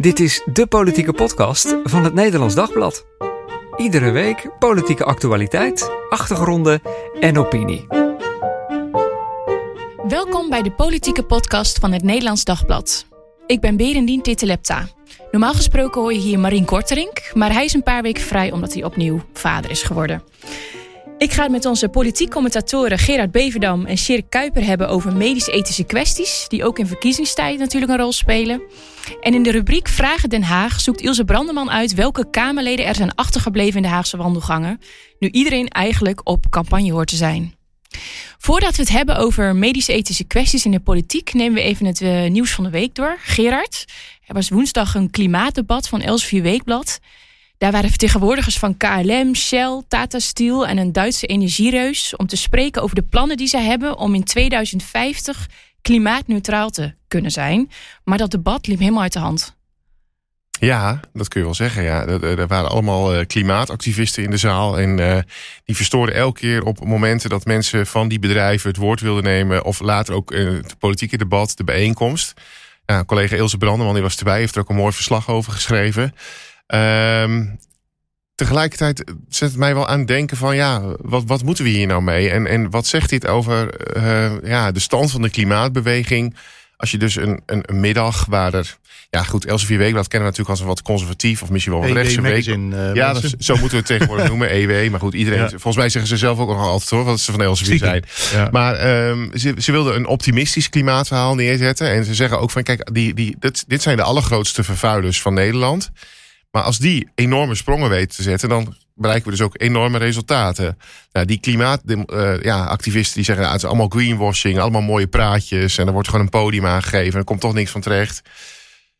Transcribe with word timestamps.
Dit 0.00 0.20
is 0.20 0.42
de 0.52 0.66
politieke 0.66 1.12
podcast 1.12 1.76
van 1.84 2.04
het 2.04 2.14
Nederlands 2.14 2.54
Dagblad. 2.54 3.06
Iedere 3.76 4.10
week 4.10 4.50
politieke 4.58 5.04
actualiteit, 5.04 5.90
achtergronden 6.08 6.82
en 7.20 7.38
opinie. 7.38 7.86
Welkom 10.08 10.48
bij 10.48 10.62
de 10.62 10.72
politieke 10.72 11.22
podcast 11.22 11.78
van 11.78 11.92
het 11.92 12.02
Nederlands 12.02 12.44
Dagblad. 12.44 13.06
Ik 13.46 13.60
ben 13.60 13.76
Berendien 13.76 14.22
Titelepta. 14.22 14.88
Normaal 15.30 15.54
gesproken 15.54 16.00
hoor 16.00 16.12
je 16.12 16.20
hier 16.20 16.38
Marien 16.38 16.64
Korterink, 16.64 17.30
maar 17.34 17.52
hij 17.52 17.64
is 17.64 17.74
een 17.74 17.82
paar 17.82 18.02
weken 18.02 18.22
vrij 18.22 18.52
omdat 18.52 18.72
hij 18.72 18.84
opnieuw 18.84 19.20
vader 19.32 19.70
is 19.70 19.82
geworden. 19.82 20.22
Ik 21.20 21.32
ga 21.32 21.42
het 21.42 21.50
met 21.50 21.64
onze 21.64 21.88
politiek 21.88 22.30
commentatoren 22.30 22.98
Gerard 22.98 23.30
Beverdam 23.30 23.86
en 23.86 23.96
Sjerk 23.98 24.30
Kuiper 24.30 24.64
hebben 24.64 24.88
over 24.88 25.16
medisch-ethische 25.16 25.84
kwesties, 25.84 26.44
die 26.48 26.64
ook 26.64 26.78
in 26.78 26.86
verkiezingstijd 26.86 27.58
natuurlijk 27.58 27.92
een 27.92 27.98
rol 27.98 28.12
spelen. 28.12 28.62
En 29.20 29.34
in 29.34 29.42
de 29.42 29.50
rubriek 29.50 29.88
Vragen 29.88 30.28
Den 30.28 30.42
Haag 30.42 30.80
zoekt 30.80 31.00
Ilse 31.00 31.24
Brandeman 31.24 31.70
uit 31.70 31.94
welke 31.94 32.30
Kamerleden 32.30 32.86
er 32.86 32.94
zijn 32.94 33.14
achtergebleven 33.14 33.76
in 33.76 33.82
de 33.82 33.88
Haagse 33.88 34.16
wandelgangen, 34.16 34.80
nu 35.18 35.28
iedereen 35.28 35.68
eigenlijk 35.68 36.20
op 36.28 36.50
campagne 36.50 36.92
hoort 36.92 37.08
te 37.08 37.16
zijn. 37.16 37.54
Voordat 38.38 38.76
we 38.76 38.82
het 38.82 38.92
hebben 38.92 39.16
over 39.16 39.56
medisch-ethische 39.56 40.24
kwesties 40.24 40.64
in 40.64 40.70
de 40.70 40.80
politiek, 40.80 41.32
nemen 41.32 41.54
we 41.54 41.62
even 41.62 41.86
het 41.86 42.00
uh, 42.00 42.30
nieuws 42.30 42.50
van 42.50 42.64
de 42.64 42.70
week 42.70 42.94
door. 42.94 43.18
Gerard, 43.22 43.84
er 44.26 44.34
was 44.34 44.48
woensdag 44.48 44.94
een 44.94 45.10
klimaatdebat 45.10 45.88
van 45.88 46.00
Elsevier 46.00 46.42
Weekblad. 46.42 47.00
Daar 47.60 47.72
waren 47.72 47.88
vertegenwoordigers 47.88 48.58
van 48.58 48.76
KLM, 48.76 49.34
Shell, 49.34 49.82
Tata 49.88 50.18
Steel 50.18 50.66
en 50.66 50.78
een 50.78 50.92
Duitse 50.92 51.26
energiereus 51.26 52.16
om 52.16 52.26
te 52.26 52.36
spreken 52.36 52.82
over 52.82 52.94
de 52.94 53.02
plannen 53.02 53.36
die 53.36 53.46
zij 53.46 53.62
hebben 53.62 53.98
om 53.98 54.14
in 54.14 54.24
2050 54.24 55.48
klimaatneutraal 55.82 56.70
te 56.70 56.94
kunnen 57.08 57.30
zijn. 57.30 57.70
Maar 58.04 58.18
dat 58.18 58.30
debat 58.30 58.66
liep 58.66 58.78
helemaal 58.78 59.02
uit 59.02 59.12
de 59.12 59.18
hand. 59.18 59.56
Ja, 60.50 61.00
dat 61.12 61.28
kun 61.28 61.40
je 61.40 61.46
wel 61.46 61.54
zeggen. 61.54 61.82
Ja. 61.82 62.06
Er, 62.06 62.46
waren 62.46 62.70
allemaal 62.70 63.14
uh, 63.14 63.26
klimaatactivisten 63.26 64.22
in 64.22 64.30
de 64.30 64.36
zaal. 64.36 64.78
En 64.78 64.98
uh, 64.98 65.18
die 65.64 65.76
verstoorden 65.76 66.14
elke 66.14 66.40
keer 66.40 66.64
op 66.64 66.84
momenten 66.84 67.30
dat 67.30 67.44
mensen 67.44 67.86
van 67.86 68.08
die 68.08 68.18
bedrijven 68.18 68.68
het 68.68 68.78
woord 68.78 69.00
wilden 69.00 69.24
nemen. 69.24 69.64
Of 69.64 69.80
later 69.80 70.14
ook 70.14 70.32
uh, 70.32 70.52
het 70.52 70.78
politieke 70.78 71.16
debat, 71.16 71.56
de 71.56 71.64
bijeenkomst. 71.64 72.34
Ja, 72.86 73.04
collega 73.04 73.36
Ilse 73.36 73.58
Brandeman 73.58 73.94
die 73.94 74.02
was 74.02 74.16
erbij, 74.16 74.38
heeft 74.38 74.54
er 74.54 74.60
ook 74.60 74.68
een 74.68 74.76
mooi 74.76 74.92
verslag 74.92 75.28
over 75.28 75.52
geschreven. 75.52 76.14
Um, 76.74 77.58
tegelijkertijd 78.34 79.04
zet 79.28 79.48
het 79.48 79.58
mij 79.58 79.74
wel 79.74 79.88
aan 79.88 79.98
het 79.98 80.08
denken 80.08 80.36
van 80.36 80.56
ja, 80.56 80.82
wat, 80.98 81.22
wat 81.26 81.42
moeten 81.42 81.64
we 81.64 81.70
hier 81.70 81.86
nou 81.86 82.02
mee? 82.02 82.30
En, 82.30 82.46
en 82.46 82.70
wat 82.70 82.86
zegt 82.86 83.10
dit 83.10 83.26
over 83.26 83.74
uh, 83.96 84.30
ja, 84.44 84.72
de 84.72 84.80
stand 84.80 85.10
van 85.10 85.22
de 85.22 85.30
klimaatbeweging? 85.30 86.36
Als 86.76 86.90
je 86.90 86.98
dus 86.98 87.16
een, 87.16 87.42
een, 87.46 87.62
een 87.66 87.80
middag 87.80 88.26
waar 88.28 88.54
er... 88.54 88.78
Ja 89.10 89.22
goed, 89.22 89.46
Elsevier 89.46 89.78
Weekblad 89.78 90.08
kennen 90.08 90.30
we 90.30 90.38
natuurlijk 90.38 90.50
als 90.50 90.60
een 90.60 90.74
wat 90.74 90.82
conservatief... 90.82 91.42
of 91.42 91.50
misschien 91.50 91.72
wel 91.72 91.82
wat 91.82 91.90
rechtse 91.90 92.20
week. 92.20 92.46
Uh, 92.46 92.94
ja, 92.94 93.12
dat, 93.12 93.34
zo 93.38 93.52
moeten 93.52 93.70
we 93.70 93.76
het 93.76 93.86
tegenwoordig 93.86 94.28
noemen, 94.32 94.50
EW. 94.50 94.90
Maar 94.90 95.00
goed, 95.00 95.14
iedereen... 95.14 95.40
Ja. 95.40 95.48
Volgens 95.48 95.76
mij 95.76 95.88
zeggen 95.88 96.10
ze 96.10 96.16
zelf 96.16 96.38
ook 96.38 96.48
nog 96.48 96.58
altijd 96.66 96.90
hoor... 96.90 97.04
wat 97.04 97.20
ze 97.20 97.30
van 97.30 97.42
Elsevier 97.42 97.78
zijn. 97.78 98.04
Ja. 98.32 98.48
Maar 98.52 99.06
um, 99.08 99.30
ze, 99.34 99.54
ze 99.58 99.72
wilden 99.72 99.94
een 99.94 100.06
optimistisch 100.06 100.68
klimaatverhaal 100.68 101.34
neerzetten. 101.34 101.90
En 101.90 102.04
ze 102.04 102.14
zeggen 102.14 102.40
ook 102.40 102.50
van 102.50 102.62
kijk, 102.62 102.88
die, 102.92 103.14
die, 103.14 103.36
dit, 103.38 103.64
dit 103.66 103.82
zijn 103.82 103.96
de 103.96 104.02
allergrootste 104.02 104.64
vervuilers 104.64 105.22
van 105.22 105.34
Nederland... 105.34 105.90
Maar 106.50 106.62
als 106.62 106.78
die 106.78 107.08
enorme 107.14 107.54
sprongen 107.54 107.90
weten 107.90 108.16
te 108.16 108.22
zetten, 108.22 108.48
dan 108.48 108.74
bereiken 108.94 109.30
we 109.30 109.36
dus 109.36 109.46
ook 109.46 109.60
enorme 109.60 109.98
resultaten. 109.98 110.78
Nou, 111.12 111.26
die 111.26 111.40
klimaatactivisten 111.40 112.36
uh, 112.36 112.42
ja, 112.42 112.64
activisten 112.64 113.14
die 113.14 113.24
zeggen, 113.24 113.44
nou, 113.44 113.56
het 113.56 113.62
is 113.64 113.68
allemaal 113.68 113.88
greenwashing, 113.88 114.58
allemaal 114.58 114.80
mooie 114.80 115.06
praatjes 115.06 115.78
en 115.78 115.86
er 115.86 115.92
wordt 115.92 116.08
gewoon 116.08 116.24
een 116.24 116.30
podium 116.30 116.66
aangegeven 116.66 117.12
en 117.12 117.18
er 117.18 117.24
komt 117.24 117.40
toch 117.40 117.54
niks 117.54 117.70
van 117.70 117.80
terecht. 117.80 118.22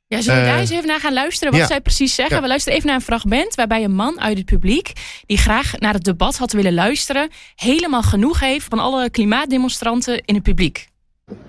Ja, 0.06 0.20
zullen 0.20 0.40
we 0.40 0.46
daar 0.46 0.58
eens 0.58 0.70
even 0.70 0.86
naar 0.86 1.00
gaan 1.00 1.12
luisteren 1.12 1.52
wat 1.52 1.62
ja. 1.62 1.66
zij 1.66 1.80
precies 1.80 2.14
zeggen? 2.14 2.36
Ja. 2.36 2.42
We 2.42 2.48
luisteren 2.48 2.76
even 2.76 2.88
naar 2.88 2.98
een 2.98 3.04
fragment 3.04 3.54
waarbij 3.54 3.84
een 3.84 3.94
man 3.94 4.20
uit 4.20 4.36
het 4.36 4.46
publiek... 4.46 4.92
die 5.26 5.38
graag 5.38 5.78
naar 5.78 5.92
het 5.92 6.04
debat 6.04 6.36
had 6.36 6.52
willen 6.52 6.74
luisteren... 6.74 7.30
helemaal 7.54 8.02
genoeg 8.02 8.40
heeft 8.40 8.66
van 8.68 8.78
alle 8.78 9.10
klimaatdemonstranten 9.10 10.24
in 10.24 10.34
het 10.34 10.42
publiek. 10.42 10.88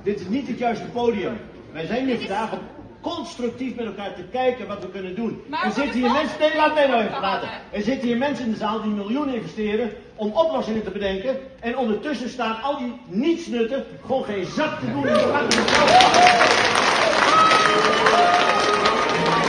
Dit 0.03 0.19
is 0.19 0.28
niet 0.28 0.47
het 0.47 0.59
juiste 0.59 0.85
podium. 0.85 1.34
Wij 1.73 1.85
zijn 1.85 2.06
hier 2.06 2.17
vandaag 2.17 2.51
om 2.51 2.59
constructief 3.01 3.75
met 3.75 3.85
elkaar 3.85 4.16
te 4.16 4.23
kijken 4.31 4.67
wat 4.67 4.81
we 4.81 4.89
kunnen 4.89 5.16
doen. 5.16 5.41
Maar 5.50 5.66
er 5.66 5.72
zitten 5.72 6.00
hier 6.00 6.12
mensen, 6.12 6.39
nee, 6.39 6.56
laat 6.56 6.73
mij 6.73 6.88
nou 6.88 7.01
even 7.01 7.17
praten. 7.17 7.50
Er 7.72 7.81
zitten 7.81 8.07
hier 8.07 8.17
mensen 8.17 8.45
in 8.45 8.51
de 8.51 8.57
zaal 8.57 8.81
die 8.81 8.91
miljoenen 8.91 9.35
investeren 9.35 9.91
om 10.16 10.31
oplossingen 10.31 10.84
te 10.84 10.91
bedenken. 10.91 11.38
En 11.59 11.78
ondertussen 11.78 12.29
staan 12.29 12.61
al 12.61 12.78
die 12.78 12.94
nietsnutten 13.07 13.85
gewoon 14.06 14.23
geen 14.23 14.45
zak 14.45 14.79
te 14.79 14.91
doen. 14.91 15.06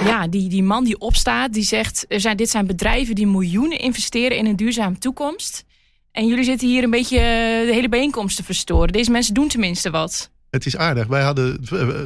Ja, 0.05 0.27
die, 0.27 0.49
die 0.49 0.63
man 0.63 0.85
die 0.85 0.99
opstaat, 0.99 1.53
die 1.53 1.63
zegt: 1.63 2.05
er 2.09 2.21
zijn, 2.21 2.37
dit 2.37 2.51
zijn 2.51 2.67
bedrijven 2.67 3.15
die 3.15 3.27
miljoenen 3.27 3.79
investeren 3.79 4.37
in 4.37 4.47
een 4.47 4.57
duurzame 4.57 4.99
toekomst. 4.99 5.65
En 6.13 6.27
jullie 6.27 6.45
zitten 6.45 6.69
hier 6.69 6.83
een 6.83 6.91
beetje 6.91 7.19
de 7.67 7.73
hele 7.73 7.89
bijeenkomst 7.89 8.37
te 8.37 8.45
verstoren. 8.45 8.93
Deze 8.93 9.11
mensen 9.11 9.35
doen 9.35 9.49
tenminste 9.49 9.91
wat. 9.91 10.32
Het 10.53 10.67
is 10.67 10.77
aardig. 10.77 11.07
Wij 11.07 11.23
hadden 11.23 11.65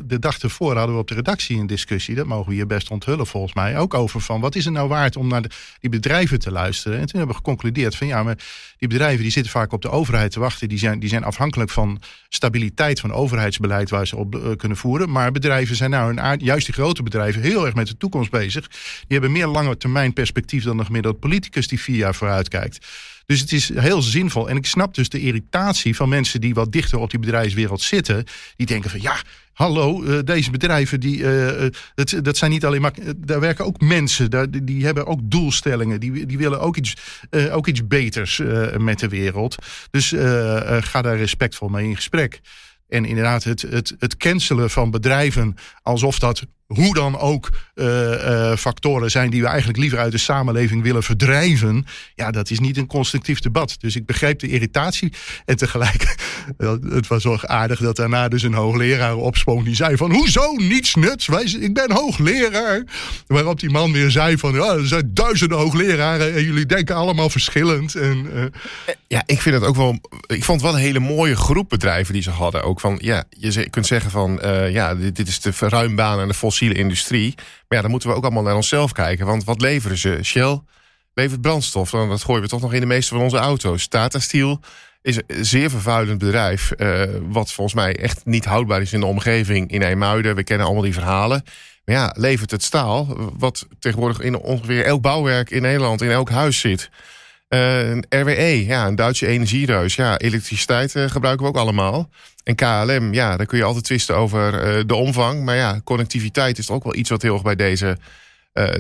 de 0.09 0.19
dag 0.19 0.39
ervoor 0.39 0.77
hadden 0.77 0.95
we 0.95 1.01
op 1.01 1.09
de 1.09 1.15
redactie 1.15 1.59
een 1.59 1.67
discussie. 1.67 2.15
Dat 2.15 2.27
mogen 2.27 2.49
we 2.49 2.55
hier 2.55 2.67
best 2.67 2.91
onthullen 2.91 3.27
volgens 3.27 3.55
mij. 3.55 3.79
Ook 3.79 3.95
over 3.95 4.21
van 4.21 4.41
wat 4.41 4.55
is 4.55 4.65
het 4.65 4.75
nou 4.75 4.89
waard 4.89 5.17
om 5.17 5.29
naar 5.29 5.43
de, 5.43 5.51
die 5.81 5.91
bedrijven 5.91 6.39
te 6.39 6.51
luisteren. 6.51 6.99
En 6.99 7.07
toen 7.07 7.19
hebben 7.19 7.37
we 7.37 7.43
geconcludeerd 7.43 7.97
van 7.97 8.07
ja, 8.07 8.23
maar 8.23 8.39
die 8.79 8.89
bedrijven 8.89 9.23
die 9.23 9.31
zitten 9.31 9.53
vaak 9.53 9.73
op 9.73 9.83
de 9.83 9.91
overheid 9.91 10.31
te 10.31 10.41
wachten. 10.41 10.69
Die 10.69 10.79
zijn, 10.79 10.99
die 10.99 11.09
zijn 11.09 11.25
afhankelijk 11.25 11.71
van 11.71 12.01
stabiliteit 12.29 13.01
van 13.01 13.13
overheidsbeleid 13.13 13.91
waar 13.91 14.07
ze 14.07 14.17
op 14.17 14.35
uh, 14.35 14.57
kunnen 14.57 14.79
voeren. 14.79 15.11
Maar 15.11 15.33
bedrijven 15.33 15.77
zijn 15.77 15.91
nou 15.91 16.17
een 16.17 16.39
juist 16.39 16.67
die 16.67 16.75
grote 16.75 17.03
bedrijven 17.03 17.43
heel 17.43 17.67
erg 17.67 17.75
met 17.75 17.87
de 17.87 17.97
toekomst 17.97 18.31
bezig. 18.31 18.69
Die 18.69 19.07
hebben 19.09 19.33
meer 19.33 19.47
lange 19.47 19.77
termijn 19.77 20.13
perspectief 20.13 20.65
dan 20.65 20.79
een 20.79 20.87
gemiddeld 20.87 21.21
politicus 21.21 21.69
die 21.69 21.81
vier 21.81 21.97
jaar 21.97 22.15
vooruit 22.15 22.49
kijkt. 22.49 22.87
Dus 23.27 23.41
het 23.41 23.53
is 23.53 23.75
heel 23.75 24.03
zinvol. 24.03 24.49
En 24.49 24.57
ik 24.57 24.67
snap 24.67 24.95
dus 24.95 25.09
de 25.09 25.21
irritatie 25.21 25.97
van 25.97 26.09
mensen 26.09 26.41
die 26.41 26.55
wat 26.55 26.73
dichter 26.73 26.99
op 26.99 27.11
die 27.11 27.19
bedrijfswereld 27.19 27.83
zitten. 27.83 28.25
Die 28.57 28.67
denken 28.67 28.91
van 28.91 29.01
ja, 29.01 29.17
hallo, 29.53 30.03
uh, 30.03 30.19
deze 30.25 30.51
bedrijven, 30.51 31.01
die, 31.01 31.25
dat, 31.95 32.15
dat 32.23 32.37
zijn 32.37 32.51
niet 32.51 32.65
alleen 32.65 32.81
maar. 32.81 32.95
Daar 33.17 33.41
werken 33.41 33.65
ook 33.65 33.81
mensen, 33.81 34.31
daar, 34.31 34.47
die 34.51 34.85
hebben 34.85 35.07
ook 35.07 35.21
doelstellingen. 35.23 36.01
Die, 36.01 36.27
die 36.27 36.39
willen 36.39 36.61
ook 36.61 36.77
iets, 36.77 36.95
ook 37.51 37.67
iets 37.67 37.87
beters 37.87 38.43
met 38.79 38.99
de 38.99 39.09
wereld. 39.09 39.57
Dus 39.91 40.09
ga 40.81 41.03
daar 41.03 41.17
respectvol 41.17 41.69
mee 41.69 41.89
in 41.89 41.97
gesprek. 41.97 42.41
En 42.89 43.05
inderdaad, 43.05 43.45
het, 43.45 43.63
het, 43.63 43.95
het 43.99 44.17
cancelen 44.17 44.71
van 44.71 44.91
bedrijven 44.91 45.55
alsof 45.83 46.19
dat 46.19 46.47
hoe 46.67 46.95
dan 46.95 47.19
ook 47.19 47.49
uh, 47.75 48.11
uh, 48.11 48.57
factoren 48.57 49.11
zijn 49.11 49.31
die 49.31 49.43
we 49.43 49.49
eigenlijk 49.49 49.79
liever 49.79 49.99
uit 49.99 50.13
de 50.13 50.19
samenleving 50.19 50.83
willen 50.83 51.03
verdrijven. 51.03 51.87
Ja, 52.15 52.31
dat 52.31 52.51
is 52.51 52.59
niet 52.59 52.77
een 52.77 52.87
constructief 52.87 53.41
debat. 53.41 53.77
Dus 53.79 53.97
ik 53.97 54.07
begreep 54.07 54.39
de 54.39 54.49
irritatie. 54.49 55.13
En 55.45 55.57
tegelijk, 55.57 56.17
het 56.97 57.07
was 57.07 57.25
wel 57.25 57.47
aardig 57.47 57.79
dat 57.79 57.97
daarna 57.97 58.29
dus 58.29 58.43
een 58.43 58.55
hoogleraar 58.55 59.17
opsprong. 59.17 59.65
Die 59.65 59.75
zei 59.75 59.97
van, 59.97 60.13
hoezo 60.13 60.53
niets 60.53 60.95
nuts? 60.95 61.27
Wij, 61.27 61.57
ik 61.61 61.75
ben 61.75 61.93
hoogleraar. 61.93 62.85
Waarop 63.27 63.61
die 63.61 63.71
man 63.71 63.93
weer 63.93 64.11
zei 64.11 64.39
van, 64.39 64.55
ja, 64.55 64.75
er 64.75 64.87
zijn 64.87 65.11
duizenden 65.15 65.59
hoogleraren. 65.59 66.35
En 66.35 66.45
jullie 66.45 66.67
denken 66.67 66.95
allemaal 66.95 67.31
verschillend. 67.31 67.95
En, 67.95 68.27
uh... 68.35 68.45
Ja, 69.09 69.23
ik 69.27 69.41
vind 69.41 69.55
het 69.55 69.65
ook 69.65 69.77
wel... 69.77 70.01
Ik 70.27 70.45
vond 70.45 70.63
wel 70.63 70.75
een 70.75 70.81
hele 70.81 71.01
mooie 71.01 71.37
groep 71.37 71.69
bedrijven 71.69 72.13
die 72.13 72.23
ze 72.23 72.31
hadden. 72.31 72.63
Ook 72.63 72.81
van, 72.81 72.99
ja, 73.03 73.25
je 73.31 73.71
kunt 73.71 73.87
zeggen 73.87 74.11
van, 74.11 74.41
ja, 74.71 74.95
dit, 74.95 75.29
is 75.29 75.41
de 75.41 75.53
verruimbaan 75.53 76.21
en 76.21 76.29
de 76.29 76.35
fossiele 76.57 76.81
industrie. 76.81 77.35
Maar 77.37 77.77
ja, 77.79 77.81
dan 77.81 77.91
moeten 77.91 78.09
we 78.09 78.15
ook 78.15 78.25
allemaal 78.25 78.43
naar 78.43 78.55
onszelf 78.55 78.93
kijken. 78.93 79.27
Want 79.27 79.45
wat 79.45 79.61
leveren 79.61 79.99
ze? 79.99 80.19
Shell 80.23 80.61
levert 81.15 81.41
brandstof. 81.41 81.91
Dan 81.91 82.09
dat 82.09 82.25
gooien 82.25 82.43
we 82.43 82.49
toch 82.49 82.61
nog 82.61 82.73
in 82.73 82.81
de 82.81 82.87
meeste 82.87 83.15
van 83.15 83.23
onze 83.23 83.37
auto's. 83.37 83.87
Tata 83.87 84.19
Steel 84.19 84.61
is 85.03 85.17
een 85.17 85.45
zeer 85.45 85.71
vervuilend 85.71 86.19
bedrijf. 86.19 86.73
Uh, 86.77 87.03
wat 87.29 87.53
volgens 87.53 87.77
mij 87.77 87.97
echt 87.97 88.25
niet 88.25 88.45
houdbaar 88.45 88.81
is 88.81 88.93
in 88.93 89.01
de 89.01 89.07
omgeving 89.07 89.71
in 89.71 89.83
IJmuiden. 89.83 90.35
We 90.35 90.45
kennen 90.45 90.67
allemaal 90.67 90.85
die 90.85 90.93
verhalen. 90.93 91.43
Maar 91.85 91.95
ja, 91.95 92.15
levert 92.17 92.51
het 92.51 92.63
staal. 92.63 93.17
Wat 93.39 93.67
tegenwoordig 93.79 94.21
in 94.21 94.39
ongeveer 94.39 94.85
elk 94.85 95.01
bouwwerk 95.01 95.51
in 95.51 95.63
Nederland, 95.63 96.03
in 96.03 96.11
elk 96.11 96.31
huis 96.31 96.61
zit. 96.61 96.91
Uh, 97.49 97.97
RWE, 98.09 98.67
ja, 98.67 98.87
een 98.87 98.95
Duitse 98.95 99.27
energiereus. 99.27 99.95
Ja, 99.95 100.19
elektriciteit 100.19 100.95
uh, 100.95 101.11
gebruiken 101.11 101.45
we 101.45 101.51
ook 101.51 101.57
allemaal. 101.57 102.11
En 102.45 102.55
KLM, 102.55 103.13
ja, 103.13 103.37
daar 103.37 103.47
kun 103.47 103.59
je 103.59 103.65
altijd 103.65 103.85
twisten 103.85 104.17
over 104.17 104.77
uh, 104.77 104.83
de 104.87 104.95
omvang. 104.95 105.45
Maar 105.45 105.57
ja, 105.57 105.81
connectiviteit 105.85 106.59
is 106.59 106.71
ook 106.71 106.85
wel 106.85 106.95
iets 106.95 107.11
wat 107.11 107.23
heel 107.23 107.35
erg 107.35 107.43
bij 107.43 107.57
deze 107.57 107.99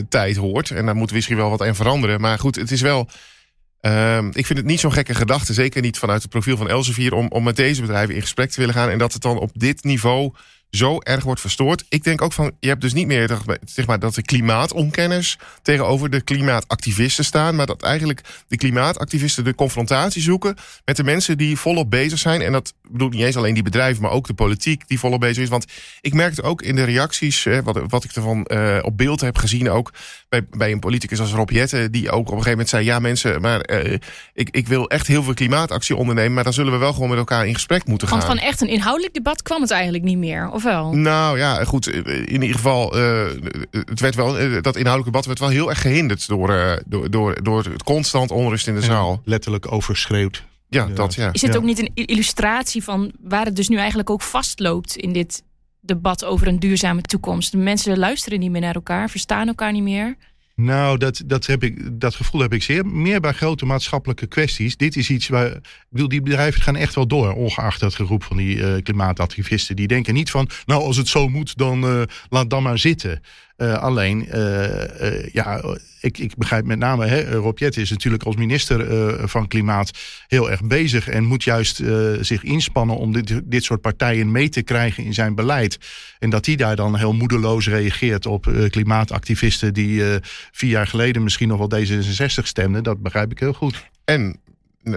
tijd 0.08 0.36
hoort. 0.36 0.70
En 0.70 0.84
daar 0.84 0.94
moeten 0.94 1.08
we 1.08 1.14
misschien 1.14 1.36
wel 1.36 1.50
wat 1.50 1.62
aan 1.62 1.74
veranderen. 1.74 2.20
Maar 2.20 2.38
goed, 2.38 2.56
het 2.56 2.70
is 2.70 2.80
wel... 2.80 3.08
ik 4.32 4.46
vind 4.46 4.58
het 4.58 4.64
niet 4.64 4.80
zo'n 4.80 4.92
gekke 4.92 5.14
gedachte, 5.14 5.52
zeker 5.52 5.82
niet 5.82 5.98
vanuit 5.98 6.22
het 6.22 6.30
profiel 6.30 6.56
van 6.56 6.68
Elsevier... 6.68 7.14
om, 7.14 7.28
om 7.28 7.44
met 7.44 7.56
deze 7.56 7.80
bedrijven 7.80 8.14
in 8.14 8.20
gesprek 8.20 8.50
te 8.50 8.60
willen 8.60 8.74
gaan... 8.74 8.88
en 8.88 8.98
dat 8.98 9.12
het 9.12 9.22
dan 9.22 9.38
op 9.38 9.50
dit 9.54 9.84
niveau 9.84 10.32
zo 10.76 10.98
erg 10.98 11.24
wordt 11.24 11.40
verstoord. 11.40 11.84
Ik 11.88 12.04
denk 12.04 12.22
ook 12.22 12.32
van, 12.32 12.52
je 12.60 12.68
hebt 12.68 12.80
dus 12.80 12.92
niet 12.92 13.06
meer 13.06 13.38
zeg 13.64 13.86
maar, 13.86 13.98
dat 13.98 14.14
de 14.14 14.22
klimaatontkenners 14.22 15.38
tegenover 15.62 16.10
de 16.10 16.20
klimaatactivisten 16.20 17.24
staan, 17.24 17.56
maar 17.56 17.66
dat 17.66 17.82
eigenlijk 17.82 18.20
de 18.48 18.56
klimaatactivisten 18.56 19.44
de 19.44 19.54
confrontatie 19.54 20.22
zoeken 20.22 20.56
met 20.84 20.96
de 20.96 21.04
mensen 21.04 21.38
die 21.38 21.56
volop 21.56 21.90
bezig 21.90 22.18
zijn. 22.18 22.42
En 22.42 22.52
dat 22.52 22.74
bedoelt 22.88 23.12
niet 23.12 23.22
eens 23.22 23.36
alleen 23.36 23.54
die 23.54 23.62
bedrijven, 23.62 24.02
maar 24.02 24.10
ook 24.10 24.26
de 24.26 24.34
politiek 24.34 24.88
die 24.88 24.98
volop 24.98 25.20
bezig 25.20 25.42
is. 25.42 25.48
Want 25.48 25.64
ik 26.00 26.14
merkte 26.14 26.42
ook 26.42 26.62
in 26.62 26.76
de 26.76 26.84
reacties, 26.84 27.46
wat, 27.64 27.80
wat 27.88 28.04
ik 28.04 28.10
ervan 28.12 28.46
uh, 28.52 28.78
op 28.82 28.96
beeld 28.96 29.20
heb 29.20 29.38
gezien, 29.38 29.70
ook 29.70 29.92
bij, 30.28 30.46
bij 30.50 30.72
een 30.72 30.80
politicus 30.80 31.20
als 31.20 31.32
Rob 31.32 31.50
Jette, 31.50 31.90
die 31.90 32.10
ook 32.10 32.18
op 32.18 32.26
een 32.26 32.30
gegeven 32.30 32.50
moment 32.50 32.68
zei: 32.68 32.84
Ja, 32.84 32.98
mensen, 32.98 33.40
maar 33.40 33.70
uh, 33.70 33.98
ik, 34.34 34.48
ik 34.50 34.68
wil 34.68 34.88
echt 34.88 35.06
heel 35.06 35.22
veel 35.22 35.34
klimaatactie 35.34 35.96
ondernemen, 35.96 36.34
maar 36.34 36.44
dan 36.44 36.52
zullen 36.52 36.72
we 36.72 36.78
wel 36.78 36.92
gewoon 36.92 37.08
met 37.08 37.18
elkaar 37.18 37.46
in 37.46 37.54
gesprek 37.54 37.86
moeten 37.86 38.08
gaan. 38.08 38.18
Want 38.18 38.30
van 38.30 38.48
echt 38.48 38.60
een 38.60 38.68
inhoudelijk 38.68 39.14
debat 39.14 39.42
kwam 39.42 39.60
het 39.60 39.70
eigenlijk 39.70 40.04
niet 40.04 40.18
meer, 40.18 40.50
of 40.50 40.65
wel? 40.66 40.92
Nou 40.92 41.38
ja, 41.38 41.64
goed. 41.64 41.86
In 42.26 42.42
ieder 42.42 42.56
geval, 42.56 42.98
uh, 42.98 43.26
het 43.70 44.00
werd 44.00 44.14
wel, 44.14 44.32
dat 44.62 44.76
inhoudelijk 44.76 45.04
debat 45.04 45.26
werd 45.26 45.38
wel 45.38 45.48
heel 45.48 45.68
erg 45.68 45.80
gehinderd 45.80 46.28
door, 46.28 46.82
door, 46.86 47.10
door, 47.10 47.42
door 47.42 47.64
het 47.64 47.82
constant 47.82 48.30
onrust 48.30 48.66
in 48.66 48.74
de 48.74 48.80
zaal. 48.80 49.20
letterlijk 49.24 49.72
overschreeuwd. 49.72 50.44
Ja, 50.68 50.86
dat 50.86 51.14
ja. 51.14 51.32
Is 51.32 51.40
dit 51.40 51.52
ja. 51.52 51.58
ook 51.58 51.64
niet 51.64 51.78
een 51.78 51.90
illustratie 51.94 52.84
van 52.84 53.12
waar 53.20 53.44
het 53.44 53.56
dus 53.56 53.68
nu 53.68 53.76
eigenlijk 53.76 54.10
ook 54.10 54.22
vastloopt 54.22 54.96
in 54.96 55.12
dit 55.12 55.42
debat 55.80 56.24
over 56.24 56.46
een 56.46 56.58
duurzame 56.58 57.02
toekomst? 57.02 57.52
De 57.52 57.58
mensen 57.58 57.98
luisteren 57.98 58.40
niet 58.40 58.50
meer 58.50 58.60
naar 58.60 58.74
elkaar, 58.74 59.10
verstaan 59.10 59.48
elkaar 59.48 59.72
niet 59.72 59.82
meer. 59.82 60.16
Nou, 60.56 60.98
dat, 60.98 61.22
dat, 61.26 61.46
heb 61.46 61.62
ik, 61.62 62.00
dat 62.00 62.14
gevoel 62.14 62.40
heb 62.40 62.52
ik 62.52 62.62
zeer. 62.62 62.86
Meer 62.86 63.20
bij 63.20 63.32
grote 63.32 63.66
maatschappelijke 63.66 64.26
kwesties. 64.26 64.76
Dit 64.76 64.96
is 64.96 65.10
iets 65.10 65.28
waar. 65.28 65.46
Ik 65.46 65.86
bedoel, 65.88 66.08
die 66.08 66.22
bedrijven 66.22 66.62
gaan 66.62 66.76
echt 66.76 66.94
wel 66.94 67.06
door. 67.06 67.32
Ongeacht 67.32 67.80
het 67.80 67.94
geroep 67.94 68.22
van 68.22 68.36
die 68.36 68.56
uh, 68.56 68.82
klimaatactivisten. 68.82 69.76
Die 69.76 69.86
denken 69.86 70.14
niet 70.14 70.30
van. 70.30 70.48
Nou, 70.66 70.82
als 70.82 70.96
het 70.96 71.08
zo 71.08 71.28
moet, 71.28 71.56
dan 71.56 71.84
uh, 71.84 72.02
laat 72.28 72.50
dan 72.50 72.62
maar 72.62 72.78
zitten. 72.78 73.20
Uh, 73.56 73.74
alleen, 73.74 74.26
ja, 75.32 75.62
ik, 76.00 76.18
ik 76.18 76.36
begrijp 76.36 76.64
met 76.64 76.78
name. 76.78 77.06
Hè, 77.06 77.30
Rob 77.34 77.58
Jette 77.58 77.80
is 77.80 77.90
natuurlijk 77.90 78.22
als 78.22 78.36
minister 78.36 79.28
van 79.28 79.48
Klimaat 79.48 79.90
heel 80.28 80.50
erg 80.50 80.62
bezig. 80.62 81.08
En 81.08 81.24
moet 81.24 81.44
juist 81.44 81.82
zich 82.20 82.42
inspannen 82.42 82.96
om 82.96 83.12
dit, 83.12 83.40
dit 83.44 83.64
soort 83.64 83.80
partijen 83.80 84.30
mee 84.30 84.48
te 84.48 84.62
krijgen 84.62 85.04
in 85.04 85.14
zijn 85.14 85.34
beleid. 85.34 85.78
En 86.18 86.30
dat 86.30 86.46
hij 86.46 86.56
daar 86.56 86.76
dan 86.76 86.96
heel 86.96 87.12
moedeloos 87.12 87.68
reageert 87.68 88.26
op 88.26 88.52
klimaatactivisten 88.70 89.74
die 89.74 90.02
vier 90.52 90.70
jaar 90.70 90.86
geleden 90.86 91.22
misschien 91.22 91.48
nog 91.48 91.68
wel 91.68 91.84
D66 91.84 92.42
stemden. 92.42 92.82
Dat 92.82 93.02
begrijp 93.02 93.30
ik 93.30 93.38
heel 93.38 93.52
goed. 93.52 93.84
En, 94.06 94.40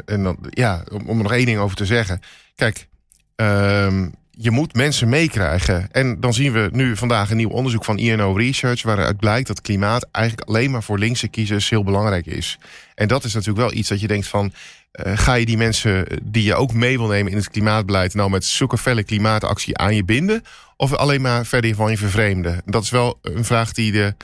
en 0.06 0.24
dan, 0.24 0.38
ja, 0.50 0.84
om, 0.92 1.08
er 1.08 1.16
nog 1.16 1.34
één 1.34 1.46
ding 1.46 1.58
over 1.58 1.76
te 1.76 1.86
zeggen. 1.86 2.20
Kijk, 2.56 2.88
uh, 3.36 4.08
je 4.42 4.52
moet 4.52 4.74
mensen 4.74 5.10
meekrijgen. 5.10 5.88
En 5.92 6.20
dan 6.20 6.34
zien 6.34 6.52
we 6.52 6.70
nu 6.72 6.96
vandaag 6.96 7.30
een 7.30 7.38
nieuw 7.38 7.50
onderzoek 7.50 7.86
van 7.86 7.98
INO 7.98 8.34
Research... 8.34 8.82
waaruit 8.82 9.18
blijkt 9.18 9.48
dat 9.48 9.62
klimaat 9.62 10.08
eigenlijk 10.12 10.48
alleen 10.48 10.72
maar 10.72 10.84
voor 10.84 11.00
linkse 11.00 11.28
kiezers 11.28 11.70
heel 11.70 11.84
belangrijk 11.84 12.26
is. 12.26 12.58
En 12.96 13.08
dat 13.08 13.24
is 13.24 13.34
natuurlijk 13.34 13.68
wel 13.68 13.78
iets 13.78 13.90
dat 13.90 14.00
je 14.00 14.08
denkt 14.08 14.28
van... 14.28 14.54
Uh, 14.94 15.18
ga 15.18 15.34
je 15.34 15.46
die 15.46 15.58
mensen 15.58 16.06
die 16.24 16.44
je 16.44 16.56
ook 16.56 16.74
mee 16.74 16.98
wil 16.98 17.08
nemen 17.08 17.32
in 17.32 17.38
het 17.38 17.50
klimaatbeleid... 17.50 18.14
nou 18.14 18.30
met 18.30 18.46
zulke 18.46 18.78
felle 18.78 19.04
klimaatactie 19.04 19.78
aan 19.78 19.96
je 19.96 20.04
binden... 20.04 20.44
of 20.78 20.94
alleen 20.94 21.22
maar 21.22 21.46
verder 21.46 21.76
van 21.76 21.92
je 21.92 21.98
vervreemden? 21.98 22.62
Dat 22.66 22.84
is 22.84 22.90
wel 22.90 23.20
een 23.22 23.46
vraag 23.46 23.72
die 23.74 23.92
de 23.92 24.16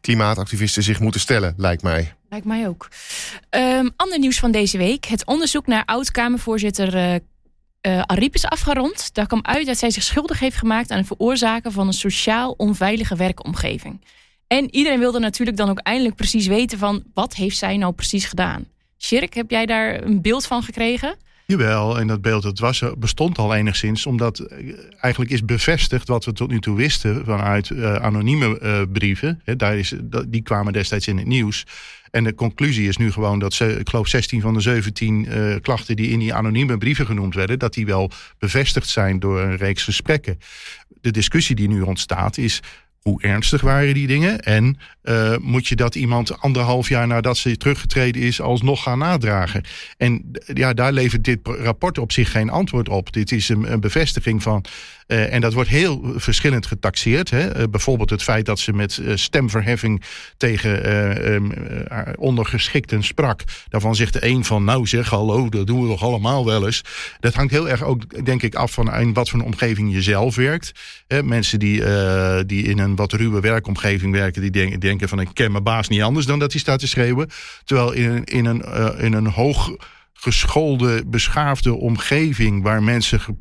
klimaatactivisten 0.00 0.82
zich 0.82 1.00
moeten 1.00 1.20
stellen, 1.20 1.54
lijkt 1.56 1.82
mij. 1.82 2.12
Lijkt 2.28 2.46
mij 2.46 2.68
ook. 2.68 2.88
Um, 3.50 3.90
ander 3.96 4.18
nieuws 4.18 4.38
van 4.38 4.50
deze 4.50 4.78
week. 4.78 5.04
Het 5.04 5.26
onderzoek 5.26 5.66
naar 5.66 5.84
oud-Kamervoorzitter 5.84 7.12
uh, 7.12 7.14
uh, 7.86 8.02
Ariep 8.02 8.34
is 8.34 8.46
afgerond. 8.46 9.14
Daar 9.14 9.26
kwam 9.26 9.40
uit 9.42 9.66
dat 9.66 9.78
zij 9.78 9.90
zich 9.90 10.02
schuldig 10.02 10.38
heeft 10.38 10.56
gemaakt 10.56 10.90
aan 10.90 10.98
het 10.98 11.06
veroorzaken 11.06 11.72
van 11.72 11.86
een 11.86 11.92
sociaal 11.92 12.54
onveilige 12.56 13.16
werkomgeving. 13.16 14.04
En 14.46 14.74
iedereen 14.74 14.98
wilde 14.98 15.18
natuurlijk 15.18 15.56
dan 15.56 15.70
ook 15.70 15.78
eindelijk 15.78 16.16
precies 16.16 16.46
weten 16.46 16.78
van 16.78 17.02
wat 17.14 17.34
heeft 17.34 17.56
zij 17.56 17.76
nou 17.76 17.92
precies 17.92 18.24
gedaan. 18.24 18.64
Shirk, 18.98 19.34
heb 19.34 19.50
jij 19.50 19.66
daar 19.66 20.02
een 20.02 20.22
beeld 20.22 20.46
van 20.46 20.62
gekregen? 20.62 21.16
Jawel, 21.46 21.98
en 21.98 22.06
dat 22.06 22.22
beeld 22.22 22.42
dat 22.42 22.58
was, 22.58 22.82
bestond 22.98 23.38
al 23.38 23.54
enigszins, 23.54 24.06
omdat 24.06 24.46
eigenlijk 25.00 25.32
is 25.32 25.44
bevestigd 25.44 26.08
wat 26.08 26.24
we 26.24 26.32
tot 26.32 26.50
nu 26.50 26.60
toe 26.60 26.76
wisten 26.76 27.24
vanuit 27.24 27.68
uh, 27.68 27.94
anonieme 27.94 28.86
brieven. 28.92 29.42
Daar 29.56 29.76
is, 29.76 29.94
die 30.28 30.42
kwamen 30.42 30.72
destijds 30.72 31.06
in 31.06 31.16
het 31.16 31.26
nieuws. 31.26 31.66
En 32.10 32.24
de 32.24 32.34
conclusie 32.34 32.88
is 32.88 32.96
nu 32.96 33.12
gewoon 33.12 33.38
dat 33.38 33.52
ze, 33.52 33.78
ik 33.78 33.88
geloof 33.88 34.08
16 34.08 34.40
van 34.40 34.54
de 34.54 34.60
17 34.60 35.24
uh, 35.24 35.56
klachten 35.60 35.96
die 35.96 36.10
in 36.10 36.18
die 36.18 36.34
anonieme 36.34 36.78
brieven 36.78 37.06
genoemd 37.06 37.34
werden, 37.34 37.58
dat 37.58 37.74
die 37.74 37.86
wel 37.86 38.10
bevestigd 38.38 38.88
zijn 38.88 39.18
door 39.18 39.40
een 39.40 39.56
reeks 39.56 39.84
gesprekken. 39.84 40.38
De 41.00 41.10
discussie 41.10 41.56
die 41.56 41.68
nu 41.68 41.80
ontstaat 41.80 42.38
is 42.38 42.60
hoe 43.02 43.22
ernstig 43.22 43.60
waren 43.60 43.94
die 43.94 44.06
dingen? 44.06 44.40
En 44.40 44.78
uh, 45.02 45.36
moet 45.36 45.66
je 45.66 45.76
dat 45.76 45.94
iemand 45.94 46.40
anderhalf 46.40 46.88
jaar 46.88 47.06
nadat 47.06 47.36
ze 47.36 47.56
teruggetreden 47.56 48.22
is 48.22 48.40
alsnog 48.40 48.82
gaan 48.82 48.98
nadragen? 48.98 49.64
En 49.96 50.30
ja, 50.54 50.72
daar 50.72 50.92
levert 50.92 51.24
dit 51.24 51.38
rapport 51.42 51.98
op 51.98 52.12
zich 52.12 52.30
geen 52.30 52.50
antwoord 52.50 52.88
op. 52.88 53.12
Dit 53.12 53.32
is 53.32 53.48
een, 53.48 53.80
bevestiging 53.80 54.42
van. 54.42 54.64
Uh, 55.06 55.32
en 55.32 55.40
dat 55.40 55.52
wordt 55.52 55.68
heel 55.68 56.12
verschillend 56.16 56.66
getaxeerd. 56.66 57.30
Hè? 57.30 57.60
Uh, 57.60 57.64
bijvoorbeeld 57.70 58.10
het 58.10 58.22
feit 58.22 58.46
dat 58.46 58.58
ze 58.58 58.72
met 58.72 59.02
stemverheffing 59.14 60.02
tegen 60.36 60.92
um, 61.32 61.52
ondergeschikten 62.18 63.02
sprak. 63.02 63.42
Daarvan 63.68 63.94
zegt 63.94 64.12
de 64.12 64.26
een 64.26 64.44
van, 64.44 64.64
nou 64.64 64.86
zeg, 64.86 65.08
hallo, 65.08 65.48
dat 65.48 65.66
doen 65.66 65.82
we 65.82 65.88
toch 65.88 66.02
allemaal 66.02 66.44
wel 66.44 66.66
eens. 66.66 66.84
Dat 67.20 67.34
hangt 67.34 67.52
heel 67.52 67.68
erg 67.68 67.82
ook, 67.82 68.24
denk 68.24 68.42
ik, 68.42 68.54
af 68.54 68.72
van 68.72 68.94
in 68.94 69.12
wat 69.12 69.28
voor 69.28 69.38
een 69.38 69.44
omgeving 69.44 69.92
je 69.92 70.02
zelf 70.02 70.34
werkt. 70.34 70.72
mensen 71.24 71.58
die, 71.58 71.82
die 72.46 72.64
in 72.64 72.78
een 72.78 72.89
wat 72.96 73.12
ruwe 73.12 73.40
werkomgeving 73.40 74.12
werken, 74.12 74.50
die 74.50 74.78
denken, 74.78 75.08
van 75.08 75.20
ik 75.20 75.28
ken 75.32 75.52
mijn 75.52 75.64
baas 75.64 75.88
niet 75.88 76.02
anders 76.02 76.26
dan 76.26 76.38
dat 76.38 76.52
hij 76.52 76.60
staat 76.60 76.78
te 76.78 76.86
schreeuwen. 76.86 77.28
Terwijl 77.64 77.92
in 77.92 78.24
in 78.24 78.44
een, 78.44 78.62
in 78.98 79.12
een 79.12 79.26
hoog 79.26 79.76
geschoolde, 80.20 81.02
beschaafde 81.06 81.74
omgeving 81.74 82.62
waar 82.62 82.82
mensen 82.82 83.20
ge 83.20 83.34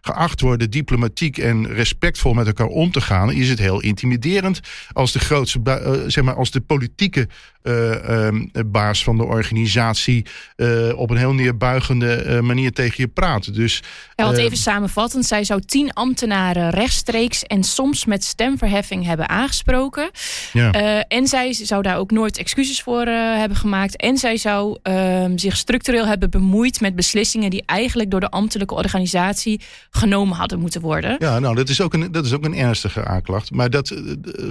geacht 0.00 0.40
worden 0.40 0.70
diplomatiek 0.70 1.38
en 1.38 1.66
respectvol 1.66 2.34
met 2.34 2.46
elkaar 2.46 2.66
om 2.66 2.90
te 2.90 3.00
gaan, 3.00 3.32
is 3.32 3.48
het 3.48 3.58
heel 3.58 3.80
intimiderend 3.80 4.60
als 4.92 5.12
de 5.12 5.18
grootste, 5.18 5.60
uh, 5.64 5.90
zeg 6.06 6.24
maar, 6.24 6.34
als 6.34 6.50
de 6.50 6.60
politieke 6.60 7.28
uh, 7.62 8.26
um, 8.26 8.50
baas 8.66 9.04
van 9.04 9.16
de 9.16 9.24
organisatie 9.24 10.26
uh, 10.56 10.98
op 10.98 11.10
een 11.10 11.16
heel 11.16 11.34
neerbuigende 11.34 12.40
manier 12.42 12.72
tegen 12.72 12.94
je 12.96 13.08
praat. 13.08 13.54
Dus, 13.54 13.82
ja, 14.14 14.24
want 14.24 14.36
even 14.36 14.56
samenvattend, 14.56 15.26
zij 15.26 15.44
zou 15.44 15.60
tien 15.60 15.92
ambtenaren 15.92 16.70
rechtstreeks 16.70 17.42
en 17.42 17.62
soms 17.62 18.04
met 18.04 18.24
stemverheffing 18.24 19.04
hebben 19.04 19.28
aangesproken. 19.28 20.10
Ja. 20.52 20.70
en 21.02 21.26
zij 21.26 21.52
zou 21.52 21.82
daar 21.82 21.96
ook 21.96 22.10
nooit 22.10 22.38
excuses 22.38 22.82
voor 22.82 23.06
hebben 23.06 23.56
gemaakt. 23.56 23.96
En 23.96 24.18
zij 24.18 24.36
zou 24.36 24.78
ehm, 24.82 25.36
zich 25.36 25.56
structureel 25.56 26.01
hebben 26.06 26.30
bemoeid 26.30 26.80
met 26.80 26.96
beslissingen 26.96 27.50
die 27.50 27.62
eigenlijk 27.66 28.10
door 28.10 28.20
de 28.20 28.30
ambtelijke 28.30 28.74
organisatie 28.74 29.60
genomen 29.90 30.36
hadden 30.36 30.58
moeten 30.58 30.80
worden. 30.80 31.16
Ja, 31.18 31.38
nou, 31.38 31.54
dat 31.54 31.68
is 31.68 31.80
ook 31.80 31.94
een, 31.94 32.12
dat 32.12 32.24
is 32.24 32.32
ook 32.32 32.44
een 32.44 32.54
ernstige 32.54 33.04
aanklacht. 33.04 33.50
Maar 33.50 33.70
dat 33.70 33.90
uh, 33.90 33.98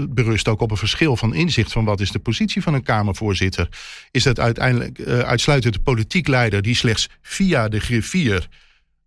berust 0.10 0.48
ook 0.48 0.62
op 0.62 0.72
een 0.72 0.78
verschil 0.78 1.18
van 1.18 1.34
inzicht 1.34 1.72
van 1.72 1.86
wat 1.86 2.00
is 2.00 2.12
de 2.12 2.20
positie 2.20 2.62
van 2.62 2.74
een 2.74 2.84
Kamervoorzitter. 2.84 3.70
Is 4.12 4.24
dat 4.24 4.40
uiteindelijk 4.40 5.00
uh, 5.00 5.20
uitsluitend 5.20 5.74
de 5.74 5.80
politiek 5.80 6.28
leider 6.28 6.62
die 6.62 6.76
slechts 6.76 7.10
via 7.22 7.68
de 7.68 7.80
griffier 7.80 8.48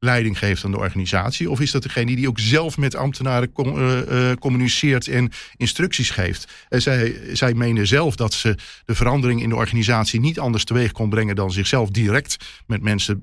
leiding 0.04 0.38
geeft 0.38 0.64
aan 0.64 0.70
de 0.70 0.78
organisatie? 0.78 1.50
Of 1.50 1.60
is 1.60 1.70
dat 1.70 1.82
degene 1.82 2.16
die 2.16 2.28
ook 2.28 2.38
zelf 2.38 2.76
met 2.78 2.94
ambtenaren 2.96 3.50
uh, 3.56 3.98
uh, 3.98 4.32
communiceert 4.38 5.08
en 5.08 5.32
instructies 5.56 6.10
geeft? 6.10 6.52
En 6.68 6.82
zij, 6.82 7.16
zij 7.32 7.54
menen 7.54 7.86
zelf 7.86 8.16
dat 8.16 8.32
ze 8.32 8.56
de 8.84 8.94
verandering 8.94 9.42
in 9.42 9.48
de 9.48 9.56
organisatie 9.56 10.20
niet 10.20 10.38
anders 10.38 10.64
teweeg 10.64 10.92
kon 10.92 11.08
brengen 11.08 11.36
dan 11.36 11.52
zichzelf 11.52 11.90
direct 11.90 12.36
met 12.66 12.82
mensen 12.82 13.20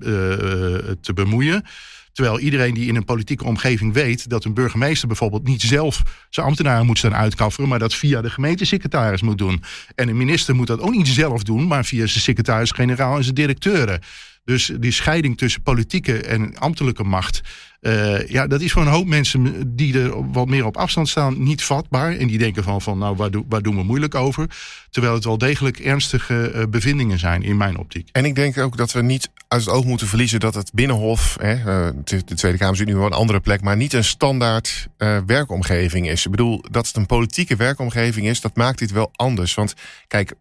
te 1.00 1.12
bemoeien. 1.14 1.64
Terwijl 2.12 2.38
iedereen 2.38 2.74
die 2.74 2.88
in 2.88 2.96
een 2.96 3.04
politieke 3.04 3.44
omgeving 3.44 3.92
weet 3.92 4.28
dat 4.28 4.44
een 4.44 4.54
burgemeester 4.54 5.08
bijvoorbeeld 5.08 5.46
niet 5.46 5.62
zelf 5.62 6.02
zijn 6.30 6.46
ambtenaren 6.46 6.86
moet 6.86 6.98
staan 6.98 7.14
uitkafferen, 7.14 7.68
maar 7.68 7.78
dat 7.78 7.94
via 7.94 8.20
de 8.20 8.30
gemeentesecretaris 8.30 9.22
moet 9.22 9.38
doen. 9.38 9.62
En 9.94 10.08
een 10.08 10.16
minister 10.16 10.54
moet 10.54 10.66
dat 10.66 10.80
ook 10.80 10.94
niet 10.94 11.08
zelf 11.08 11.42
doen, 11.42 11.66
maar 11.66 11.84
via 11.84 12.06
zijn 12.06 12.22
secretaris-generaal 12.22 13.16
en 13.16 13.22
zijn 13.22 13.34
directeuren. 13.34 14.00
Dus 14.44 14.72
die 14.80 14.92
scheiding 14.92 15.38
tussen 15.38 15.62
politieke 15.62 16.22
en 16.22 16.58
ambtelijke 16.58 17.04
macht. 17.04 17.40
Uh, 17.80 18.28
ja, 18.28 18.46
dat 18.46 18.60
is 18.60 18.72
voor 18.72 18.82
een 18.82 18.88
hoop 18.88 19.06
mensen 19.06 19.62
die 19.76 20.00
er 20.00 20.32
wat 20.32 20.48
meer 20.48 20.64
op 20.64 20.76
afstand 20.76 21.08
staan 21.08 21.42
niet 21.42 21.62
vatbaar. 21.62 22.16
En 22.16 22.26
die 22.26 22.38
denken 22.38 22.62
van, 22.62 22.82
van 22.82 22.98
nou, 22.98 23.16
waar, 23.16 23.30
do, 23.30 23.44
waar 23.48 23.62
doen 23.62 23.76
we 23.76 23.82
moeilijk 23.82 24.14
over? 24.14 24.46
Terwijl 24.90 25.14
het 25.14 25.24
wel 25.24 25.38
degelijk 25.38 25.78
ernstige 25.78 26.52
uh, 26.54 26.62
bevindingen 26.70 27.18
zijn 27.18 27.42
in 27.42 27.56
mijn 27.56 27.78
optiek. 27.78 28.08
En 28.12 28.24
ik 28.24 28.34
denk 28.34 28.58
ook 28.58 28.76
dat 28.76 28.92
we 28.92 29.02
niet 29.02 29.30
uit 29.48 29.64
het 29.64 29.70
oog 29.70 29.84
moeten 29.84 30.06
verliezen 30.06 30.40
dat 30.40 30.54
het 30.54 30.70
Binnenhof, 30.74 31.36
hè, 31.40 31.54
uh, 31.54 31.90
de 32.04 32.34
Tweede 32.34 32.58
Kamer 32.58 32.76
zit 32.76 32.86
nu 32.86 32.96
wel 32.96 33.06
een 33.06 33.12
andere 33.12 33.40
plek, 33.40 33.60
maar 33.60 33.76
niet 33.76 33.92
een 33.92 34.04
standaard 34.04 34.88
werkomgeving 35.26 36.08
is. 36.08 36.24
Ik 36.24 36.30
bedoel, 36.30 36.64
dat 36.70 36.86
het 36.86 36.96
een 36.96 37.06
politieke 37.06 37.56
werkomgeving 37.56 38.26
is, 38.26 38.40
dat 38.40 38.56
maakt 38.56 38.78
dit 38.78 38.90
wel 38.90 39.10
anders. 39.12 39.54
Want 39.54 39.74
kijk, 40.06 40.34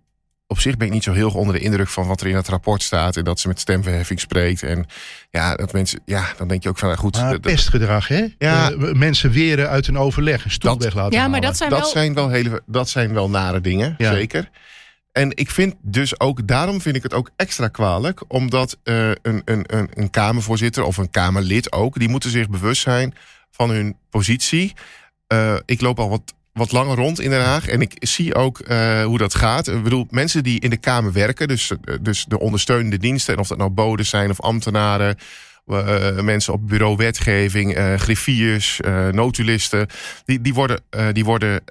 op 0.52 0.60
zich 0.60 0.78
ben 0.78 0.88
ik 0.88 0.94
niet 0.94 1.04
zo 1.04 1.14
heel 1.14 1.30
onder 1.32 1.54
de 1.54 1.60
indruk 1.60 1.88
van 1.88 2.08
wat 2.08 2.22
er 2.22 2.28
in 2.28 2.36
het 2.36 2.48
rapport 2.48 2.84
staat. 2.84 3.18
En 3.18 3.24
dat 3.24 3.40
ze 3.40 3.48
met 3.48 3.60
stemverheffing 3.60 4.20
spreekt. 4.20 4.64
En 4.64 4.86
ja, 5.30 5.56
dat 5.56 5.74
mensen, 5.74 6.00
ja, 6.06 6.26
dan 6.38 6.48
denk 6.48 6.64
je 6.64 6.70
ook 6.70 6.78
van, 6.78 6.88
nou 6.88 7.00
goed. 7.00 7.16
Maar 7.16 7.40
pestgedrag, 7.40 8.08
hè? 8.08 8.26
Ja. 8.38 8.72
Uh, 8.72 8.94
mensen 8.94 9.32
weren 9.32 9.70
uit 9.70 9.88
een 9.88 9.98
overleg, 9.98 10.44
een 10.46 10.52
stoel 10.52 10.74
Dat- 10.74 10.84
weg 10.84 10.94
laten 10.94 11.12
Ja, 11.12 11.18
maar 11.20 11.30
halen. 11.30 11.42
dat 11.42 11.58
zijn 11.58 11.70
dat, 11.70 11.80
wel... 11.80 11.90
zijn 11.90 12.14
wel 12.14 12.30
hele, 12.30 12.62
dat 12.66 12.90
zijn 12.90 13.14
wel 13.14 13.30
nare 13.30 13.62
dingen, 13.62 13.96
Ja. 13.98 14.12
zeker. 14.14 14.50
En 15.12 15.32
ik 15.38 15.52
vind 15.52 15.76
dus 15.82 16.20
ook, 16.20 16.48
daarom 16.48 16.82
vind 16.82 16.96
ik 16.96 17.04
het 17.04 17.14
ook 17.14 17.30
extra 17.36 17.68
kwalijk, 17.68 18.22
omdat 18.28 18.78
eh, 18.84 19.08
een, 19.10 19.42
een, 19.46 19.64
een, 19.66 19.90
een 19.94 20.10
Kamervoorzitter 20.10 20.84
of 20.84 20.98
een 20.98 21.10
Kamerlid 21.10 21.72
ook, 21.72 22.00
die 22.00 22.10
moeten 22.10 22.30
zich 22.30 22.50
bewust 22.50 22.82
zijn 22.82 23.14
van 23.52 23.70
hun 23.70 23.98
positie. 24.10 24.74
Eh, 25.28 25.56
ik 25.66 25.82
loop 25.82 26.00
al 26.00 26.10
wat, 26.10 26.34
wat 26.54 26.72
langer 26.72 26.96
rond 26.96 27.20
in 27.20 27.30
Den 27.30 27.44
Haag 27.44 27.68
en 27.68 27.82
ik 27.82 27.94
zie 28.00 28.36
ook 28.36 28.60
eh, 28.60 29.04
hoe 29.04 29.18
dat 29.18 29.36
gaat. 29.36 29.68
Ik 29.68 29.84
bedoel, 29.84 30.08
mensen 30.10 30.44
die 30.44 30.60
in 30.60 30.70
de 30.70 30.78
Kamer 30.78 31.12
werken, 31.12 31.48
dus, 31.48 31.72
eh, 31.72 31.96
dus 32.02 32.26
de 32.26 32.40
ondersteunende 32.40 32.98
diensten, 32.98 33.34
en 33.34 33.40
of 33.40 33.48
dat 33.48 33.58
nou 33.58 33.70
boden 33.70 34.06
zijn 34.06 34.30
of 34.30 34.42
ambtenaren. 34.42 35.18
Eh, 35.72 36.24
mensen 36.24 36.54
op 36.54 36.68
bureau 36.68 36.96
wetgeving, 36.96 37.76
eh, 37.76 37.94
griffiers, 37.94 38.82
eh, 38.82 39.08
notulisten. 39.08 39.88
Die, 40.26 40.42
die 40.42 40.54
worden, 40.54 40.82
die 41.12 41.26
worden 41.26 41.62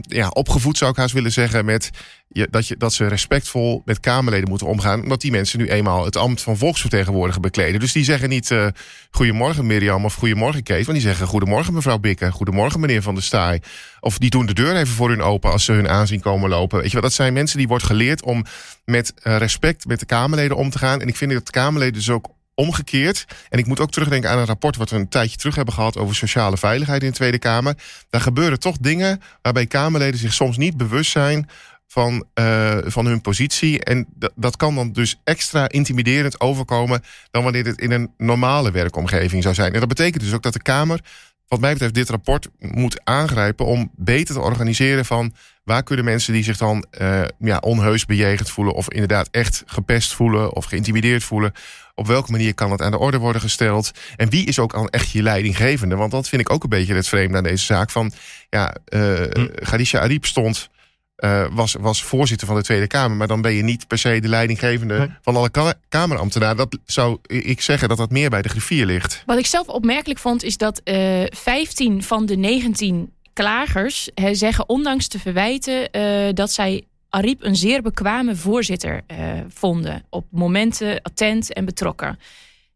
ja, 0.00 0.28
opgevoed, 0.28 0.78
zou 0.78 0.90
ik 0.90 0.96
haast 0.96 1.14
willen 1.14 1.32
zeggen, 1.32 1.64
met 1.64 1.90
je, 2.28 2.48
dat, 2.50 2.66
je, 2.66 2.76
dat 2.76 2.92
ze 2.92 3.06
respectvol 3.06 3.82
met 3.84 4.00
Kamerleden 4.00 4.48
moeten 4.48 4.66
omgaan. 4.66 5.02
Omdat 5.02 5.20
die 5.20 5.30
mensen 5.30 5.58
nu 5.58 5.68
eenmaal 5.68 6.04
het 6.04 6.16
ambt 6.16 6.42
van 6.42 6.56
volksvertegenwoordiger 6.56 7.40
bekleden. 7.40 7.80
Dus 7.80 7.92
die 7.92 8.04
zeggen 8.04 8.28
niet 8.28 8.50
eh 8.50 8.66
goedemorgen 9.10 9.66
Mirjam 9.66 10.04
of 10.04 10.14
goedemorgen 10.14 10.62
Kees. 10.62 10.84
Maar 10.84 10.94
die 10.94 11.04
zeggen 11.04 11.26
goedemorgen 11.26 11.74
mevrouw 11.74 11.98
Bikke, 11.98 12.32
goedemorgen 12.32 12.80
meneer 12.80 13.02
Van 13.02 13.14
der 13.14 13.22
Staaij. 13.22 13.62
Of 14.00 14.18
die 14.18 14.30
doen 14.30 14.46
de 14.46 14.54
deur 14.54 14.76
even 14.76 14.94
voor 14.94 15.08
hun 15.08 15.22
open 15.22 15.52
als 15.52 15.64
ze 15.64 15.72
hun 15.72 15.88
aanzien 15.88 16.20
komen 16.20 16.48
lopen. 16.48 16.80
Weet 16.80 16.90
je 16.90 17.00
dat 17.00 17.12
zijn 17.12 17.32
mensen 17.32 17.58
die 17.58 17.68
wordt 17.68 17.84
geleerd 17.84 18.22
om 18.22 18.44
met 18.84 19.12
respect 19.22 19.86
met 19.86 20.00
de 20.00 20.06
Kamerleden 20.06 20.56
om 20.56 20.70
te 20.70 20.78
gaan. 20.78 21.00
En 21.00 21.08
ik 21.08 21.16
vind 21.16 21.32
dat 21.32 21.46
de 21.46 21.52
Kamerleden 21.52 21.94
dus 21.94 22.10
ook 22.10 22.36
omgekeerd. 22.58 23.24
En 23.48 23.58
ik 23.58 23.66
moet 23.66 23.80
ook 23.80 23.90
terugdenken 23.90 24.30
aan 24.30 24.38
een 24.38 24.46
rapport 24.46 24.76
wat 24.76 24.90
we 24.90 24.96
een 24.96 25.08
tijdje 25.08 25.36
terug 25.36 25.54
hebben 25.54 25.74
gehad 25.74 25.96
over 25.96 26.14
sociale 26.14 26.56
veiligheid 26.56 27.02
in 27.02 27.08
de 27.08 27.14
Tweede 27.14 27.38
Kamer. 27.38 27.74
Daar 28.10 28.20
gebeuren 28.20 28.60
toch 28.60 28.76
dingen 28.80 29.20
waarbij 29.42 29.66
Kamerleden 29.66 30.20
zich 30.20 30.32
soms 30.32 30.56
niet 30.56 30.76
bewust 30.76 31.10
zijn 31.10 31.48
van, 31.86 32.24
eh, 32.34 32.76
van 32.84 33.06
hun 33.06 33.20
positie. 33.20 33.84
En 33.84 34.06
dat- 34.34 34.56
kan 34.56 34.74
dan 34.74 34.92
dus 34.92 35.20
extra 35.24 35.68
intimiderend 35.68 36.40
overkomen 36.40 37.02
dan 37.30 37.42
wanneer 37.42 37.64
dit 37.64 37.80
in 37.80 37.90
een 37.90 38.12
normale 38.16 38.70
werkomgeving 38.70 39.42
zou 39.42 39.54
zijn. 39.54 39.72
En 39.72 39.78
dat 39.80 39.88
betekent 39.88 40.22
dus 40.22 40.32
ook 40.32 40.42
dat 40.42 40.52
de 40.52 40.62
Kamer, 40.62 41.00
wat 41.48 41.60
mij 41.60 41.72
betreft, 41.72 41.94
dit 41.94 42.10
rapport 42.10 42.48
moet 42.58 43.00
aangrijpen 43.04 43.66
om 43.66 43.90
beter 43.96 44.34
te 44.34 44.40
organiseren 44.40 45.04
van 45.04 45.34
waar 45.64 45.82
kunnen 45.82 46.04
mensen 46.04 46.32
die 46.32 46.44
zich 46.44 46.56
dan 46.56 46.84
eh, 46.90 47.22
ja, 47.38 47.58
onheus 47.58 48.06
bejegend 48.06 48.50
voelen 48.50 48.74
of 48.74 48.90
inderdaad 48.90 49.28
echt 49.30 49.62
gepest 49.66 50.14
voelen 50.14 50.54
of 50.54 50.64
geïntimideerd 50.64 51.24
voelen. 51.24 51.52
Op 51.98 52.06
welke 52.06 52.30
manier 52.30 52.54
kan 52.54 52.70
het 52.70 52.82
aan 52.82 52.90
de 52.90 52.98
orde 52.98 53.18
worden 53.18 53.40
gesteld? 53.42 53.90
En 54.16 54.30
wie 54.30 54.46
is 54.46 54.58
ook 54.58 54.72
al 54.72 54.88
echt 54.88 55.10
je 55.10 55.22
leidinggevende? 55.22 55.96
Want 55.96 56.10
dat 56.10 56.28
vind 56.28 56.40
ik 56.42 56.50
ook 56.50 56.62
een 56.62 56.68
beetje 56.68 56.94
het 56.94 57.08
vreemde 57.08 57.36
aan 57.36 57.42
deze 57.42 57.64
zaak. 57.64 57.90
Van 57.90 58.12
ja, 58.50 58.74
eh 58.84 59.12
Khadija 59.54 60.00
Ariep 60.00 60.26
stond 60.26 60.68
eh, 61.16 61.46
was, 61.50 61.74
was 61.80 62.02
voorzitter 62.02 62.46
van 62.46 62.56
de 62.56 62.62
Tweede 62.62 62.86
Kamer. 62.86 63.16
Maar 63.16 63.26
dan 63.26 63.40
ben 63.40 63.52
je 63.52 63.62
niet 63.62 63.86
per 63.86 63.98
se 63.98 64.20
de 64.20 64.28
leidinggevende 64.28 64.98
Nee. 64.98 65.08
van 65.22 65.36
alle 65.36 65.50
ka- 65.50 65.74
Kamerambtenaren. 65.88 66.56
Dat 66.56 66.78
zou 66.86 67.18
ik 67.26 67.60
zeggen 67.60 67.88
dat 67.88 67.98
dat 67.98 68.10
meer 68.10 68.30
bij 68.30 68.42
de 68.42 68.48
griffier 68.48 68.86
ligt. 68.86 69.22
Wat 69.26 69.38
ik 69.38 69.46
zelf 69.46 69.66
opmerkelijk 69.66 70.20
vond, 70.20 70.42
is 70.42 70.56
dat 70.56 70.80
eh 70.84 71.22
15 71.30 72.02
van 72.02 72.26
de 72.26 72.36
19 72.36 73.12
klagers 73.32 74.10
hè, 74.14 74.34
zeggen, 74.34 74.68
ondanks 74.68 75.08
de 75.08 75.18
verwijten, 75.18 75.90
eh, 75.90 76.02
dat 76.34 76.50
zij 76.52 76.82
Ariep 77.10 77.42
een 77.44 77.56
zeer 77.56 77.82
bekwame 77.82 78.36
voorzitter 78.36 79.02
eh, 79.06 79.18
vonden. 79.48 80.04
Op 80.08 80.26
momenten 80.30 81.02
attent 81.02 81.52
en 81.52 81.64
betrokken. 81.64 82.18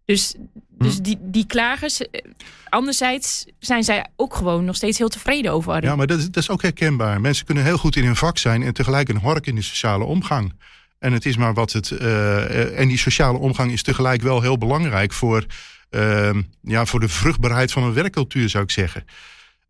Dus, 0.05 0.35
dus 0.69 0.99
die, 1.01 1.19
die 1.21 1.47
klagers, 1.47 2.01
eh, 2.01 2.21
anderzijds 2.69 3.45
zijn 3.59 3.85
zij 3.85 4.07
ook 4.17 4.35
gewoon 4.35 4.65
nog 4.65 4.77
steeds 4.77 4.99
heel 4.99 5.09
tevreden 5.09 5.53
over 5.53 5.73
Ariep. 5.73 5.85
Ja, 5.85 5.97
maar 5.97 6.07
dat 6.07 6.19
is, 6.19 6.25
dat 6.25 6.43
is 6.43 6.51
ook 6.51 6.62
herkenbaar. 6.62 7.21
Mensen 7.21 7.47
kunnen 7.47 7.65
heel 7.65 7.79
goed 7.79 7.97
in 7.97 8.05
hun 8.05 8.17
vak 8.17 8.39
zijn 8.39 8.62
en 8.62 8.75
tegelijk 8.75 9.09
een 9.09 9.17
hork 9.17 9.47
in 9.47 9.55
de 9.55 9.62
sociale 9.62 10.05
omgang. 10.05 10.53
En 10.99 11.12
het 11.12 11.27
is 11.27 11.37
maar 11.37 11.55
wat 11.55 11.73
het. 11.73 11.91
eh, 11.91 12.79
en 12.79 12.89
die 12.89 12.99
sociale 12.99 13.39
omgang 13.39 13.73
is 13.73 13.83
tegelijk 13.83 14.23
wel 14.23 14.41
heel 14.41 14.59
belangrijk 14.59 15.12
voor, 15.12 15.47
ehm, 15.91 16.43
ja, 16.62 16.87
voor 16.87 17.01
de 17.01 17.09
vruchtbaarheid 17.09 17.73
van 17.73 17.83
een 17.83 17.93
werkcultuur, 17.93 18.49
zou 18.49 18.65
ik 18.65 18.71
zeggen. 18.71 19.05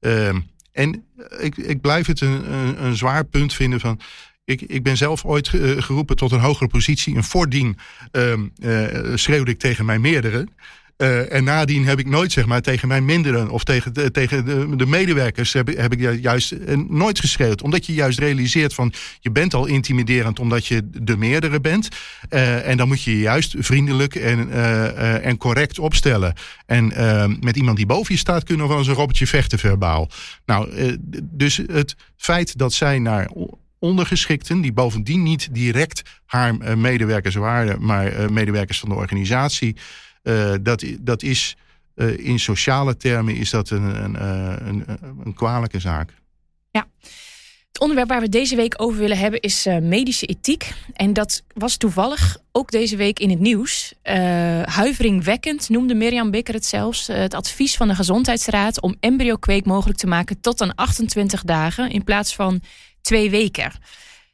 Ehm, 0.01 0.41
en 0.73 1.05
ik, 1.39 1.57
ik 1.57 1.81
blijf 1.81 2.07
het 2.07 2.21
een, 2.21 2.53
een, 2.53 2.85
een 2.85 2.97
zwaar 2.97 3.25
punt 3.25 3.55
vinden 3.55 3.81
van. 3.81 4.01
Ik, 4.53 4.63
ik 4.63 4.83
ben 4.83 4.97
zelf 4.97 5.25
ooit 5.25 5.49
eh, 5.55 5.71
geroepen 5.83 6.17
tot 6.17 6.33
een 6.33 6.41
hogere 6.41 6.69
positie. 6.69 7.17
En 7.17 7.25
voordien 7.25 7.77
ehm, 8.11 8.41
eh, 8.63 8.87
schreeuwde 9.15 9.51
ik 9.51 9.59
tegen 9.59 9.85
mijn 9.85 10.01
meerdere. 10.01 10.47
Eh, 10.97 11.33
en 11.33 11.45
nadien 11.45 11.87
heb 11.87 11.99
ik 11.99 12.09
nooit 12.09 12.33
zeg 12.33 12.47
maar, 12.47 12.61
tegen 12.61 12.89
mijn 12.89 13.05
minderen 13.05 13.51
of 13.51 13.65
tegen 13.65 13.95
de, 13.95 14.11
tegen 14.11 14.45
de, 14.45 14.77
de 14.77 14.87
medewerkers 14.87 15.53
heb, 15.53 15.69
ik- 15.71 15.77
heb 15.79 15.93
ik 15.93 16.01
ju- 16.01 16.11
juist 16.21 16.55
nooit 16.89 17.21
geschreeuwd. 17.21 17.63
Omdat 17.63 17.87
je 17.87 17.95
juist 17.95 18.19
realiseert 18.19 18.75
van 18.75 18.93
je 19.21 19.31
bent 19.31 19.55
al 19.55 19.67
intimiderend 19.67 20.39
omdat 20.39 20.67
je 20.67 20.91
de 20.91 21.17
meerdere 21.17 21.61
bent. 21.61 21.89
En 22.29 22.77
dan 22.77 22.89
moet 22.89 23.03
je 23.03 23.11
je 23.11 23.19
juist 23.21 23.55
vriendelijk 23.59 24.15
en, 24.15 24.51
en 25.23 25.37
correct 25.37 25.79
opstellen. 25.79 26.35
En 26.67 26.93
met 27.41 27.57
iemand 27.57 27.77
die 27.77 27.87
boven 27.87 28.15
je 28.15 28.21
staat 28.21 28.45
kunnen 28.45 28.63
we 28.65 28.71
wel 28.71 28.79
eens 28.81 28.89
een 28.91 28.95
robbertje 28.95 29.27
vechten 29.27 29.59
verbaal. 29.59 30.09
Nou, 30.47 30.71
dus 31.23 31.57
het 31.57 31.97
feit 32.17 32.59
dat 32.59 32.73
zij 32.73 32.99
naar 32.99 33.31
ondergeschikten, 33.83 34.61
die 34.61 34.73
bovendien 34.73 35.23
niet 35.23 35.49
direct 35.55 36.03
haar 36.25 36.59
eh, 36.59 36.75
medewerkers 36.75 37.35
waren, 37.35 37.85
maar 37.85 38.07
eh, 38.07 38.29
medewerkers 38.29 38.79
van 38.79 38.89
de 38.89 38.95
organisatie. 38.95 39.77
Eh, 40.23 40.55
dat, 40.61 40.85
dat 41.01 41.23
is 41.23 41.57
in 42.17 42.39
sociale 42.39 42.97
termen 42.97 43.35
is 43.35 43.51
dat 43.51 43.71
een, 43.71 44.15
een, 44.15 44.85
een, 45.25 45.35
kwalijke 45.35 45.81
zaak. 45.81 46.21
Het 47.73 47.81
onderwerp 47.81 48.09
waar 48.09 48.21
we 48.21 48.29
deze 48.29 48.57
week 48.57 48.75
over 48.77 48.99
willen 48.99 49.19
hebben 49.19 49.41
is 49.41 49.67
medische 49.81 50.27
ethiek. 50.27 50.73
En 50.93 51.13
dat 51.13 51.43
was 51.55 51.77
toevallig 51.77 52.37
ook 52.53 52.71
deze 52.71 52.97
week 52.97 53.19
in 53.19 53.31
het 53.31 53.41
nieuws. 53.41 53.95
Huiveringwekkend 54.65 55.69
noemde 55.69 55.95
Mirjam 55.95 56.31
Bikker 56.31 56.55
het 56.55 56.65
zelfs. 56.65 57.07
het 57.07 57.35
advies 57.35 57.77
van 57.77 57.89
de 57.89 57.95
Gezondheidsraad 57.95 58.81
om 58.81 58.97
embryokweek 59.01 59.65
mogelijk 59.65 59.99
te 59.99 60.07
maken 60.07 60.41
tot 60.41 60.61
aan 60.61 60.75
28 60.75 61.43
dagen 61.43 61.91
in 61.91 62.05
plaats 62.05 62.35
van 62.35 62.61
twee 63.03 63.31
weken. 63.31 63.73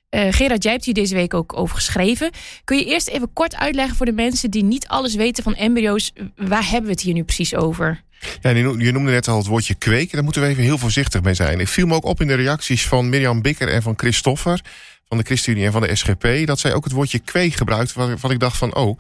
Eh, 0.09 0.33
Gerard, 0.33 0.63
jij 0.63 0.73
hebt 0.73 0.85
hier 0.85 0.95
deze 0.95 1.15
week 1.15 1.35
ook 1.35 1.59
over 1.59 1.75
geschreven. 1.75 2.31
Kun 2.65 2.79
je 2.79 2.85
eerst 2.85 3.09
even 3.09 3.33
kort 3.33 3.57
uitleggen 3.57 3.97
voor 3.97 4.07
de 4.07 4.13
mensen 4.13 4.51
die 4.51 4.65
niet 4.65 4.89
alles 4.89 5.15
weten 5.15 5.43
van 5.43 5.55
embryo's? 5.55 6.13
Waar 6.37 6.65
hebben 6.65 6.85
we 6.85 6.91
het 6.91 7.01
hier 7.01 7.15
nu 7.15 7.25
precies 7.25 7.55
over? 7.55 8.03
Ja, 8.41 8.51
je 8.51 8.63
noemde- 8.93 9.11
net 9.11 9.29
al 9.29 9.39
het 9.39 9.47
woordje 9.47 9.75
kweken. 9.75 10.13
Daar 10.15 10.25
moeten 10.25 10.43
we 10.43 10.49
even 10.49 10.63
heel 10.63 10.79
voorzichtig 10.79 11.23
mee 11.23 11.35
zijn. 11.35 11.61
Ik 11.61 11.69
viel 11.69 11.87
me 11.87 11.95
ook 11.95 12.05
op 12.05 12.21
in 12.21 12.27
de 12.27 12.35
reacties 12.35 12.87
van 12.87 13.09
Mirjam 13.09 13.43
Bikker 13.43 13.69
en 13.69 13.83
van 13.83 13.95
Christoffer... 13.97 14.61
van 15.09 15.19
de 15.19 15.25
ChristenUnie 15.25 15.67
en 15.67 15.73
van 15.73 15.83
de 15.83 15.97
SGP... 15.97 16.47
dat 16.47 16.59
zij 16.59 16.75
ook 16.75 16.85
het 16.85 16.93
woordje 16.93 17.19
kweek 17.19 17.55
gebruikt. 17.55 17.93
Waarvan 17.93 18.31
ik 18.31 18.41
dacht 18.41 18.57
van, 18.57 18.75
oh, 18.75 18.99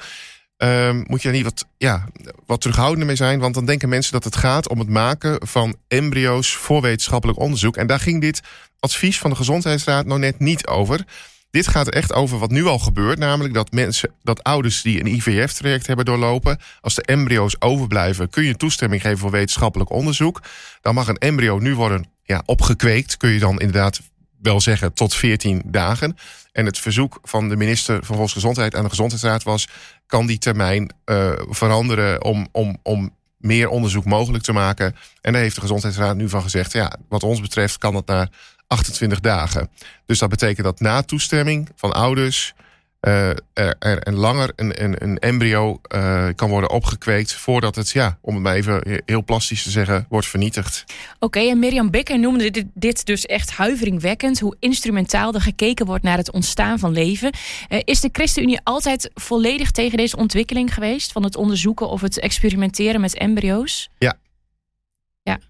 ehm, 0.58 1.04
moet 1.06 1.22
je 1.22 1.28
daar 1.28 1.36
niet 1.36 1.44
wat, 1.44 1.66
ja, 1.76 2.08
wat 2.46 2.60
terughoudender 2.60 3.06
mee 3.06 3.16
zijn? 3.16 3.38
Want 3.38 3.54
dan 3.54 3.66
denken 3.66 3.88
mensen 3.88 4.12
dat 4.12 4.24
het 4.24 4.36
gaat 4.36 4.68
om 4.68 4.78
het 4.78 4.88
maken 4.88 5.46
van 5.46 5.76
embryo's... 5.88 6.54
voor 6.56 6.80
wetenschappelijk 6.80 7.38
onderzoek. 7.38 7.76
En 7.76 7.86
daar 7.86 8.00
ging 8.00 8.20
dit 8.20 8.40
advies 8.80 9.18
van 9.18 9.30
de 9.30 9.36
Gezondheidsraad 9.36 10.06
nou 10.06 10.20
net 10.20 10.38
niet 10.38 10.66
over... 10.66 11.04
Dit 11.50 11.68
gaat 11.68 11.88
echt 11.88 12.12
over 12.12 12.38
wat 12.38 12.50
nu 12.50 12.64
al 12.64 12.78
gebeurt, 12.78 13.18
namelijk 13.18 13.54
dat 13.54 13.72
mensen, 13.72 14.10
dat 14.22 14.42
ouders 14.42 14.82
die 14.82 15.00
een 15.00 15.06
IVF-traject 15.06 15.86
hebben 15.86 16.04
doorlopen, 16.04 16.58
als 16.80 16.94
de 16.94 17.02
embryo's 17.02 17.56
overblijven, 17.58 18.30
kun 18.30 18.44
je 18.44 18.56
toestemming 18.56 19.02
geven 19.02 19.18
voor 19.18 19.30
wetenschappelijk 19.30 19.90
onderzoek. 19.90 20.42
Dan 20.80 20.94
mag 20.94 21.08
een 21.08 21.16
embryo 21.18 21.58
nu 21.58 21.74
worden 21.74 22.06
ja, 22.22 22.42
opgekweekt, 22.44 23.16
kun 23.16 23.30
je 23.30 23.38
dan 23.38 23.58
inderdaad 23.58 24.00
wel 24.42 24.60
zeggen, 24.60 24.92
tot 24.92 25.14
14 25.14 25.62
dagen. 25.66 26.16
En 26.52 26.66
het 26.66 26.78
verzoek 26.78 27.18
van 27.22 27.48
de 27.48 27.56
minister 27.56 28.04
van 28.04 28.16
Volksgezondheid 28.16 28.74
aan 28.74 28.82
de 28.82 28.88
Gezondheidsraad 28.88 29.42
was, 29.42 29.68
kan 30.06 30.26
die 30.26 30.38
termijn 30.38 30.92
eh, 31.04 31.32
veranderen 31.48 32.24
om, 32.24 32.48
om, 32.52 32.78
om 32.82 33.16
meer 33.38 33.68
onderzoek 33.68 34.04
mogelijk 34.04 34.44
te 34.44 34.52
maken. 34.52 34.96
En 35.20 35.32
daar 35.32 35.42
heeft 35.42 35.54
de 35.54 35.60
Gezondheidsraad 35.60 36.16
nu 36.16 36.28
van 36.28 36.42
gezegd, 36.42 36.72
ja, 36.72 36.96
wat 37.08 37.22
ons 37.22 37.40
betreft 37.40 37.78
kan 37.78 37.92
dat 37.92 38.06
naar 38.06 38.28
28 38.66 39.20
dagen. 39.20 39.70
Dus 40.06 40.18
dat 40.18 40.28
betekent 40.28 40.66
dat 40.66 40.80
na 40.80 41.02
toestemming 41.02 41.68
van 41.76 41.92
ouders 41.92 42.54
eh, 43.00 43.28
er, 43.52 43.76
er 43.78 44.06
een 44.06 44.14
langer 44.14 44.52
een, 44.56 44.82
een, 44.82 45.02
een 45.02 45.18
embryo 45.18 45.80
eh, 45.82 46.28
kan 46.34 46.48
worden 46.48 46.70
opgekweekt 46.70 47.32
voordat 47.32 47.74
het, 47.74 47.90
ja, 47.90 48.18
om 48.20 48.34
het 48.34 48.42
maar 48.42 48.54
even 48.54 49.02
heel 49.06 49.24
plastisch 49.24 49.62
te 49.62 49.70
zeggen, 49.70 50.06
wordt 50.08 50.26
vernietigd. 50.26 50.84
Oké, 51.18 51.38
en 51.38 51.58
Mirjam 51.58 51.90
Bikker 51.90 52.18
noemde 52.18 52.50
dit, 52.50 52.64
dit 52.74 53.06
dus 53.06 53.26
echt 53.26 53.50
huiveringwekkend. 53.50 54.40
Hoe 54.40 54.56
instrumentaal 54.60 55.34
er 55.34 55.40
gekeken 55.40 55.86
wordt 55.86 56.04
naar 56.04 56.16
het 56.16 56.30
ontstaan 56.30 56.78
van 56.78 56.92
leven. 56.92 57.30
Eh, 57.68 57.80
is 57.84 58.00
de 58.00 58.08
ChristenUnie 58.12 58.60
altijd 58.62 59.10
volledig 59.14 59.70
tegen 59.70 59.96
deze 59.96 60.16
ontwikkeling 60.16 60.74
geweest? 60.74 61.12
Van 61.12 61.24
het 61.24 61.36
onderzoeken 61.36 61.88
of 61.88 62.00
het 62.00 62.20
experimenteren 62.20 63.00
met 63.00 63.14
embryo's? 63.14 63.88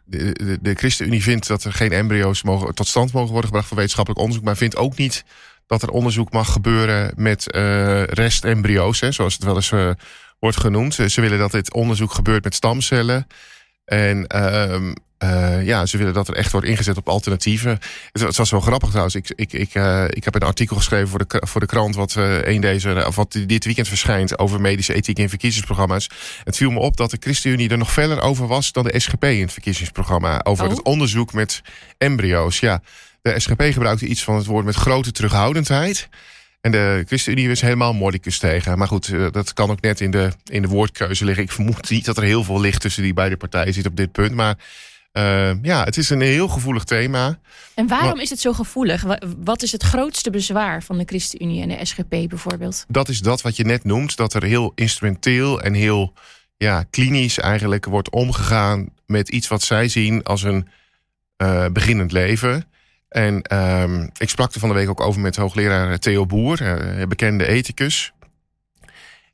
De, 0.05 0.33
de, 0.33 0.59
de 0.61 0.75
ChristenUnie 0.75 1.23
vindt 1.23 1.49
dat 1.49 1.64
er 1.64 1.73
geen 1.73 1.93
embryo's 1.93 2.43
mogen, 2.43 2.75
tot 2.75 2.87
stand 2.87 3.12
mogen 3.12 3.31
worden 3.31 3.47
gebracht 3.47 3.69
voor 3.69 3.76
wetenschappelijk 3.76 4.21
onderzoek, 4.21 4.45
maar 4.45 4.57
vindt 4.57 4.76
ook 4.76 4.97
niet 4.97 5.25
dat 5.68 5.82
er 5.82 5.90
onderzoek 5.90 6.32
mag 6.32 6.52
gebeuren 6.52 7.12
met 7.16 7.54
uh, 7.54 8.02
restembryo's, 8.04 9.00
hè, 9.00 9.12
zoals 9.12 9.34
het 9.34 9.44
wel 9.44 9.54
eens 9.54 9.70
uh, 9.70 9.90
wordt 10.38 10.60
genoemd. 10.60 10.94
Ze 10.94 11.20
willen 11.20 11.38
dat 11.38 11.50
dit 11.50 11.72
onderzoek 11.72 12.12
gebeurt 12.12 12.44
met 12.44 12.54
stamcellen. 12.54 13.26
En 13.84 14.25
uh, 14.34 14.90
uh, 15.25 15.66
ja, 15.66 15.87
ze 15.87 15.96
willen 15.98 16.12
dat 16.12 16.28
er 16.28 16.34
echt 16.34 16.52
wordt 16.52 16.66
ingezet 16.66 16.96
op 16.96 17.08
alternatieven. 17.08 17.78
Het, 18.12 18.37
was 18.37 18.50
wel 18.50 18.60
grappig 18.60 18.88
trouwens. 18.88 19.14
Ik, 19.14 19.30
ik, 19.34 19.52
ik, 19.52 19.75
ik 20.08 20.25
heb 20.25 20.34
een 20.34 20.42
artikel 20.42 20.76
geschreven 20.76 21.08
voor 21.08 21.26
de, 21.26 21.42
voor 21.46 21.60
de 21.60 21.66
krant... 21.66 21.94
wat, 21.94 22.14
een 22.14 22.60
deze, 22.60 23.04
of 23.06 23.16
wat 23.16 23.32
dit 23.46 23.64
weekend 23.64 23.88
verschijnt 23.88 24.38
over 24.38 24.60
medische 24.60 24.94
ethiek 24.94 25.18
in 25.18 25.28
verkiezingsprogramma's. 25.28 26.10
Het 26.44 26.56
viel 26.56 26.70
me 26.70 26.78
op 26.78 26.96
dat 26.96 27.10
de 27.10 27.16
ChristenUnie 27.20 27.68
er 27.68 27.78
nog 27.78 27.92
verder 27.92 28.20
over 28.20 28.46
was... 28.46 28.72
dan 28.72 28.84
de 28.84 29.00
SGP 29.00 29.25
in 29.25 29.40
het 29.40 29.52
verkiezingsprogramma. 29.52 30.40
Over 30.42 30.64
oh. 30.64 30.70
het 30.70 30.82
onderzoek 30.82 31.32
met 31.32 31.62
embryo's. 31.98 32.60
Ja, 32.60 32.82
de 33.32 33.40
SGP 33.40 33.62
gebruikte 33.62 34.06
iets 34.06 34.25
van 34.25 34.37
het 34.37 34.47
woord 34.47 34.64
met 34.64 34.75
grote 34.75 35.12
terughoudendheid... 35.12 36.08
En 36.61 36.70
de 36.70 37.04
ChristenUnie 37.06 37.50
is 37.50 37.61
helemaal 37.61 37.92
mordicus 37.92 38.38
tegen. 38.38 38.78
Maar 38.78 38.88
goed, 38.88 39.32
dat 39.32 39.52
kan 39.52 39.70
ook 39.70 39.80
net 39.80 40.00
in 40.00 40.11
de, 40.11 40.32
in 40.44 40.62
de 40.62 40.68
woordkeuze 40.68 41.25
liggen. 41.25 41.44
Ik 41.44 41.52
vermoed 41.52 41.90
niet 41.90 42.04
dat 42.04 42.16
er 42.16 42.23
heel 42.23 42.44
veel 42.44 42.61
licht 42.61 42.80
tussen 42.80 43.02
die 43.02 43.12
beide 43.12 43.37
partijen 43.37 43.75
zit 43.75 43.87
op 43.87 43.97
dit 43.97 44.12
punt. 44.12 44.35
Maar 44.35 44.58
uh, 45.12 45.62
ja, 45.62 45.85
het 45.85 45.97
is 45.97 46.11
een 46.11 46.20
heel 46.20 46.49
gevoelig 46.49 46.85
thema. 46.85 47.38
En 47.75 47.87
waarom 47.87 48.20
is 48.20 48.30
het 48.30 48.40
zo 48.40 48.52
gevoelig? 48.52 49.04
Wat 49.38 49.62
is 49.62 49.73
het 49.73 49.82
grootste 49.82 50.30
bezwaar 50.30 50.82
van 50.82 50.99
de 50.99 51.04
ChristenUnie 51.06 51.62
en 51.62 51.68
de 51.68 51.85
SGP 51.85 52.08
bijvoorbeeld? 52.08 52.85
Dat 52.88 53.08
is 53.08 53.20
dat 53.20 53.42
wat 53.42 53.56
je 53.56 53.64
net 53.64 53.85
noemt, 53.85 54.16
dat 54.16 54.35
er 54.35 54.42
heel 54.42 54.73
instrumenteel 54.75 55.61
en 55.61 55.75
heel 55.75 56.12
ja, 56.56 56.85
klinisch 56.90 57.38
eigenlijk 57.38 57.85
wordt 57.85 58.11
omgegaan 58.11 58.88
met 59.06 59.28
iets 59.28 59.49
wat 59.49 59.62
zij 59.62 59.88
zien 59.88 60.23
als 60.23 60.42
een 60.42 60.68
uh, 61.42 61.66
beginnend 61.73 62.12
leven. 62.12 62.64
En 63.08 63.42
uh, 63.52 64.06
ik 64.16 64.28
sprak 64.28 64.54
er 64.54 64.60
van 64.60 64.68
de 64.68 64.74
week 64.74 64.88
ook 64.88 65.00
over 65.00 65.20
met 65.20 65.36
hoogleraar 65.36 65.98
Theo 65.98 66.26
Boer, 66.26 66.62
uh, 66.62 67.06
bekende 67.06 67.46
ethicus. 67.46 68.12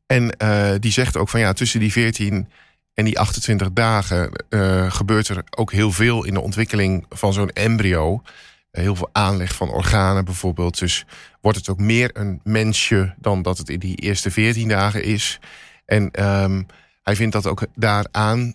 En 0.07 0.37
die 0.81 0.93
zegt 0.93 1.17
ook 1.17 1.29
van 1.29 1.41
ja, 1.41 1.53
tussen 1.53 1.81
die 1.81 1.93
14 1.93 2.49
en 2.95 3.05
die 3.05 3.19
28 3.19 3.73
dagen 3.73 4.31
uh, 4.49 4.93
gebeurt 4.93 5.29
er 5.29 5.45
ook 5.51 5.73
heel 5.73 5.93
veel 5.93 6.25
in 6.25 6.35
de 6.35 6.41
ontwikkeling 6.41 7.07
van 7.09 7.33
zo'n 7.33 7.49
embryo. 7.49 8.23
Heel 8.71 8.97
veel 8.97 9.09
aanleg 9.13 9.55
van 9.55 9.69
organen 9.71 10.25
bijvoorbeeld. 10.25 10.79
Dus 10.79 11.05
wordt 11.41 11.59
het 11.59 11.69
ook 11.69 11.79
meer 11.79 12.11
een 12.13 12.41
mensje 12.43 13.15
dan 13.19 13.43
dat 13.43 13.59
het 13.59 13.69
in 13.69 13.79
die 13.79 13.97
eerste 13.97 14.31
14 14.31 14.69
dagen 14.69 15.05
is. 15.05 15.39
En 15.87 16.25
um, 16.43 16.67
hij 17.03 17.17
vindt 17.17 17.33
dat 17.33 17.47
ook 17.47 17.67
daaraan 17.75 18.55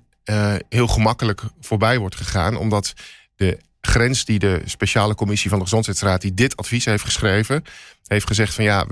heel 0.69 0.87
gemakkelijk 0.87 1.41
voorbij 1.59 1.97
wordt 1.97 2.15
gegaan. 2.15 2.57
Omdat 2.57 2.93
de 3.35 3.59
grens 3.89 4.25
die 4.25 4.39
de 4.39 4.61
speciale 4.65 5.15
commissie 5.15 5.49
van 5.49 5.59
de 5.59 5.65
Gezondheidsraad... 5.65 6.21
die 6.21 6.33
dit 6.33 6.57
advies 6.57 6.85
heeft 6.85 7.03
geschreven, 7.03 7.63
heeft 8.07 8.27
gezegd 8.27 8.53
van 8.53 8.63
ja... 8.63 8.85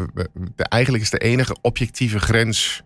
eigenlijk 0.56 1.04
is 1.04 1.10
de 1.10 1.18
enige 1.18 1.58
objectieve 1.62 2.20
grens 2.20 2.84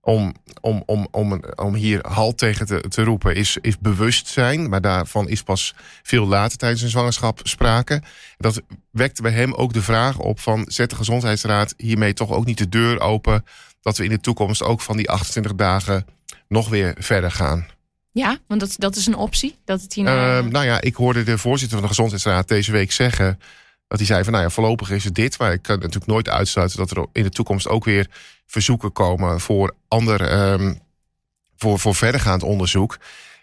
om, 0.00 0.34
om, 0.60 0.82
om, 0.86 1.08
om, 1.10 1.42
om 1.54 1.74
hier 1.74 2.06
halt 2.08 2.38
tegen 2.38 2.66
te, 2.66 2.80
te 2.88 3.04
roepen 3.04 3.34
is, 3.34 3.56
is 3.60 3.78
bewustzijn. 3.78 4.68
Maar 4.68 4.80
daarvan 4.80 5.28
is 5.28 5.42
pas 5.42 5.74
veel 6.02 6.26
later 6.26 6.58
tijdens 6.58 6.82
een 6.82 6.88
zwangerschap 6.88 7.40
sprake. 7.42 8.02
Dat 8.36 8.62
wekte 8.90 9.22
bij 9.22 9.32
hem 9.32 9.52
ook 9.52 9.72
de 9.72 9.82
vraag 9.82 10.18
op 10.18 10.40
van... 10.40 10.64
zet 10.68 10.90
de 10.90 10.96
Gezondheidsraad 10.96 11.74
hiermee 11.76 12.12
toch 12.12 12.30
ook 12.30 12.44
niet 12.44 12.58
de 12.58 12.68
deur 12.68 13.00
open... 13.00 13.44
dat 13.80 13.96
we 13.96 14.04
in 14.04 14.10
de 14.10 14.20
toekomst 14.20 14.62
ook 14.62 14.80
van 14.80 14.96
die 14.96 15.10
28 15.10 15.54
dagen 15.54 16.06
nog 16.48 16.68
weer 16.68 16.94
verder 16.98 17.30
gaan. 17.30 17.66
Ja, 18.14 18.38
want 18.46 18.60
dat, 18.60 18.74
dat 18.78 18.96
is 18.96 19.06
een 19.06 19.16
optie? 19.16 19.56
Dat 19.64 19.80
het 19.80 19.94
hier 19.94 20.04
uh, 20.04 20.50
nou 20.50 20.64
ja, 20.64 20.80
ik 20.80 20.94
hoorde 20.94 21.22
de 21.22 21.38
voorzitter 21.38 21.76
van 21.78 21.86
de 21.86 21.94
Gezondheidsraad 21.94 22.48
deze 22.48 22.72
week 22.72 22.92
zeggen... 22.92 23.38
dat 23.88 23.98
hij 23.98 24.06
zei 24.06 24.24
van 24.24 24.32
nou 24.32 24.44
ja, 24.44 24.50
voorlopig 24.50 24.90
is 24.90 25.04
het 25.04 25.14
dit. 25.14 25.38
Maar 25.38 25.52
ik 25.52 25.62
kan 25.62 25.76
natuurlijk 25.78 26.06
nooit 26.06 26.28
uitsluiten 26.28 26.78
dat 26.78 26.90
er 26.90 27.06
in 27.12 27.22
de 27.22 27.30
toekomst 27.30 27.68
ook 27.68 27.84
weer 27.84 28.06
verzoeken 28.46 28.92
komen 28.92 29.40
voor 29.40 29.74
ander, 29.88 30.50
um, 30.52 30.80
voor, 31.56 31.78
voor 31.78 31.94
verdergaand 31.94 32.42
onderzoek. 32.42 32.98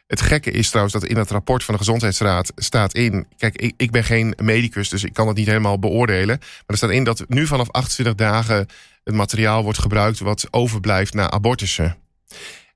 Het 0.07 0.21
gekke 0.21 0.51
is 0.51 0.67
trouwens 0.67 0.93
dat 0.93 1.05
in 1.05 1.17
het 1.17 1.31
rapport 1.31 1.63
van 1.63 1.73
de 1.73 1.79
Gezondheidsraad 1.79 2.51
staat 2.55 2.93
in... 2.93 3.27
Kijk, 3.37 3.55
ik, 3.55 3.73
ik 3.77 3.91
ben 3.91 4.03
geen 4.03 4.33
medicus, 4.41 4.89
dus 4.89 5.03
ik 5.03 5.13
kan 5.13 5.27
het 5.27 5.37
niet 5.37 5.47
helemaal 5.47 5.79
beoordelen. 5.79 6.37
Maar 6.37 6.63
er 6.65 6.77
staat 6.77 6.89
in 6.89 7.03
dat 7.03 7.23
nu 7.27 7.47
vanaf 7.47 7.71
28 7.71 8.15
dagen 8.15 8.67
het 9.03 9.15
materiaal 9.15 9.63
wordt 9.63 9.79
gebruikt... 9.79 10.19
wat 10.19 10.47
overblijft 10.51 11.13
na 11.13 11.31
abortussen. 11.31 11.97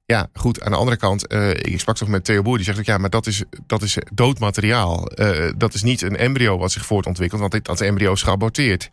Ja, 0.06 0.28
goed. 0.34 0.62
Aan 0.62 0.72
de 0.72 0.78
andere 0.78 0.98
kant, 0.98 1.34
uh, 1.34 1.50
ik 1.50 1.80
sprak 1.80 1.96
toch 1.96 2.08
met 2.08 2.24
Theo 2.24 2.42
Boer. 2.42 2.56
Die 2.56 2.66
zegt 2.66 2.80
ook, 2.80 2.86
ja, 2.86 2.98
maar 2.98 3.10
dat 3.10 3.28
is, 3.28 3.44
dat 3.68 3.82
is 3.82 3.98
dood 4.14 4.40
materiaal. 4.40 5.12
Uh, 5.20 5.52
dat 5.58 5.74
is 5.74 5.84
niet 5.84 6.02
een 6.02 6.18
embryo 6.18 6.58
wat 6.58 6.72
zich 6.72 6.86
voortontwikkelt. 6.86 7.42
Want 7.42 7.66
dat 7.66 7.82
embryo 7.82 8.14
is 8.14 8.22
geaborteerd. 8.22 8.90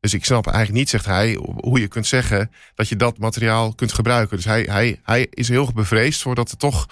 Dus 0.00 0.14
ik 0.14 0.24
snap 0.24 0.46
eigenlijk 0.46 0.76
niet, 0.78 0.88
zegt 0.88 1.04
hij, 1.04 1.38
hoe 1.56 1.80
je 1.80 1.88
kunt 1.88 2.06
zeggen 2.06 2.50
dat 2.74 2.88
je 2.88 2.96
dat 2.96 3.18
materiaal 3.18 3.74
kunt 3.74 3.92
gebruiken. 3.92 4.36
Dus 4.36 4.46
hij, 4.46 4.62
hij, 4.62 5.00
hij 5.02 5.26
is 5.30 5.48
heel 5.48 5.72
bevreesd 5.74 6.22
voor 6.22 6.34
dat 6.34 6.50
er 6.50 6.56
toch 6.56 6.86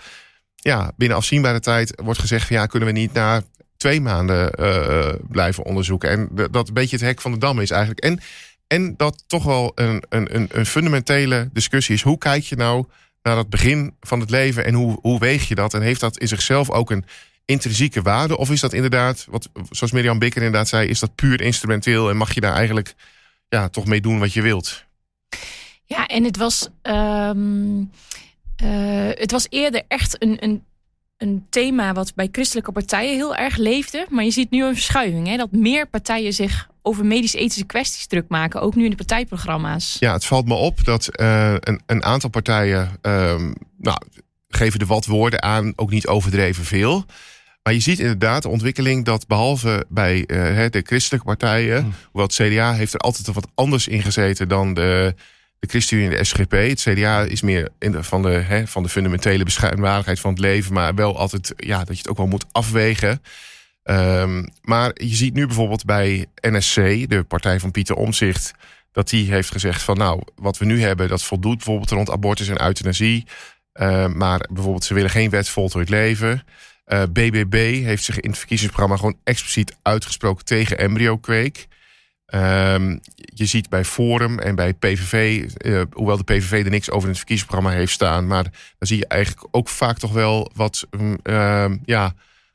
ja, 0.55 0.93
binnen 0.97 1.17
afzienbare 1.17 1.61
tijd 1.61 2.01
wordt 2.05 2.21
gezegd: 2.21 2.49
ja, 2.49 2.67
kunnen 2.67 2.89
we 2.89 2.95
niet 2.95 3.13
na 3.13 3.43
twee 3.77 4.01
maanden 4.01 4.53
uh, 4.61 5.09
blijven 5.29 5.65
onderzoeken. 5.65 6.11
En 6.11 6.29
dat 6.51 6.69
een 6.69 6.75
beetje 6.75 6.97
het 6.97 7.05
hek 7.05 7.21
van 7.21 7.33
de 7.33 7.39
dam 7.39 7.61
is 7.61 7.71
eigenlijk. 7.71 8.01
En, 8.01 8.21
en 8.67 8.97
dat 8.97 9.25
toch 9.27 9.45
wel 9.45 9.73
een, 9.75 10.05
een, 10.09 10.49
een 10.51 10.67
fundamentele 10.67 11.49
discussie 11.53 11.95
is: 11.95 12.03
hoe 12.03 12.19
kijk 12.19 12.43
je 12.43 12.57
nou 12.57 12.87
naar 13.25 13.37
het 13.37 13.51
begin 13.51 13.97
van 14.01 14.21
het 14.21 14.31
leven 14.31 14.65
en 14.65 14.75
hoe, 14.75 14.99
hoe 15.01 15.19
weeg 15.19 15.49
je 15.49 15.55
dat? 15.55 15.75
En 15.75 15.83
heeft 15.83 16.01
dat 16.01 16.19
in 16.19 16.29
zichzelf 16.29 16.71
ook 16.71 16.91
een 16.91 17.05
intrinsieke 17.45 18.03
waarde? 18.03 18.37
Of 18.37 18.51
is 18.51 18.61
dat 18.61 18.73
inderdaad, 18.73 19.27
wat, 19.31 19.51
zoals 19.71 19.93
Mirjam 19.93 20.19
Bikker 20.19 20.43
inderdaad 20.43 20.69
zei, 20.69 20.89
is 20.89 21.01
dat 21.01 21.15
puur 21.15 21.41
instrumenteel 21.41 22.11
en 22.11 22.17
mag 22.17 22.35
je 22.35 22.41
daar 22.41 22.55
eigenlijk 22.55 22.95
ja, 23.49 23.69
toch 23.69 23.87
mee 23.87 24.01
doen 24.01 24.19
wat 24.19 24.33
je 24.33 24.43
wilt? 24.43 24.85
Ja, 25.85 26.07
en 26.07 26.25
het 26.25 26.37
was, 26.37 26.69
um, 26.83 27.91
uh, 28.63 29.09
het 29.09 29.31
was 29.31 29.47
eerder 29.49 29.83
echt 29.89 30.23
een, 30.23 30.45
een, 30.45 30.65
een 31.17 31.47
thema 31.51 31.93
wat 31.93 32.15
bij 32.15 32.29
christelijke 32.33 32.73
partijen 32.73 33.15
heel 33.15 33.37
erg 33.37 33.57
leefde. 33.57 34.07
Maar 34.11 34.25
je 34.25 34.31
ziet 34.31 34.51
nu 34.51 34.65
een 34.65 34.75
verschuiving, 34.75 35.27
hè, 35.27 35.37
dat 35.37 35.53
meer 35.53 35.87
partijen 35.87 36.33
zich 36.33 36.69
over 36.87 37.07
medisch-ethische 37.07 37.65
kwesties 37.65 38.07
druk 38.07 38.29
maken, 38.29 38.61
ook 38.61 38.75
nu 38.75 38.85
in 38.85 38.91
de 38.91 38.97
partijprogramma's. 38.97 39.97
Ja, 40.01 40.13
het 40.13 40.25
valt 40.27 40.47
me 40.47 40.55
op 40.55 40.85
dat 40.85 41.09
uh, 41.21 41.55
een, 41.61 41.81
een 41.87 42.05
aantal 42.05 42.31
partijen 42.31 42.91
uh, 43.03 43.43
nou, 43.79 43.99
geven 44.49 44.81
er 44.81 44.87
wat 44.87 45.07
woorden 45.07 45.43
aan, 45.43 45.73
ook 45.77 45.91
niet 45.91 46.07
overdreven 46.07 46.65
veel. 46.65 47.05
Maar 47.63 47.73
je 47.73 47.81
ziet 47.81 47.99
inderdaad 47.99 48.43
de 48.43 48.49
ontwikkeling 48.49 49.05
dat 49.05 49.27
behalve 49.27 49.85
bij 49.89 50.25
uh, 50.27 50.71
de 50.71 50.83
christelijke 50.87 51.27
partijen, 51.27 51.83
hmm. 51.83 51.95
hoewel 52.05 52.27
het 52.27 52.35
CDA 52.35 52.75
heeft 52.75 52.95
er 52.95 53.01
altijd 53.01 53.35
wat 53.35 53.49
anders 53.55 53.89
in 53.89 54.03
gezeten 54.03 54.49
dan 54.49 54.75
de, 54.75 55.15
de 55.59 55.69
ChristenUnie 55.69 56.11
en 56.11 56.17
de 56.17 56.25
SGP. 56.25 56.53
Het 56.53 56.81
CDA 56.81 57.21
is 57.21 57.43
meer 57.43 57.69
in 57.79 57.93
de, 57.93 58.03
van, 58.03 58.23
de, 58.23 58.29
hè, 58.29 58.67
van 58.67 58.83
de 58.83 58.89
fundamentele 58.89 59.45
beschermwaardigheid 59.45 60.21
van 60.21 60.31
het 60.31 60.41
leven, 60.41 60.73
maar 60.73 60.95
wel 60.95 61.19
altijd 61.19 61.53
ja, 61.57 61.79
dat 61.79 61.95
je 61.95 62.03
het 62.03 62.09
ook 62.09 62.17
wel 62.17 62.27
moet 62.27 62.47
afwegen. 62.53 63.23
Um, 63.85 64.49
maar 64.63 64.91
je 64.95 65.15
ziet 65.15 65.35
nu 65.35 65.47
bijvoorbeeld 65.47 65.85
bij 65.85 66.27
NSC, 66.41 66.75
de 67.09 67.25
partij 67.29 67.61
van 67.61 67.71
Pieter 67.71 67.97
Omzicht, 67.97 68.53
dat 68.93 69.09
die 69.09 69.33
heeft 69.33 69.51
gezegd 69.51 69.83
van 69.83 69.97
nou, 69.97 70.21
wat 70.35 70.59
we 70.59 70.65
nu 70.65 70.83
hebben, 70.83 71.09
dat 71.09 71.23
voldoet 71.23 71.57
bijvoorbeeld 71.57 71.91
rond 71.91 72.11
abortus 72.11 72.49
en 72.49 72.63
euthanasie. 72.63 73.27
Uh, 73.75 74.07
maar 74.07 74.49
bijvoorbeeld, 74.53 74.85
ze 74.85 74.95
willen 74.95 75.11
geen 75.11 75.31
wet 75.31 75.49
voltooid 75.49 75.89
leven. 75.89 76.43
Uh, 76.87 77.03
eh, 77.03 77.09
BBB 77.09 77.85
heeft 77.85 78.05
zich 78.05 78.21
in 78.21 78.31
het 78.31 78.39
verkiezingsprogramma 78.39 78.97
gewoon 78.97 79.19
expliciet 79.25 79.77
uitgesproken 79.83 80.45
tegen 80.45 80.79
embryo-kweek. 80.79 81.67
Um, 82.27 83.01
je 83.15 83.47
ziet 83.47 83.69
bij 83.69 83.85
Forum 83.85 84.39
en 84.39 84.55
bij 84.55 84.73
PVV, 84.73 85.45
eh, 85.57 85.83
hoewel 85.93 86.17
de 86.17 86.25
PVV 86.25 86.65
er 86.65 86.71
niks 86.71 86.91
over 86.91 87.03
in 87.03 87.09
het 87.09 87.19
verkiezingsprogramma 87.19 87.79
heeft 87.79 87.93
staan, 87.93 88.27
maar 88.27 88.43
dan 88.43 88.89
zie 88.89 88.99
je 88.99 89.07
eigenlijk 89.07 89.47
ook 89.51 89.69
vaak 89.69 89.99
toch 89.99 90.13
wel 90.13 90.51
wat 90.55 90.87
uh, 91.23 91.71
ja, 91.85 92.15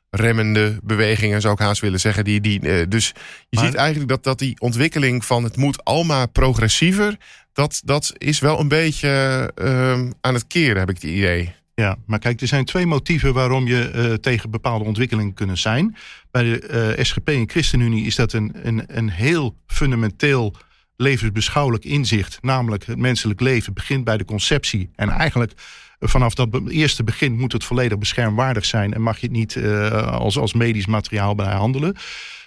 remmende 0.10 0.80
bewegingen, 0.84 1.42
zou 1.42 1.54
ik 1.54 1.60
haast 1.60 1.82
willen 1.82 2.00
zeggen. 2.00 2.24
Die, 2.24 2.42
die, 2.42 2.62
uh, 2.62 2.86
dus 2.90 3.14
je 3.50 3.60
ziet 3.60 3.76
eigenlijk 3.76 4.10
dat, 4.10 4.24
dat 4.24 4.40
die 4.40 4.60
ontwikkeling 4.60 5.26
van 5.26 5.44
het 5.44 5.58
moet 5.58 5.84
allemaal 5.84 6.30
progressiever, 6.30 7.18
dat, 7.54 7.82
dat 7.86 8.14
is 8.18 8.40
wel 8.40 8.60
een 8.60 8.68
beetje 8.68 9.52
uh, 9.62 9.92
aan 10.22 10.34
het 10.34 10.48
keren, 10.48 10.80
heb 10.80 10.90
ik 10.90 10.96
het 10.96 11.12
idee. 11.12 11.54
Ja, 11.76 11.98
maar 12.06 12.20
kijk, 12.20 12.42
er 12.42 12.48
zijn 12.48 12.66
twee 12.66 12.86
motieven 12.86 13.34
waarom 13.34 13.68
je 13.68 13.92
uh, 13.96 14.14
tegen 14.14 14.50
bepaalde 14.50 14.86
ontwikkelingen 14.86 15.34
kunnen 15.34 15.58
zijn. 15.58 15.96
Bij 16.32 16.44
de 16.44 16.96
uh, 16.98 17.04
SGP 17.04 17.30
en 17.30 17.50
ChristenUnie 17.50 18.06
is 18.06 18.16
dat 18.16 18.34
een, 18.34 18.56
een, 18.64 18.84
een 18.88 19.10
heel 19.10 19.56
fundamenteel 19.68 20.56
levensbeschouwelijk 20.96 21.86
inzicht. 21.86 22.38
Namelijk 22.42 22.86
het 22.86 22.98
menselijk 22.98 23.40
leven 23.40 23.74
begint 23.74 24.04
bij 24.04 24.18
de 24.18 24.26
conceptie. 24.26 24.90
En 24.96 25.10
eigenlijk 25.10 25.54
vanaf 26.00 26.34
dat 26.34 26.50
eerste 26.68 27.04
begin 27.04 27.38
moet 27.38 27.52
het 27.52 27.64
volledig 27.64 27.98
beschermwaardig 27.98 28.66
zijn. 28.66 28.94
En 28.94 29.02
mag 29.02 29.20
je 29.20 29.28
het 29.28 29.36
niet 29.36 29.56
uh, 29.56 30.08
als, 30.08 30.38
als 30.38 30.54
medisch 30.54 30.88
materiaal 30.88 31.36
bij 31.36 31.54
handelen. 31.54 31.96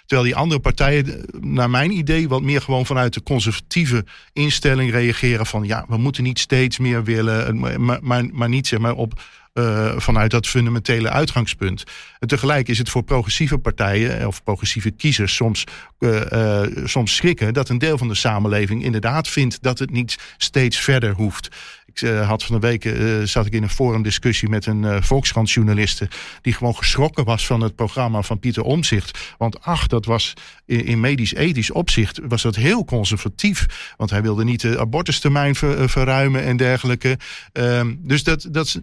Terwijl 0.05 0.27
die 0.29 0.35
andere 0.35 0.61
partijen, 0.61 1.25
naar 1.39 1.69
mijn 1.69 1.91
idee, 1.91 2.27
wat 2.27 2.41
meer 2.41 2.61
gewoon 2.61 2.85
vanuit 2.85 3.13
de 3.13 3.23
conservatieve 3.23 4.05
instelling 4.33 4.91
reageren 4.91 5.45
van 5.45 5.63
ja, 5.63 5.85
we 5.87 5.97
moeten 5.97 6.23
niet 6.23 6.39
steeds 6.39 6.77
meer 6.77 7.03
willen, 7.03 7.59
maar, 7.59 7.99
maar, 8.01 8.25
maar 8.31 8.49
niet 8.49 8.67
zeg 8.67 8.79
maar 8.79 8.95
op 8.95 9.21
uh, 9.53 9.93
vanuit 9.97 10.31
dat 10.31 10.47
fundamentele 10.47 11.09
uitgangspunt. 11.09 11.83
En 12.19 12.27
tegelijk 12.27 12.67
is 12.67 12.77
het 12.77 12.89
voor 12.89 13.03
progressieve 13.03 13.57
partijen 13.57 14.27
of 14.27 14.43
progressieve 14.43 14.91
kiezers 14.91 15.35
soms, 15.35 15.63
uh, 15.99 16.61
soms 16.83 17.15
schrikken 17.15 17.53
dat 17.53 17.69
een 17.69 17.77
deel 17.77 17.97
van 17.97 18.07
de 18.07 18.15
samenleving 18.15 18.83
inderdaad 18.83 19.27
vindt 19.27 19.61
dat 19.61 19.79
het 19.79 19.91
niet 19.91 20.17
steeds 20.37 20.79
verder 20.79 21.13
hoeft. 21.13 21.49
Ik 21.93 22.01
uh, 22.01 22.27
had 22.27 22.43
van 22.43 22.59
de 22.59 22.67
week 22.67 22.85
uh, 22.85 23.23
zat 23.23 23.45
ik 23.45 23.53
in 23.53 23.63
een 23.63 23.69
forumdiscussie 23.69 24.49
met 24.49 24.65
een 24.65 24.83
uh, 24.83 25.01
Volkskrant-journaliste. 25.01 26.09
die 26.41 26.53
gewoon 26.53 26.75
geschrokken 26.75 27.25
was 27.25 27.45
van 27.45 27.61
het 27.61 27.75
programma 27.75 28.21
van 28.21 28.39
Pieter 28.39 28.63
Omzicht. 28.63 29.33
Want 29.37 29.61
ach, 29.61 29.87
dat 29.87 30.05
was 30.05 30.33
in, 30.65 30.99
medisch-ethisch 30.99 31.71
opzicht 31.71 32.19
was 32.27 32.41
dat 32.41 32.55
heel 32.55 32.85
conservatief. 32.85 33.93
Want 33.97 34.09
hij 34.09 34.21
wilde 34.21 34.43
niet 34.43 34.61
de 34.61 34.79
abortustermijn 34.79 35.55
ver, 35.55 35.89
verruimen 35.89 36.43
en 36.43 36.57
dergelijke. 36.57 37.17
Ehm, 37.51 37.95
dus 37.97 38.23
dat, 38.23 38.47
dat, 38.51 38.81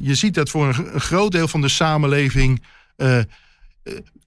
je 0.00 0.14
ziet 0.14 0.34
dat 0.34 0.50
voor 0.50 0.66
een, 0.66 0.94
een, 0.94 1.00
groot 1.00 1.32
deel 1.32 1.48
van 1.48 1.60
de 1.60 1.68
samenleving. 1.68 2.62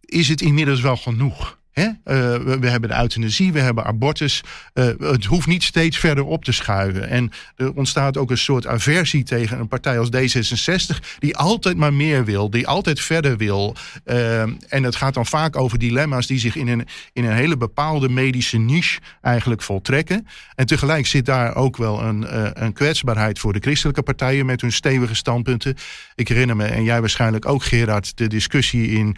is 0.06 0.28
het 0.28 0.42
inmiddels 0.42 0.82
wel 0.82 0.98
genoeg. 0.98 1.59
Uh, 1.80 1.96
we, 2.36 2.68
hebben 2.68 2.90
de 2.90 3.00
euthanasie, 3.00 3.54
we 3.54 3.60
hebben 3.60 3.86
abortus. 3.86 4.44
Uh, 4.74 4.86
het 5.00 5.26
hoeft 5.26 5.48
niet 5.48 5.64
steeds 5.64 5.98
verder 5.98 6.24
op 6.24 6.44
te 6.44 6.52
schuiven. 6.52 7.10
En 7.10 7.32
er 7.56 7.74
ontstaat 7.74 8.18
ook 8.18 8.32
een 8.32 8.38
soort 8.38 8.68
aversie 8.68 9.24
tegen 9.24 9.60
een 9.60 9.68
partij 9.68 10.00
als 10.00 10.10
D66, 10.10 11.00
die 11.20 11.38
altijd 11.38 11.78
maar 11.78 11.94
meer 11.94 12.26
wil, 12.26 12.50
die 12.50 12.68
altijd 12.68 13.00
verder 13.00 13.38
wil. 13.38 13.76
Uh, 14.06 14.42
en 14.42 14.84
het 14.84 14.96
gaat 14.96 15.14
dan 15.14 15.26
vaak 15.26 15.56
over 15.56 15.80
dilemma's 15.80 16.28
die 16.28 16.40
zich 16.40 16.56
in 16.56 16.68
een, 16.68 16.88
in 17.14 17.24
een 17.24 17.36
hele 17.36 17.58
bepaalde 17.58 18.10
medische 18.10 18.58
niche 18.58 19.00
eigenlijk 19.22 19.62
voltrekken. 19.62 20.28
En 20.56 20.66
tegelijk 20.66 21.08
zit 21.08 21.26
daar 21.26 21.56
ook 21.56 21.78
wel 21.78 22.02
een, 22.02 22.26
een 22.64 22.74
kwetsbaarheid 22.74 23.40
voor 23.40 23.54
de 23.54 23.60
christelijke 23.60 24.02
partijen 24.02 24.46
met 24.46 24.62
hun 24.62 24.72
stevige 24.72 25.16
standpunten. 25.16 25.76
Ik 26.16 26.28
herinner 26.28 26.56
me, 26.56 26.66
en 26.66 26.84
jij 26.84 27.00
waarschijnlijk 27.00 27.46
ook, 27.46 27.64
Gerard, 27.64 28.18
de 28.18 28.28
discussie 28.28 28.90
in 28.92 29.18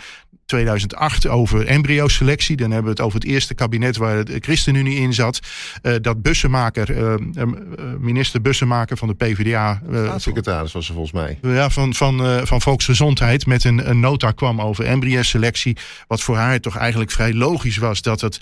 2008 0.52 1.28
over 1.28 1.66
embryoselectie. 1.66 2.56
Dan 2.58 2.72
hebben 2.72 2.84
we 2.84 2.98
het 2.98 3.06
over 3.06 3.20
het 3.20 3.30
eerste 3.30 3.54
kabinet 3.54 3.98
waar 3.98 4.26
de 4.26 4.40
ChristenUnie 4.40 5.00
in 5.00 5.14
zat. 5.14 5.40
Uh, 5.84 5.94
dat 6.02 6.22
Bussemaker, 6.22 6.98
uh, 6.98 7.14
minister 8.00 8.42
Bussemaker 8.42 8.98
van 8.98 9.08
de 9.08 9.14
PvdA. 9.14 9.82
secretaris 10.18 10.72
was 10.72 10.86
ze 10.86 10.94
volgens 10.94 11.14
mij. 11.14 11.40
Ja, 11.42 11.70
van, 11.70 11.94
van, 11.94 12.48
van 12.48 12.62
Volksgezondheid 12.62 13.46
met 13.46 13.64
een, 13.64 13.90
een 13.90 14.00
nota 14.00 14.32
kwam 14.32 14.62
over 14.62 14.86
embryoselectie. 14.86 15.78
Wat 16.08 16.22
voor 16.22 16.36
haar 16.36 16.60
toch 16.60 16.78
eigenlijk 16.78 17.12
vrij 17.12 17.34
logisch 17.34 17.78
was 17.78 18.02
dat, 18.02 18.22
het, 18.22 18.40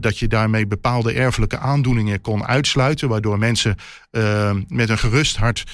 dat 0.00 0.18
je 0.18 0.28
daarmee 0.28 0.66
bepaalde 0.66 1.12
erfelijke 1.12 1.58
aandoeningen 1.58 2.20
kon 2.20 2.46
uitsluiten. 2.46 3.08
Waardoor 3.08 3.38
mensen 3.38 3.76
met 4.68 4.88
een 4.88 4.98
gerust 4.98 5.36
hart 5.36 5.64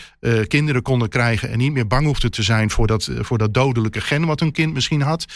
kinderen 0.49 0.83
konden 0.83 1.09
krijgen. 1.09 1.51
En 1.51 1.59
niet 1.59 1.73
meer 1.73 1.87
bang 1.87 2.07
hoefden 2.07 2.31
te 2.31 2.43
zijn 2.43 2.71
voor 2.71 2.87
dat, 2.87 3.11
voor 3.19 3.39
dat 3.39 3.55
dodelijke 3.55 4.01
gen 4.01 4.25
wat 4.25 4.41
een 4.41 4.53
kind 4.53 4.75
misschien 4.75 5.03
had. 5.03 5.27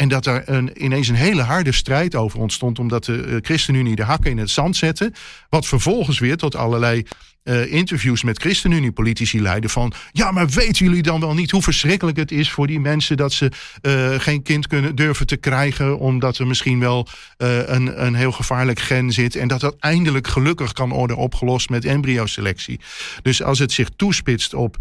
En 0.00 0.08
dat 0.08 0.26
er 0.26 0.42
een, 0.48 0.84
ineens 0.84 1.08
een 1.08 1.14
hele 1.14 1.42
harde 1.42 1.72
strijd 1.72 2.14
over 2.14 2.38
ontstond, 2.38 2.78
omdat 2.78 3.04
de 3.04 3.26
uh, 3.26 3.36
ChristenUnie 3.40 3.96
de 3.96 4.04
hakken 4.04 4.30
in 4.30 4.38
het 4.38 4.50
zand 4.50 4.76
zette. 4.76 5.12
Wat 5.48 5.66
vervolgens 5.66 6.18
weer 6.18 6.36
tot 6.36 6.56
allerlei 6.56 7.06
uh, 7.44 7.72
interviews 7.72 8.22
met 8.22 8.38
ChristenUnie-politici 8.38 9.42
leidden 9.42 9.70
van... 9.70 9.92
ja, 10.12 10.30
maar 10.30 10.48
weten 10.48 10.86
jullie 10.86 11.02
dan 11.02 11.20
wel 11.20 11.34
niet 11.34 11.50
hoe 11.50 11.62
verschrikkelijk 11.62 12.16
het 12.16 12.32
is 12.32 12.50
voor 12.50 12.66
die 12.66 12.80
mensen... 12.80 13.16
dat 13.16 13.32
ze 13.32 13.50
uh, 13.82 14.20
geen 14.20 14.42
kind 14.42 14.66
kunnen 14.66 14.94
durven 14.94 15.26
te 15.26 15.36
krijgen... 15.36 15.98
omdat 15.98 16.38
er 16.38 16.46
misschien 16.46 16.80
wel 16.80 17.06
een, 17.36 18.06
een 18.06 18.14
heel 18.14 18.32
gevaarlijk 18.32 18.80
gen 18.80 19.12
zit... 19.12 19.36
en 19.36 19.48
dat 19.48 19.60
dat 19.60 19.76
eindelijk 19.78 20.26
gelukkig 20.26 20.72
kan 20.72 20.88
worden 20.88 21.16
opgelost 21.16 21.68
met 21.68 21.84
embryoselectie. 21.84 22.80
Dus 23.22 23.42
als 23.42 23.58
het 23.58 23.72
zich 23.72 23.88
toespitst 23.96 24.54
op, 24.54 24.76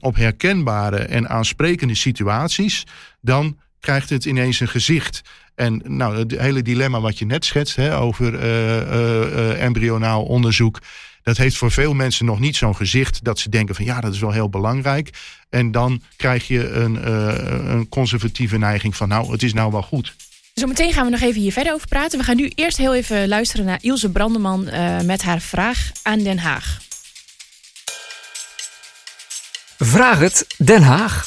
op 0.00 0.16
herkenbare 0.16 0.98
en 0.98 1.28
aansprekende 1.28 1.94
situaties... 1.94 2.86
dan 3.20 3.56
krijgt 3.80 4.10
het 4.10 4.24
ineens 4.24 4.60
een 4.60 4.68
gezicht. 4.68 5.20
En 5.54 5.82
nou, 5.84 6.18
het 6.18 6.40
hele 6.40 6.62
dilemma 6.62 7.00
wat 7.00 7.18
je 7.18 7.26
net 7.26 7.44
schetst 7.44 7.76
hè, 7.76 7.98
over 7.98 8.34
uh, 8.34 8.40
uh, 8.40 9.62
embryonaal 9.62 10.22
onderzoek. 10.22 10.80
Dat 11.22 11.36
heeft 11.36 11.56
voor 11.56 11.70
veel 11.70 11.94
mensen 11.94 12.24
nog 12.24 12.40
niet 12.40 12.56
zo'n 12.56 12.76
gezicht 12.76 13.24
dat 13.24 13.38
ze 13.38 13.48
denken 13.48 13.74
van 13.74 13.84
ja, 13.84 14.00
dat 14.00 14.14
is 14.14 14.20
wel 14.20 14.32
heel 14.32 14.48
belangrijk. 14.48 15.10
En 15.50 15.70
dan 15.70 16.02
krijg 16.16 16.46
je 16.46 16.68
een, 16.68 17.10
een 17.70 17.88
conservatieve 17.88 18.58
neiging 18.58 18.96
van 18.96 19.08
nou, 19.08 19.32
het 19.32 19.42
is 19.42 19.52
nou 19.52 19.72
wel 19.72 19.82
goed. 19.82 20.14
Zometeen 20.58 20.92
gaan 20.92 21.04
we 21.04 21.10
nog 21.10 21.20
even 21.20 21.40
hier 21.40 21.52
verder 21.52 21.72
over 21.72 21.88
praten. 21.88 22.18
We 22.18 22.24
gaan 22.24 22.36
nu 22.36 22.52
eerst 22.54 22.76
heel 22.76 22.94
even 22.94 23.28
luisteren 23.28 23.66
naar 23.66 23.78
Ilse 23.80 24.10
Brandeman 24.10 24.68
uh, 24.68 25.00
met 25.00 25.22
haar 25.22 25.40
vraag 25.40 25.90
aan 26.02 26.18
Den 26.18 26.38
Haag. 26.38 26.78
Vraag 29.78 30.18
het 30.18 30.46
Den 30.56 30.82
Haag. 30.82 31.26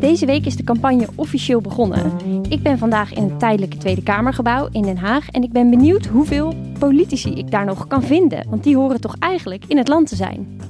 Deze 0.00 0.26
week 0.26 0.46
is 0.46 0.56
de 0.56 0.64
campagne 0.64 1.06
officieel 1.14 1.60
begonnen. 1.60 2.12
Ik 2.48 2.62
ben 2.62 2.78
vandaag 2.78 3.12
in 3.14 3.22
het 3.22 3.38
tijdelijke 3.38 3.76
Tweede 3.76 4.02
Kamergebouw 4.02 4.68
in 4.72 4.82
Den 4.82 4.96
Haag 4.96 5.30
en 5.30 5.42
ik 5.42 5.52
ben 5.52 5.70
benieuwd 5.70 6.06
hoeveel 6.06 6.54
politici 6.78 7.32
ik 7.32 7.50
daar 7.50 7.64
nog 7.64 7.86
kan 7.86 8.02
vinden, 8.02 8.46
want 8.48 8.64
die 8.64 8.76
horen 8.76 9.00
toch 9.00 9.16
eigenlijk 9.18 9.64
in 9.66 9.76
het 9.76 9.88
land 9.88 10.08
te 10.08 10.16
zijn. 10.16 10.60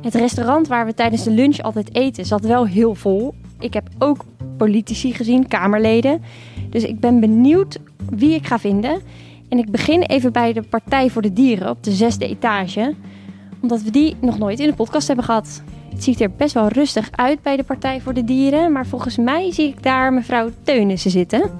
Het 0.00 0.14
restaurant 0.14 0.68
waar 0.68 0.86
we 0.86 0.94
tijdens 0.94 1.24
de 1.24 1.30
lunch 1.30 1.60
altijd 1.60 1.94
eten 1.94 2.26
zat 2.26 2.44
wel 2.44 2.66
heel 2.66 2.94
vol. 2.94 3.34
Ik 3.58 3.74
heb 3.74 3.88
ook 3.98 4.24
politici 4.56 5.12
gezien, 5.12 5.48
Kamerleden. 5.48 6.22
Dus 6.70 6.82
ik 6.84 7.00
ben 7.00 7.20
benieuwd 7.20 7.78
wie 8.10 8.34
ik 8.34 8.46
ga 8.46 8.58
vinden. 8.58 9.00
En 9.48 9.58
ik 9.58 9.70
begin 9.70 10.02
even 10.02 10.32
bij 10.32 10.52
de 10.52 10.62
Partij 10.62 11.10
voor 11.10 11.22
de 11.22 11.32
Dieren 11.32 11.70
op 11.70 11.84
de 11.84 11.92
zesde 11.92 12.28
etage, 12.28 12.94
omdat 13.62 13.82
we 13.82 13.90
die 13.90 14.16
nog 14.20 14.38
nooit 14.38 14.60
in 14.60 14.68
de 14.68 14.74
podcast 14.74 15.06
hebben 15.06 15.24
gehad. 15.24 15.62
Het 15.94 16.04
ziet 16.04 16.20
er 16.20 16.30
best 16.30 16.54
wel 16.54 16.68
rustig 16.68 17.08
uit 17.10 17.42
bij 17.42 17.56
de 17.56 17.62
Partij 17.62 18.00
voor 18.00 18.14
de 18.14 18.24
Dieren. 18.24 18.72
Maar 18.72 18.86
volgens 18.86 19.16
mij 19.16 19.52
zie 19.52 19.68
ik 19.68 19.82
daar 19.82 20.12
mevrouw 20.12 20.50
Teunissen 20.62 21.10
zitten. 21.10 21.50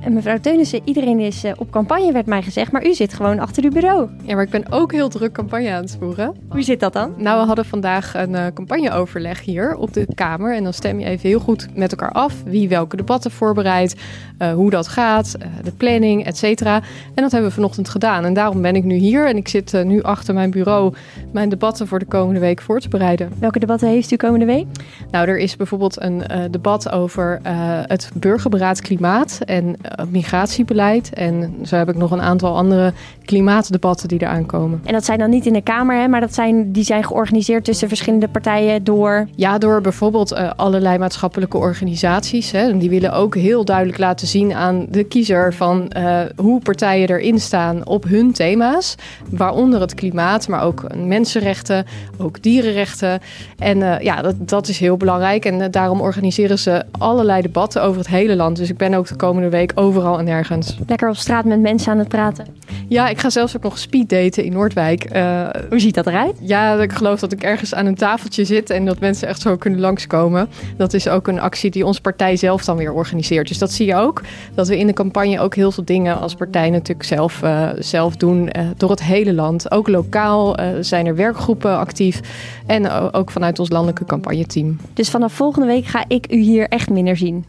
En 0.00 0.12
mevrouw 0.12 0.38
Teunissen, 0.38 0.80
iedereen 0.84 1.20
is 1.20 1.44
eh, 1.44 1.52
op 1.56 1.70
campagne, 1.70 2.12
werd 2.12 2.26
mij 2.26 2.42
gezegd. 2.42 2.72
Maar 2.72 2.86
u 2.86 2.94
zit 2.94 3.14
gewoon 3.14 3.38
achter 3.38 3.64
uw 3.64 3.70
bureau. 3.70 4.08
Ja, 4.22 4.34
maar 4.34 4.44
ik 4.44 4.50
ben 4.50 4.72
ook 4.72 4.92
heel 4.92 5.08
druk 5.08 5.32
campagne 5.32 5.72
aan 5.72 5.82
het 5.82 5.96
voeren. 6.00 6.34
Hoe 6.48 6.62
zit 6.62 6.80
dat 6.80 6.92
dan? 6.92 7.12
Nou, 7.16 7.40
we 7.40 7.46
hadden 7.46 7.64
vandaag 7.64 8.14
een 8.14 8.30
uh, 8.30 8.46
campagneoverleg 8.54 9.44
hier 9.44 9.76
op 9.76 9.92
de 9.92 10.06
Kamer. 10.14 10.56
En 10.56 10.64
dan 10.64 10.72
stem 10.72 10.98
je 10.98 11.06
even 11.06 11.28
heel 11.28 11.40
goed 11.40 11.66
met 11.74 11.90
elkaar 11.90 12.12
af 12.12 12.42
wie 12.44 12.68
welke 12.68 12.96
debatten 12.96 13.30
voorbereidt. 13.30 13.94
Uh, 14.38 14.52
hoe 14.52 14.70
dat 14.70 14.88
gaat, 14.88 15.36
de 15.62 15.72
planning, 15.72 16.24
et 16.24 16.36
cetera. 16.36 16.74
En 17.14 17.22
dat 17.22 17.30
hebben 17.30 17.48
we 17.48 17.54
vanochtend 17.54 17.88
gedaan. 17.88 18.24
En 18.24 18.34
daarom 18.34 18.62
ben 18.62 18.76
ik 18.76 18.84
nu 18.84 18.94
hier. 18.94 19.26
En 19.26 19.36
ik 19.36 19.48
zit 19.48 19.84
nu 19.84 20.02
achter 20.02 20.34
mijn 20.34 20.50
bureau 20.50 20.94
mijn 21.32 21.48
debatten 21.48 21.86
voor 21.86 21.98
de 21.98 22.04
komende 22.04 22.40
week 22.40 22.60
voor 22.60 22.80
te 22.80 22.88
bereiden. 22.88 23.32
Welke 23.38 23.58
debatten 23.58 23.88
heeft 23.88 24.10
u 24.10 24.16
komende 24.16 24.44
week? 24.44 24.66
Nou, 25.10 25.28
er 25.28 25.38
is 25.38 25.56
bijvoorbeeld 25.56 26.02
een 26.02 26.22
debat 26.50 26.92
over 26.92 27.40
het 27.86 28.10
burgerberaad 28.14 28.80
klimaat. 28.80 29.40
En 29.44 29.76
migratiebeleid. 30.10 31.12
En 31.12 31.54
zo 31.64 31.76
heb 31.76 31.88
ik 31.88 31.96
nog 31.96 32.10
een 32.10 32.22
aantal 32.22 32.56
andere 32.56 32.92
klimaatdebatten 33.24 34.08
die 34.08 34.22
eraan 34.22 34.46
komen. 34.46 34.80
En 34.84 34.92
dat 34.92 35.04
zijn 35.04 35.18
dan 35.18 35.30
niet 35.30 35.46
in 35.46 35.52
de 35.52 35.62
Kamer, 35.62 36.00
hè, 36.00 36.08
maar 36.08 36.20
dat 36.20 36.34
zijn, 36.34 36.72
die 36.72 36.84
zijn 36.84 37.04
georganiseerd 37.04 37.64
tussen 37.64 37.88
verschillende 37.88 38.28
partijen 38.28 38.84
door. 38.84 39.28
Ja, 39.34 39.58
door 39.58 39.80
bijvoorbeeld 39.80 40.32
uh, 40.32 40.50
allerlei 40.56 40.98
maatschappelijke 40.98 41.56
organisaties. 41.56 42.50
Hè. 42.50 42.78
Die 42.78 42.90
willen 42.90 43.12
ook 43.12 43.34
heel 43.34 43.64
duidelijk 43.64 43.98
laten 43.98 44.26
zien 44.26 44.54
aan 44.54 44.86
de 44.88 45.04
kiezer 45.04 45.54
van 45.54 45.90
uh, 45.96 46.20
hoe 46.36 46.60
partijen 46.60 47.08
erin 47.08 47.40
staan 47.40 47.86
op 47.86 48.04
hun 48.04 48.32
thema's. 48.32 48.94
Waaronder 49.30 49.80
het 49.80 49.94
klimaat, 49.94 50.48
maar 50.48 50.62
ook 50.62 50.84
mensenrechten, 50.94 51.86
ook 52.18 52.42
dierenrechten. 52.42 53.20
En 53.58 53.78
uh, 53.78 54.00
ja, 54.00 54.22
dat, 54.22 54.34
dat 54.38 54.68
is 54.68 54.78
heel 54.78 54.96
belangrijk. 54.96 55.44
En 55.44 55.70
daarom 55.70 56.00
organiseren 56.00 56.58
ze 56.58 56.84
allerlei 56.98 57.42
debatten 57.42 57.82
over 57.82 57.98
het 57.98 58.08
hele 58.08 58.36
land. 58.36 58.56
Dus 58.56 58.70
ik 58.70 58.76
ben 58.76 58.94
ook 58.94 59.08
de 59.08 59.16
komende 59.16 59.48
week 59.48 59.72
overal 59.80 60.18
en 60.18 60.24
nergens. 60.24 60.78
Lekker 60.86 61.08
op 61.08 61.16
straat 61.16 61.44
met 61.44 61.60
mensen 61.60 61.92
aan 61.92 61.98
het 61.98 62.08
praten. 62.08 62.46
Ja, 62.88 63.08
ik 63.08 63.18
ga 63.18 63.30
zelfs 63.30 63.56
ook 63.56 63.62
nog 63.62 63.78
speeddaten 63.78 64.44
in 64.44 64.52
Noordwijk. 64.52 65.16
Uh, 65.16 65.48
Hoe 65.68 65.80
ziet 65.80 65.94
dat 65.94 66.06
eruit? 66.06 66.36
Ja, 66.40 66.74
ik 66.74 66.92
geloof 66.92 67.20
dat 67.20 67.32
ik 67.32 67.42
ergens 67.42 67.74
aan 67.74 67.86
een 67.86 67.94
tafeltje 67.94 68.44
zit 68.44 68.70
en 68.70 68.84
dat 68.84 69.00
mensen 69.00 69.28
echt 69.28 69.40
zo 69.40 69.56
kunnen 69.56 69.80
langskomen. 69.80 70.48
Dat 70.76 70.94
is 70.94 71.08
ook 71.08 71.28
een 71.28 71.40
actie 71.40 71.70
die 71.70 71.86
onze 71.86 72.00
partij 72.00 72.36
zelf 72.36 72.64
dan 72.64 72.76
weer 72.76 72.92
organiseert. 72.92 73.48
Dus 73.48 73.58
dat 73.58 73.72
zie 73.72 73.86
je 73.86 73.94
ook. 73.94 74.22
Dat 74.54 74.68
we 74.68 74.78
in 74.78 74.86
de 74.86 74.92
campagne 74.92 75.40
ook 75.40 75.54
heel 75.54 75.72
veel 75.72 75.84
dingen 75.84 76.20
als 76.20 76.34
partij 76.34 76.70
natuurlijk 76.70 77.08
zelf, 77.08 77.42
uh, 77.42 77.68
zelf 77.78 78.16
doen. 78.16 78.48
Uh, 78.56 78.66
door 78.76 78.90
het 78.90 79.02
hele 79.02 79.34
land. 79.34 79.70
Ook 79.70 79.88
lokaal 79.88 80.56
zijn 80.80 81.06
er 81.06 81.16
werkgroepen 81.16 81.78
actief. 81.78 82.20
En 82.66 82.90
ook 83.12 83.30
vanuit 83.30 83.58
ons 83.58 83.70
landelijke 83.70 84.04
campagneteam. 84.04 84.78
Dus 84.94 85.10
vanaf 85.10 85.32
volgende 85.32 85.66
week 85.66 85.84
ga 85.84 86.04
ik 86.08 86.32
u 86.32 86.38
hier 86.38 86.68
echt 86.68 86.90
minder 86.90 87.16
zien? 87.16 87.44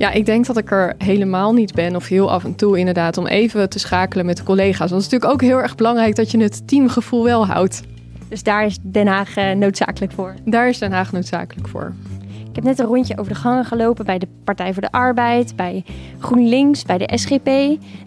Ja, 0.00 0.10
ik 0.10 0.26
denk 0.26 0.46
dat 0.46 0.56
ik 0.56 0.70
er 0.70 0.94
helemaal 0.98 1.52
niet 1.52 1.74
ben, 1.74 1.96
of 1.96 2.08
heel 2.08 2.30
af 2.30 2.44
en 2.44 2.54
toe 2.54 2.78
inderdaad, 2.78 3.18
om 3.18 3.26
even 3.26 3.68
te 3.68 3.78
schakelen 3.78 4.26
met 4.26 4.36
de 4.36 4.42
collega's. 4.42 4.90
Want 4.90 4.90
het 4.90 5.00
is 5.00 5.08
natuurlijk 5.10 5.32
ook 5.32 5.48
heel 5.48 5.62
erg 5.62 5.74
belangrijk 5.74 6.16
dat 6.16 6.30
je 6.30 6.38
het 6.42 6.68
teamgevoel 6.68 7.24
wel 7.24 7.46
houdt. 7.46 7.82
Dus 8.28 8.42
daar 8.42 8.64
is 8.64 8.78
Den 8.82 9.06
Haag 9.06 9.36
uh, 9.36 9.50
noodzakelijk 9.50 10.12
voor? 10.12 10.34
Daar 10.44 10.68
is 10.68 10.78
Den 10.78 10.92
Haag 10.92 11.12
noodzakelijk 11.12 11.68
voor. 11.68 11.92
Ik 12.48 12.54
heb 12.54 12.64
net 12.64 12.78
een 12.78 12.86
rondje 12.86 13.18
over 13.18 13.32
de 13.32 13.38
gangen 13.38 13.64
gelopen 13.64 14.04
bij 14.04 14.18
de 14.18 14.28
Partij 14.44 14.72
voor 14.72 14.82
de 14.82 14.92
Arbeid, 14.92 15.56
bij 15.56 15.84
GroenLinks, 16.18 16.84
bij 16.84 16.98
de 16.98 17.18
SGP. 17.18 17.50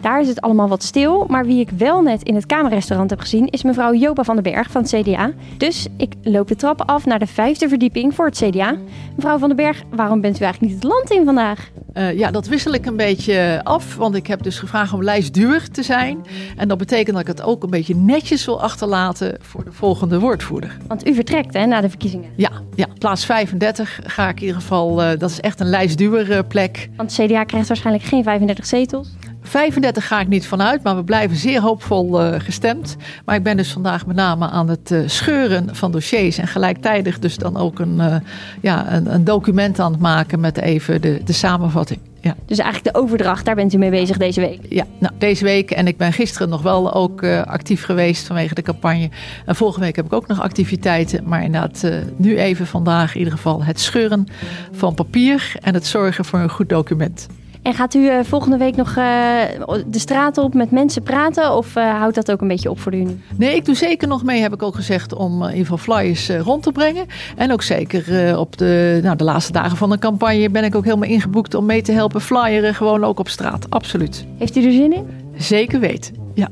Daar 0.00 0.20
is 0.20 0.28
het 0.28 0.40
allemaal 0.40 0.68
wat 0.68 0.82
stil. 0.82 1.26
Maar 1.28 1.46
wie 1.46 1.60
ik 1.60 1.70
wel 1.70 2.02
net 2.02 2.22
in 2.22 2.34
het 2.34 2.46
Kamerrestaurant 2.46 3.10
heb 3.10 3.20
gezien, 3.20 3.48
is 3.48 3.62
mevrouw 3.62 3.94
Joba 3.94 4.24
van 4.24 4.34
den 4.34 4.52
Berg 4.52 4.70
van 4.70 4.82
het 4.82 4.90
CDA. 4.90 5.30
Dus 5.56 5.86
ik 5.96 6.14
loop 6.22 6.48
de 6.48 6.56
trappen 6.56 6.86
af 6.86 7.06
naar 7.06 7.18
de 7.18 7.26
vijfde 7.26 7.68
verdieping 7.68 8.14
voor 8.14 8.26
het 8.26 8.42
CDA. 8.44 8.76
Mevrouw 9.16 9.38
van 9.38 9.48
den 9.48 9.56
Berg, 9.56 9.82
waarom 9.90 10.20
bent 10.20 10.40
u 10.40 10.44
eigenlijk 10.44 10.72
niet 10.72 10.82
het 10.82 10.92
land 10.92 11.10
in 11.10 11.24
vandaag? 11.24 11.70
Uh, 11.94 12.18
ja, 12.18 12.30
dat 12.30 12.46
wissel 12.46 12.72
ik 12.72 12.86
een 12.86 12.96
beetje 12.96 13.60
af, 13.62 13.96
want 13.96 14.14
ik 14.14 14.26
heb 14.26 14.42
dus 14.42 14.58
gevraagd 14.58 14.92
om 14.92 15.02
lijstduur 15.02 15.70
te 15.70 15.82
zijn. 15.82 16.26
En 16.56 16.68
dat 16.68 16.78
betekent 16.78 17.16
dat 17.16 17.20
ik 17.20 17.26
het 17.26 17.42
ook 17.42 17.62
een 17.62 17.70
beetje 17.70 17.94
netjes 17.94 18.44
wil 18.44 18.62
achterlaten 18.62 19.36
voor 19.40 19.64
de 19.64 19.72
volgende 19.72 20.18
woordvoerder. 20.18 20.76
Want 20.86 21.08
u 21.08 21.14
vertrekt 21.14 21.54
hè, 21.54 21.66
na 21.66 21.80
de 21.80 21.88
verkiezingen? 21.88 22.30
Ja, 22.36 22.50
ja 22.74 22.86
plaats 22.98 23.24
35 23.24 24.00
ga 24.04 24.28
ik 24.28 24.36
in 24.36 24.46
ieder 24.46 24.60
geval, 24.60 25.02
uh, 25.02 25.18
dat 25.18 25.30
is 25.30 25.40
echt 25.40 25.60
een 25.60 25.68
lijstduur 25.68 26.30
uh, 26.30 26.38
plek. 26.48 26.88
Want 26.96 27.16
het 27.16 27.26
CDA 27.26 27.44
krijgt 27.44 27.68
waarschijnlijk 27.68 28.04
geen 28.04 28.22
35 28.22 28.66
zetels? 28.66 29.08
35 29.46 30.06
ga 30.06 30.20
ik 30.20 30.28
niet 30.28 30.46
vanuit, 30.46 30.82
maar 30.82 30.96
we 30.96 31.04
blijven 31.04 31.36
zeer 31.36 31.60
hoopvol 31.60 32.24
uh, 32.24 32.40
gestemd. 32.40 32.96
Maar 33.24 33.36
ik 33.36 33.42
ben 33.42 33.56
dus 33.56 33.72
vandaag 33.72 34.06
met 34.06 34.16
name 34.16 34.48
aan 34.48 34.68
het 34.68 34.90
uh, 34.90 35.02
scheuren 35.06 35.76
van 35.76 35.92
dossiers. 35.92 36.38
En 36.38 36.46
gelijktijdig 36.46 37.18
dus 37.18 37.36
dan 37.36 37.56
ook 37.56 37.78
een, 37.78 37.96
uh, 37.96 38.16
ja, 38.60 38.92
een, 38.92 39.14
een, 39.14 39.24
document 39.24 39.80
aan 39.80 39.92
het 39.92 40.00
maken 40.00 40.40
met 40.40 40.58
even 40.58 41.00
de, 41.00 41.20
de 41.24 41.32
samenvatting. 41.32 42.00
Ja. 42.20 42.34
Dus 42.46 42.58
eigenlijk 42.58 42.94
de 42.94 43.00
overdracht, 43.02 43.44
daar 43.44 43.54
bent 43.54 43.72
u 43.72 43.78
mee 43.78 43.90
bezig 43.90 44.16
deze 44.16 44.40
week? 44.40 44.60
Ja, 44.68 44.84
nou, 44.98 45.14
deze 45.18 45.44
week. 45.44 45.70
En 45.70 45.86
ik 45.86 45.96
ben 45.96 46.12
gisteren 46.12 46.48
nog 46.48 46.62
wel 46.62 46.94
ook 46.94 47.24
actief 47.24 47.84
geweest 47.84 48.26
vanwege 48.26 48.54
de 48.54 48.62
campagne. 48.62 49.10
En 49.46 49.56
volgende 49.56 49.86
week 49.86 49.96
heb 49.96 50.04
ik 50.04 50.12
ook 50.12 50.26
nog 50.26 50.40
activiteiten. 50.40 51.28
Maar 51.28 51.42
inderdaad, 51.42 51.90
nu 52.16 52.38
even 52.38 52.66
vandaag 52.66 53.12
in 53.12 53.18
ieder 53.18 53.32
geval 53.34 53.64
het 53.64 53.80
scheuren 53.80 54.26
van 54.72 54.94
papier. 54.94 55.52
En 55.60 55.74
het 55.74 55.86
zorgen 55.86 56.24
voor 56.24 56.38
een 56.38 56.50
goed 56.50 56.68
document. 56.68 57.26
En 57.64 57.74
gaat 57.74 57.94
u 57.94 57.98
uh, 57.98 58.18
volgende 58.22 58.56
week 58.56 58.76
nog 58.76 58.88
uh, 58.88 59.42
de 59.86 59.98
straat 59.98 60.38
op 60.38 60.54
met 60.54 60.70
mensen 60.70 61.02
praten? 61.02 61.56
Of 61.56 61.76
uh, 61.76 61.98
houdt 61.98 62.14
dat 62.14 62.30
ook 62.30 62.40
een 62.40 62.48
beetje 62.48 62.70
op 62.70 62.80
voor 62.80 62.94
u 62.94 63.04
nu? 63.04 63.18
Nee, 63.36 63.56
ik 63.56 63.64
doe 63.64 63.74
zeker 63.74 64.08
nog 64.08 64.22
mee, 64.22 64.40
heb 64.40 64.52
ik 64.52 64.62
ook 64.62 64.74
gezegd, 64.74 65.14
om 65.14 65.42
in 65.42 65.48
ieder 65.48 65.66
geval 65.66 65.96
flyers 65.96 66.30
rond 66.30 66.62
te 66.62 66.72
brengen. 66.72 67.06
En 67.36 67.52
ook 67.52 67.62
zeker 67.62 68.38
op 68.38 68.56
de, 68.56 69.00
nou, 69.02 69.16
de 69.16 69.24
laatste 69.24 69.52
dagen 69.52 69.76
van 69.76 69.90
de 69.90 69.98
campagne 69.98 70.50
ben 70.50 70.64
ik 70.64 70.74
ook 70.74 70.84
helemaal 70.84 71.08
ingeboekt 71.08 71.54
om 71.54 71.66
mee 71.66 71.82
te 71.82 71.92
helpen 71.92 72.20
flyeren. 72.20 72.74
Gewoon 72.74 73.04
ook 73.04 73.18
op 73.18 73.28
straat, 73.28 73.70
absoluut. 73.70 74.26
Heeft 74.38 74.56
u 74.56 74.64
er 74.64 74.72
zin 74.72 74.92
in? 74.92 75.06
Zeker 75.36 75.80
weten, 75.80 76.14
ja. 76.34 76.48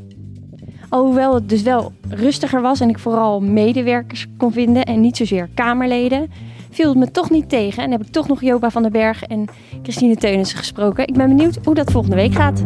Alhoewel 0.89 1.35
het 1.35 1.49
dus 1.49 1.63
wel 1.63 1.93
rustiger 2.09 2.61
was 2.61 2.81
en 2.81 2.89
ik 2.89 2.99
vooral 2.99 3.41
medewerkers 3.41 4.27
kon 4.37 4.53
vinden 4.53 4.85
en 4.85 5.01
niet 5.01 5.17
zozeer 5.17 5.49
Kamerleden 5.55 6.31
viel 6.73 6.89
het 6.89 6.99
me 6.99 7.11
toch 7.11 7.31
niet 7.31 7.49
tegen. 7.49 7.83
En 7.83 7.91
heb 7.91 8.03
ik 8.03 8.13
toch 8.13 8.29
nog 8.29 8.43
Joba 8.43 8.71
van 8.71 8.83
den 8.83 8.93
Berg 8.93 9.23
en 9.23 9.49
Christine 9.83 10.17
Teunissen 10.17 10.59
gesproken. 10.59 11.07
Ik 11.07 11.15
ben 11.15 11.29
benieuwd 11.29 11.59
hoe 11.65 11.75
dat 11.75 11.91
volgende 11.91 12.17
week 12.17 12.35
gaat. 12.35 12.65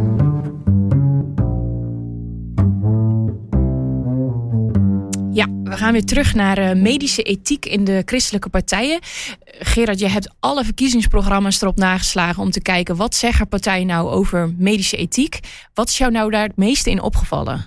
Ja, 5.32 5.46
we 5.64 5.76
gaan 5.76 5.92
weer 5.92 6.04
terug 6.04 6.34
naar 6.34 6.58
uh, 6.58 6.82
medische 6.82 7.22
ethiek 7.22 7.66
in 7.66 7.84
de 7.84 8.02
christelijke 8.04 8.48
partijen. 8.48 8.98
Gerard, 9.44 9.98
je 9.98 10.08
hebt 10.08 10.34
alle 10.40 10.64
verkiezingsprogramma's 10.64 11.62
erop 11.62 11.76
nageslagen 11.76 12.42
om 12.42 12.50
te 12.50 12.62
kijken 12.62 12.96
wat 12.96 13.14
zeggen 13.14 13.48
partijen 13.48 13.86
nou 13.86 14.08
over 14.08 14.54
medische 14.58 14.96
ethiek. 14.96 15.40
Wat 15.74 15.88
is 15.88 15.98
jou 15.98 16.12
nou 16.12 16.30
daar 16.30 16.42
het 16.42 16.56
meeste 16.56 16.90
in 16.90 17.02
opgevallen? 17.02 17.66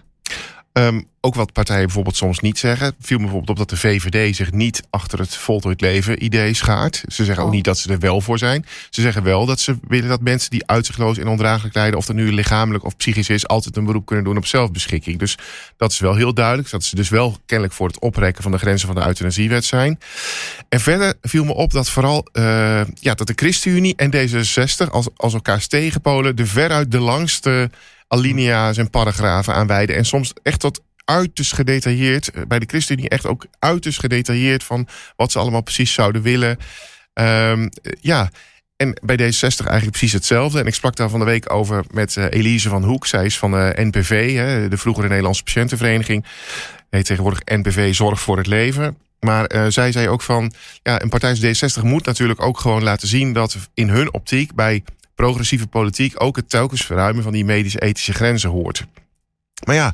Um, 0.73 1.08
ook 1.21 1.35
wat 1.35 1.53
partijen 1.53 1.85
bijvoorbeeld 1.85 2.15
soms 2.15 2.39
niet 2.39 2.59
zeggen. 2.59 2.95
Viel 2.99 3.17
me 3.17 3.23
bijvoorbeeld 3.23 3.59
op 3.59 3.67
dat 3.67 3.69
de 3.69 3.87
VVD 3.87 4.35
zich 4.35 4.51
niet 4.51 4.83
achter 4.89 5.19
het 5.19 5.35
voltooid 5.35 5.81
leven 5.81 6.23
idee 6.23 6.53
schaart. 6.53 7.03
Ze 7.07 7.25
zeggen 7.25 7.43
ook 7.43 7.51
niet 7.51 7.63
dat 7.63 7.77
ze 7.77 7.91
er 7.91 7.99
wel 7.99 8.21
voor 8.21 8.37
zijn. 8.37 8.65
Ze 8.89 9.01
zeggen 9.01 9.23
wel 9.23 9.45
dat 9.45 9.59
ze 9.59 9.77
willen 9.87 10.09
dat 10.09 10.21
mensen 10.21 10.49
die 10.49 10.67
uitzichtloos 10.67 11.17
en 11.17 11.27
ondraaglijk 11.27 11.75
lijden, 11.75 11.97
of 11.97 12.05
dat 12.05 12.15
nu 12.15 12.31
lichamelijk 12.33 12.85
of 12.85 12.97
psychisch 12.97 13.29
is, 13.29 13.47
altijd 13.47 13.77
een 13.77 13.85
beroep 13.85 14.05
kunnen 14.05 14.25
doen 14.25 14.37
op 14.37 14.45
zelfbeschikking. 14.45 15.19
Dus 15.19 15.37
dat 15.77 15.91
is 15.91 15.99
wel 15.99 16.15
heel 16.15 16.33
duidelijk. 16.33 16.69
Dat 16.69 16.83
ze 16.83 16.95
dus 16.95 17.09
wel 17.09 17.37
kennelijk 17.45 17.75
voor 17.75 17.87
het 17.87 17.99
oprekken 17.99 18.43
van 18.43 18.51
de 18.51 18.57
grenzen 18.57 18.87
van 18.87 18.95
de 18.95 19.07
euthanasiewet 19.07 19.65
zijn. 19.65 19.99
En 20.69 20.79
verder 20.79 21.13
viel 21.21 21.43
me 21.45 21.53
op 21.53 21.71
dat 21.71 21.89
vooral 21.89 22.27
uh, 22.33 22.81
ja, 22.93 23.13
dat 23.13 23.27
de 23.27 23.33
ChristenUnie 23.35 23.95
en 23.95 24.11
D66 24.15 24.91
als, 24.91 25.07
als 25.15 25.33
elkaar 25.33 25.67
tegenpolen 25.67 26.35
de 26.35 26.45
veruit 26.45 26.91
de 26.91 26.99
langste 26.99 27.69
alinea's 28.07 28.77
en 28.77 28.89
paragrafen 28.89 29.53
aanwijden. 29.53 29.95
En 29.95 30.05
soms 30.05 30.33
echt 30.43 30.59
tot 30.59 30.81
uiterst 31.09 31.53
gedetailleerd. 31.53 32.31
Eh, 32.31 32.41
bij 32.47 32.59
de 32.59 32.65
ChristenUnie 32.65 33.09
echt 33.09 33.25
ook 33.25 33.45
uiterst 33.59 33.99
gedetailleerd 33.99 34.63
van 34.63 34.87
wat 35.15 35.31
ze 35.31 35.39
allemaal 35.39 35.61
precies 35.61 35.93
zouden 35.93 36.21
willen. 36.21 36.57
Um, 37.13 37.69
ja, 38.01 38.29
en 38.75 38.99
bij 39.01 39.15
D60 39.15 39.65
eigenlijk 39.65 39.89
precies 39.89 40.13
hetzelfde. 40.13 40.59
En 40.59 40.65
ik 40.65 40.73
sprak 40.73 40.95
daar 40.95 41.09
van 41.09 41.19
de 41.19 41.25
week 41.25 41.53
over 41.53 41.83
met 41.91 42.15
uh, 42.15 42.25
Elise 42.29 42.69
van 42.69 42.83
Hoek. 42.83 43.05
Zij 43.05 43.25
is 43.25 43.37
van 43.37 43.51
de 43.51 43.73
NPV, 43.75 44.35
de 44.69 44.77
vroegere 44.77 45.07
Nederlandse 45.07 45.43
Patiëntenvereniging. 45.43 46.25
Heet 46.89 47.05
tegenwoordig 47.05 47.41
NPV 47.45 47.93
Zorg 47.95 48.19
voor 48.19 48.37
het 48.37 48.47
Leven. 48.47 48.97
Maar 49.19 49.71
zij 49.71 49.91
zei 49.91 50.07
ook 50.07 50.21
van, 50.21 50.53
ja, 50.83 51.01
een 51.01 51.09
partij 51.09 51.29
als 51.29 51.77
D60 51.79 51.83
moet 51.83 52.05
natuurlijk 52.05 52.41
ook 52.41 52.59
gewoon 52.59 52.83
laten 52.83 53.07
zien 53.07 53.33
dat 53.33 53.57
in 53.73 53.89
hun 53.89 54.13
optiek 54.13 54.55
bij 54.55 54.83
progressieve 55.15 55.67
politiek 55.67 56.23
ook 56.23 56.35
het 56.35 56.49
telkens 56.49 56.85
verruimen 56.85 57.23
van 57.23 57.31
die 57.31 57.45
medische 57.45 57.79
ethische 57.79 58.13
grenzen 58.13 58.49
hoort. 58.49 58.85
Maar 59.65 59.75
ja, 59.75 59.93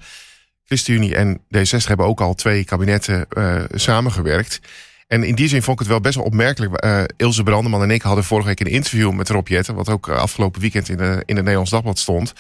ChristenUnie 0.66 1.16
en 1.16 1.38
D66 1.38 1.88
hebben 1.88 2.06
ook 2.06 2.22
al 2.22 2.34
twee 2.34 2.64
kabinetten 2.64 3.26
uh, 3.38 3.64
samengewerkt. 3.72 4.60
En 5.08 5.24
in 5.24 5.36
die 5.36 5.48
zin 5.48 5.62
vond 5.62 5.80
ik 5.80 5.80
het 5.80 5.92
wel 5.92 6.02
best 6.02 6.16
wel 6.16 6.26
opmerkelijk. 6.26 6.86
Uh, 6.86 7.04
Ilse 7.18 7.44
Brandeman 7.44 7.82
en 7.82 7.92
ik 7.92 8.02
hadden 8.02 8.24
vorige 8.24 8.48
week 8.48 8.60
een 8.60 8.66
interview 8.66 9.12
met 9.12 9.30
Rob 9.30 9.48
Jetten... 9.48 9.76
wat 9.76 9.90
ook 9.90 10.10
afgelopen 10.10 10.62
weekend 10.62 10.90
in, 10.90 10.98
de, 10.98 11.04
in 11.04 11.36
het 11.36 11.44
Nederlands 11.44 11.72
Dagblad 11.72 12.00
stond. 12.00 12.34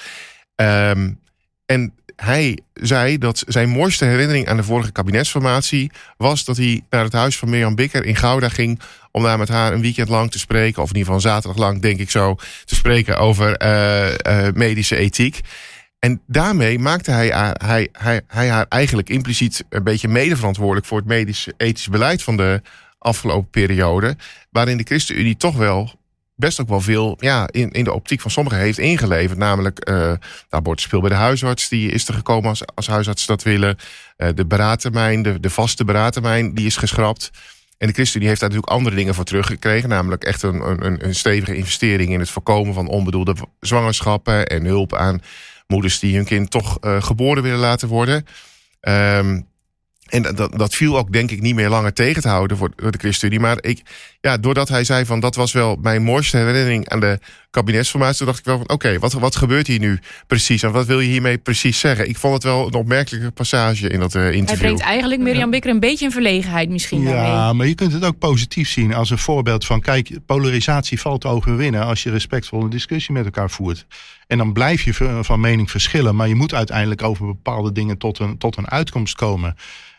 Um, 0.55 1.19
en 1.65 1.93
hij 2.15 2.59
zei 2.73 3.17
dat 3.17 3.43
zijn 3.47 3.69
mooiste 3.69 4.05
herinnering 4.05 4.47
aan 4.47 4.57
de 4.57 4.63
vorige 4.63 4.91
kabinetsformatie... 4.91 5.91
was 6.17 6.45
dat 6.45 6.57
hij 6.57 6.81
naar 6.89 7.03
het 7.03 7.13
huis 7.13 7.37
van 7.37 7.49
Mirjam 7.49 7.75
Bikker 7.75 8.05
in 8.05 8.15
Gouda 8.15 8.49
ging... 8.49 8.79
om 9.11 9.23
daar 9.23 9.37
met 9.37 9.49
haar 9.49 9.73
een 9.73 9.81
weekend 9.81 10.09
lang 10.09 10.31
te 10.31 10.39
spreken... 10.39 10.81
of 10.81 10.89
in 10.89 10.95
ieder 10.95 11.13
geval 11.13 11.31
zaterdag 11.31 11.57
lang, 11.57 11.81
denk 11.81 11.99
ik 11.99 12.09
zo... 12.09 12.35
te 12.65 12.75
spreken 12.75 13.17
over 13.17 13.57
medische 14.53 14.95
ethiek... 14.95 15.41
En 15.99 16.21
daarmee 16.27 16.79
maakte 16.79 17.11
hij, 17.11 17.27
hij, 17.57 17.89
hij, 17.91 18.21
hij 18.27 18.49
haar 18.49 18.65
eigenlijk 18.69 19.09
impliciet 19.09 19.65
een 19.69 19.83
beetje 19.83 20.07
medeverantwoordelijk 20.07 20.85
voor 20.85 20.97
het 20.97 21.07
medisch-ethisch 21.07 21.89
beleid 21.89 22.23
van 22.23 22.37
de 22.37 22.61
afgelopen 22.97 23.49
periode. 23.49 24.15
Waarin 24.49 24.77
de 24.77 24.83
ChristenUnie 24.83 25.37
toch 25.37 25.55
wel 25.55 25.91
best 26.35 26.61
ook 26.61 26.67
wel 26.67 26.81
veel 26.81 27.17
ja, 27.19 27.47
in, 27.51 27.71
in 27.71 27.83
de 27.83 27.93
optiek 27.93 28.21
van 28.21 28.31
sommigen 28.31 28.59
heeft 28.59 28.77
ingeleverd. 28.77 29.37
Namelijk, 29.37 29.89
uh, 29.89 30.13
wordt 30.49 30.81
speel 30.81 30.99
bij 30.99 31.09
de 31.09 31.15
huisarts, 31.15 31.69
die 31.69 31.91
is 31.91 32.07
er 32.07 32.13
gekomen 32.13 32.49
als, 32.49 32.61
als 32.75 32.87
huisarts 32.87 33.25
dat 33.25 33.43
willen. 33.43 33.77
Uh, 34.17 34.29
de 34.35 34.45
beraadtermijn, 34.45 35.21
de, 35.21 35.39
de 35.39 35.49
vaste 35.49 35.85
beraadtermijn, 35.85 36.53
die 36.53 36.65
is 36.65 36.77
geschrapt. 36.77 37.31
En 37.77 37.87
de 37.87 37.93
ChristenUnie 37.93 38.27
heeft 38.29 38.41
daar 38.41 38.49
natuurlijk 38.49 38.77
andere 38.77 38.95
dingen 38.95 39.15
voor 39.15 39.23
teruggekregen. 39.23 39.89
Namelijk 39.89 40.23
echt 40.23 40.41
een, 40.41 40.85
een, 40.85 41.05
een 41.05 41.15
stevige 41.15 41.55
investering 41.55 42.11
in 42.11 42.19
het 42.19 42.29
voorkomen 42.29 42.73
van 42.73 42.87
onbedoelde 42.87 43.35
zwangerschappen 43.59 44.47
en 44.47 44.65
hulp 44.65 44.95
aan 44.95 45.21
moeders 45.67 45.99
die 45.99 46.15
hun 46.15 46.25
kind 46.25 46.51
toch 46.51 46.77
uh, 46.81 47.01
geboren 47.01 47.43
willen 47.43 47.59
laten 47.59 47.87
worden. 47.87 48.25
Um, 48.81 49.47
en 50.05 50.21
dat, 50.21 50.57
dat 50.57 50.75
viel 50.75 50.97
ook 50.97 51.11
denk 51.11 51.31
ik 51.31 51.41
niet 51.41 51.55
meer 51.55 51.69
langer 51.69 51.93
tegen 51.93 52.21
te 52.21 52.27
houden 52.27 52.57
voor 52.57 52.71
de 52.75 52.97
ChristenUnie. 52.97 53.39
Maar 53.39 53.57
ik, 53.59 53.81
ja, 54.21 54.37
doordat 54.37 54.69
hij 54.69 54.83
zei 54.83 55.05
van 55.05 55.19
dat 55.19 55.35
was 55.35 55.51
wel 55.51 55.75
mijn 55.81 56.03
mooiste 56.03 56.37
herinnering 56.37 56.89
aan 56.89 56.99
de 56.99 57.19
kabinetsformatie. 57.49 58.17
Toen 58.17 58.25
dacht 58.25 58.39
ik 58.39 58.45
wel 58.45 58.55
van 58.55 58.63
oké, 58.63 58.73
okay, 58.73 58.99
wat, 58.99 59.13
wat 59.13 59.35
gebeurt 59.35 59.67
hier 59.67 59.79
nu 59.79 59.99
precies? 60.27 60.63
En 60.63 60.71
wat 60.71 60.85
wil 60.85 60.99
je 60.99 61.09
hiermee 61.09 61.37
precies 61.37 61.79
zeggen? 61.79 62.09
Ik 62.09 62.17
vond 62.17 62.33
het 62.33 62.43
wel 62.43 62.67
een 62.67 62.73
opmerkelijke 62.73 63.31
passage 63.31 63.87
in 63.87 63.99
dat 63.99 64.15
uh, 64.15 64.21
interview. 64.21 64.47
Hij 64.47 64.57
brengt 64.57 64.81
eigenlijk 64.81 65.21
Mirjam 65.21 65.49
Bikker 65.49 65.71
een 65.71 65.79
beetje 65.79 66.05
in 66.05 66.11
verlegenheid 66.11 66.69
misschien 66.69 67.01
Ja, 67.01 67.11
daarmee. 67.11 67.53
maar 67.53 67.67
je 67.67 67.75
kunt 67.75 67.93
het 67.93 68.05
ook 68.05 68.17
positief 68.17 68.69
zien 68.69 68.93
als 68.93 69.09
een 69.09 69.17
voorbeeld 69.17 69.65
van 69.65 69.81
kijk, 69.81 70.09
polarisatie 70.25 71.01
valt 71.01 71.21
te 71.21 71.27
overwinnen 71.27 71.83
als 71.83 72.03
je 72.03 72.09
respectvolle 72.09 72.69
discussie 72.69 73.13
met 73.13 73.25
elkaar 73.25 73.49
voert. 73.49 73.85
En 74.27 74.37
dan 74.37 74.53
blijf 74.53 74.81
je 74.81 74.93
van 75.23 75.39
mening 75.39 75.71
verschillen, 75.71 76.15
maar 76.15 76.27
je 76.27 76.35
moet 76.35 76.53
uiteindelijk 76.53 77.03
over 77.03 77.25
bepaalde 77.25 77.71
dingen 77.71 77.97
tot 77.97 78.19
een, 78.19 78.37
tot 78.37 78.57
een 78.57 78.69
uitkomst 78.69 79.15
komen. 79.15 79.55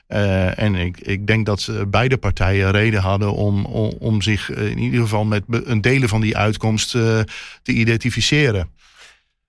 Uh, 0.09 0.59
en 0.59 0.75
ik, 0.75 1.01
ik 1.01 1.27
denk 1.27 1.47
dat 1.47 1.71
beide 1.89 2.17
partijen 2.17 2.71
reden 2.71 3.01
hadden 3.01 3.33
om, 3.33 3.65
om, 3.65 3.93
om 3.99 4.23
zich 4.23 4.51
in 4.51 4.79
ieder 4.79 5.01
geval 5.01 5.25
met 5.25 5.43
een 5.49 5.81
delen 5.81 6.09
van 6.09 6.21
die 6.21 6.37
uitkomst 6.37 6.95
uh, 6.95 7.21
te 7.63 7.73
identificeren. 7.73 8.71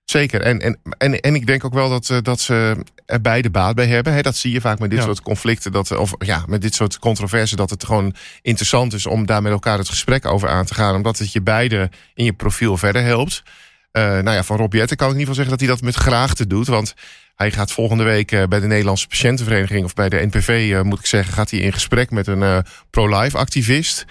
Zeker. 0.04 0.40
En, 0.40 0.60
en, 0.60 0.78
en, 0.98 1.20
en 1.20 1.34
ik 1.34 1.46
denk 1.46 1.64
ook 1.64 1.74
wel 1.74 1.88
dat, 1.88 2.20
dat 2.22 2.40
ze 2.40 2.84
er 3.06 3.20
beide 3.20 3.50
baat 3.50 3.74
bij 3.74 3.86
hebben. 3.86 4.12
He, 4.12 4.20
dat 4.20 4.36
zie 4.36 4.52
je 4.52 4.60
vaak 4.60 4.78
met 4.78 4.90
dit 4.90 4.98
ja. 4.98 5.04
soort 5.04 5.22
conflicten, 5.22 5.72
dat, 5.72 5.96
of 5.96 6.14
ja, 6.18 6.44
met 6.46 6.62
dit 6.62 6.74
soort 6.74 6.98
controversen, 6.98 7.56
dat 7.56 7.70
het 7.70 7.84
gewoon 7.84 8.14
interessant 8.42 8.92
is 8.92 9.06
om 9.06 9.26
daar 9.26 9.42
met 9.42 9.52
elkaar 9.52 9.78
het 9.78 9.88
gesprek 9.88 10.26
over 10.26 10.48
aan 10.48 10.64
te 10.64 10.74
gaan. 10.74 10.94
Omdat 10.94 11.18
het 11.18 11.32
je 11.32 11.42
beide 11.42 11.90
in 12.14 12.24
je 12.24 12.32
profiel 12.32 12.76
verder 12.76 13.02
helpt. 13.02 13.42
Uh, 13.92 14.02
nou 14.02 14.30
ja, 14.30 14.42
van 14.42 14.56
Rob 14.56 14.72
Jetten 14.72 14.96
kan 14.96 15.06
ik 15.08 15.14
in 15.14 15.20
ieder 15.20 15.34
geval 15.34 15.46
zeggen 15.46 15.50
dat 15.50 15.60
hij 15.60 15.68
dat 15.68 15.94
met 15.94 16.04
graagte 16.04 16.46
doet. 16.46 16.66
Want 16.66 16.94
hij 17.34 17.50
gaat 17.50 17.72
volgende 17.72 18.04
week 18.04 18.32
uh, 18.32 18.44
bij 18.44 18.60
de 18.60 18.66
Nederlandse 18.66 19.06
Patiëntenvereniging... 19.06 19.84
of 19.84 19.94
bij 19.94 20.08
de 20.08 20.26
NPV, 20.26 20.68
uh, 20.70 20.82
moet 20.82 20.98
ik 20.98 21.06
zeggen, 21.06 21.34
gaat 21.34 21.50
hij 21.50 21.60
in 21.60 21.72
gesprek 21.72 22.10
met 22.10 22.26
een 22.26 22.40
uh, 22.40 22.58
pro-life 22.90 23.38
activist. 23.38 24.04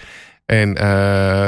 En 0.46 0.72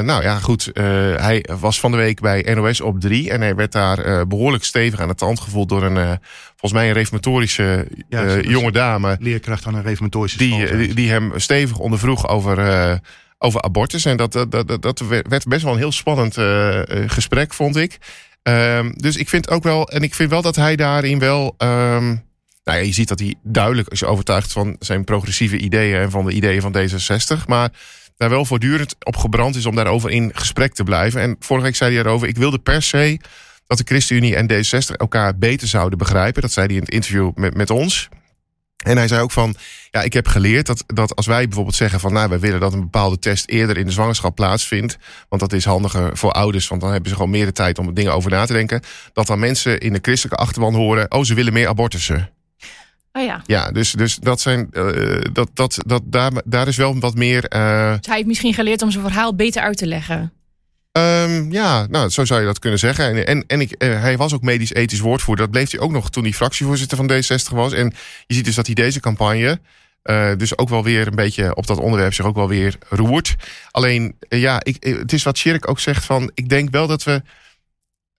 nou 0.05 0.23
ja, 0.23 0.39
goed. 0.39 0.71
Hij 0.75 1.45
was 1.61 1.81
van 1.81 1.91
de 1.91 1.97
week 1.97 2.21
bij 2.21 2.55
NOS 2.55 2.81
op 2.81 3.01
3. 3.01 3.31
En 3.31 3.41
hij 3.41 3.55
werd 3.55 3.73
daar 3.73 4.27
behoorlijk 4.27 4.65
stevig 4.65 5.01
aan 5.01 5.09
de 5.09 5.15
tand 5.15 5.41
gevoeld 5.41 5.69
door 5.69 5.83
een, 5.83 6.19
volgens 6.49 6.73
mij 6.73 6.89
een 6.89 6.95
reformatorische 6.95 7.89
ja, 8.09 8.39
jonge 8.41 8.73
dame. 8.73 9.17
Leerkracht 9.21 9.67
aan 9.67 9.75
een 9.75 9.83
reformatorische 9.83 10.39
die, 10.39 10.67
school. 10.67 10.79
Die, 10.79 10.95
die 10.95 11.11
hem 11.11 11.33
stevig 11.37 11.79
ondervroeg 11.79 12.29
over, 12.29 12.57
over 13.43 13.63
abortus. 13.63 14.05
En 14.05 14.17
dat, 14.17 14.33
dat, 14.33 14.51
dat, 14.51 14.83
dat 14.83 15.01
werd 15.09 15.45
best 15.47 15.63
wel 15.63 15.73
een 15.73 15.79
heel 15.79 15.93
spannend 15.93 16.37
gesprek, 17.11 17.55
vond 17.55 17.77
ik. 17.77 17.99
Um, 18.43 18.93
dus 18.97 19.17
ik 19.17 19.29
vind 19.29 19.51
ook 19.51 19.63
wel, 19.63 19.89
en 19.89 20.03
ik 20.03 20.15
vind 20.15 20.31
wel 20.31 20.43
dat 20.43 20.57
hij 20.57 20.77
daarin 20.77 21.19
wel. 21.19 21.55
Um, 21.59 22.29
nou 22.65 22.79
ja, 22.79 22.85
je 22.85 22.93
ziet 22.93 23.09
dat 23.09 23.19
hij 23.19 23.35
duidelijk 23.43 23.89
is 23.89 24.05
overtuigd 24.05 24.53
van 24.53 24.77
zijn 24.79 25.05
progressieve 25.05 25.59
ideeën 25.59 26.01
en 26.01 26.11
van 26.11 26.25
de 26.25 26.33
ideeën 26.33 26.61
van 26.61 26.77
D66. 26.77 27.47
Maar 27.47 27.71
daar 28.17 28.31
wel 28.31 28.45
voortdurend 28.45 28.97
op 29.05 29.17
gebrand 29.17 29.57
is 29.57 29.67
om 29.67 29.75
daarover 29.75 30.11
in 30.11 30.31
gesprek 30.35 30.75
te 30.75 30.85
blijven. 30.85 31.21
En 31.21 31.37
vorige 31.39 31.67
week 31.67 31.77
zei 31.77 31.95
hij 31.95 32.05
erover: 32.05 32.29
ik 32.29 32.37
wilde 32.37 32.59
per 32.59 32.83
se 32.83 33.21
dat 33.67 33.79
de 33.79 33.85
ChristenUnie 33.87 34.37
en 34.37 34.53
D66 34.53 34.97
elkaar 34.97 35.39
beter 35.39 35.69
zouden 35.69 35.99
begrijpen. 35.99 36.43
Dat 36.43 36.53
zei 36.53 36.67
hij 36.67 36.77
in 36.77 36.83
het 36.83 36.91
interview 36.91 37.31
met, 37.35 37.55
met 37.55 37.71
ons. 37.71 38.09
En 38.81 38.97
hij 38.97 39.09
zei 39.09 39.23
ook 39.23 39.31
van, 39.31 39.55
ja, 39.91 40.03
ik 40.03 40.13
heb 40.13 40.27
geleerd 40.29 40.67
dat, 40.67 40.85
dat 40.87 41.17
als 41.17 41.27
wij 41.27 41.45
bijvoorbeeld 41.45 41.77
zeggen 41.77 42.01
van, 42.01 42.13
nou, 42.13 42.29
wij 42.29 42.41
willen 42.41 42.61
dat 42.61 42.73
een 42.73 42.81
bepaalde 42.81 43.19
test 43.19 43.49
eerder 43.49 43.77
in 43.77 43.87
de 43.87 43.93
zwangerschap 43.93 44.35
plaatsvindt, 44.35 44.99
want 45.29 45.43
dat 45.43 45.53
is 45.53 45.65
handiger 45.65 46.17
voor 46.17 46.33
ouders, 46.33 46.69
want 46.69 46.81
dan 46.81 46.91
hebben 46.91 47.09
ze 47.09 47.17
gewoon 47.17 47.31
meer 47.31 47.45
de 47.45 47.53
tijd 47.53 47.79
om 47.79 47.95
dingen 47.95 48.15
over 48.15 48.31
na 48.31 48.47
te 48.47 48.53
denken, 48.53 48.83
dat 49.13 49.27
dan 49.27 49.39
mensen 49.39 49.81
in 49.81 49.93
de 49.93 49.99
christelijke 50.03 50.43
achterban 50.43 50.75
horen, 50.75 51.13
oh, 51.13 51.25
ze 51.25 51.35
willen 51.35 51.53
meer 51.53 51.69
abortussen. 51.69 52.31
Oh 53.13 53.23
ja. 53.23 53.43
Ja, 53.47 53.71
dus, 53.71 53.93
dus 53.93 54.17
dat 54.17 54.41
zijn, 54.41 54.69
uh, 54.73 55.21
dat, 55.33 55.51
dat, 55.55 55.77
dat, 55.87 56.03
daar, 56.05 56.33
daar 56.45 56.69
is 56.69 56.77
wel 56.77 56.99
wat 56.99 57.15
meer. 57.15 57.55
Uh... 57.55 57.97
Dus 57.97 58.07
hij 58.07 58.15
heeft 58.17 58.27
misschien 58.27 58.55
geleerd 58.55 58.83
om 58.83 58.91
zijn 58.91 59.05
verhaal 59.05 59.35
beter 59.35 59.63
uit 59.63 59.77
te 59.77 59.87
leggen. 59.87 60.33
Um, 60.93 61.53
ja, 61.53 61.87
nou, 61.87 62.09
zo 62.09 62.25
zou 62.25 62.41
je 62.41 62.47
dat 62.47 62.59
kunnen 62.59 62.79
zeggen. 62.79 63.05
En, 63.05 63.27
en, 63.27 63.45
en 63.47 63.61
ik, 63.61 63.85
uh, 63.85 64.01
hij 64.01 64.17
was 64.17 64.35
ook 64.35 64.43
medisch-ethisch 64.43 65.01
woordvoerder. 65.01 65.45
Dat 65.45 65.55
bleef 65.55 65.71
hij 65.71 65.81
ook 65.81 65.93
nog 65.93 66.11
toen 66.11 66.23
hij 66.23 66.33
fractievoorzitter 66.33 66.97
van 66.97 67.11
D60 67.11 67.55
was. 67.55 67.73
En 67.73 67.93
je 68.27 68.35
ziet 68.35 68.45
dus 68.45 68.55
dat 68.55 68.67
hij 68.67 68.75
deze 68.75 69.01
campagne. 69.01 69.61
Uh, 70.05 70.31
dus 70.37 70.59
ook 70.59 70.69
wel 70.69 70.85
weer 70.85 71.07
een 71.07 71.15
beetje 71.15 71.55
op 71.57 71.67
dat 71.67 71.79
onderwerp 71.79 72.15
zich 72.15 72.25
ook 72.25 72.35
wel 72.35 72.49
weer 72.49 72.79
roert. 72.89 73.37
Alleen, 73.71 74.17
uh, 74.29 74.41
ja, 74.41 74.61
ik, 74.63 74.77
het 74.85 75.13
is 75.13 75.23
wat 75.23 75.39
Shirk 75.39 75.69
ook 75.69 75.81
zegt 75.81 76.05
van. 76.05 76.31
Ik 76.35 76.49
denk 76.49 76.71
wel 76.71 76.87
dat 76.87 77.03
we 77.03 77.23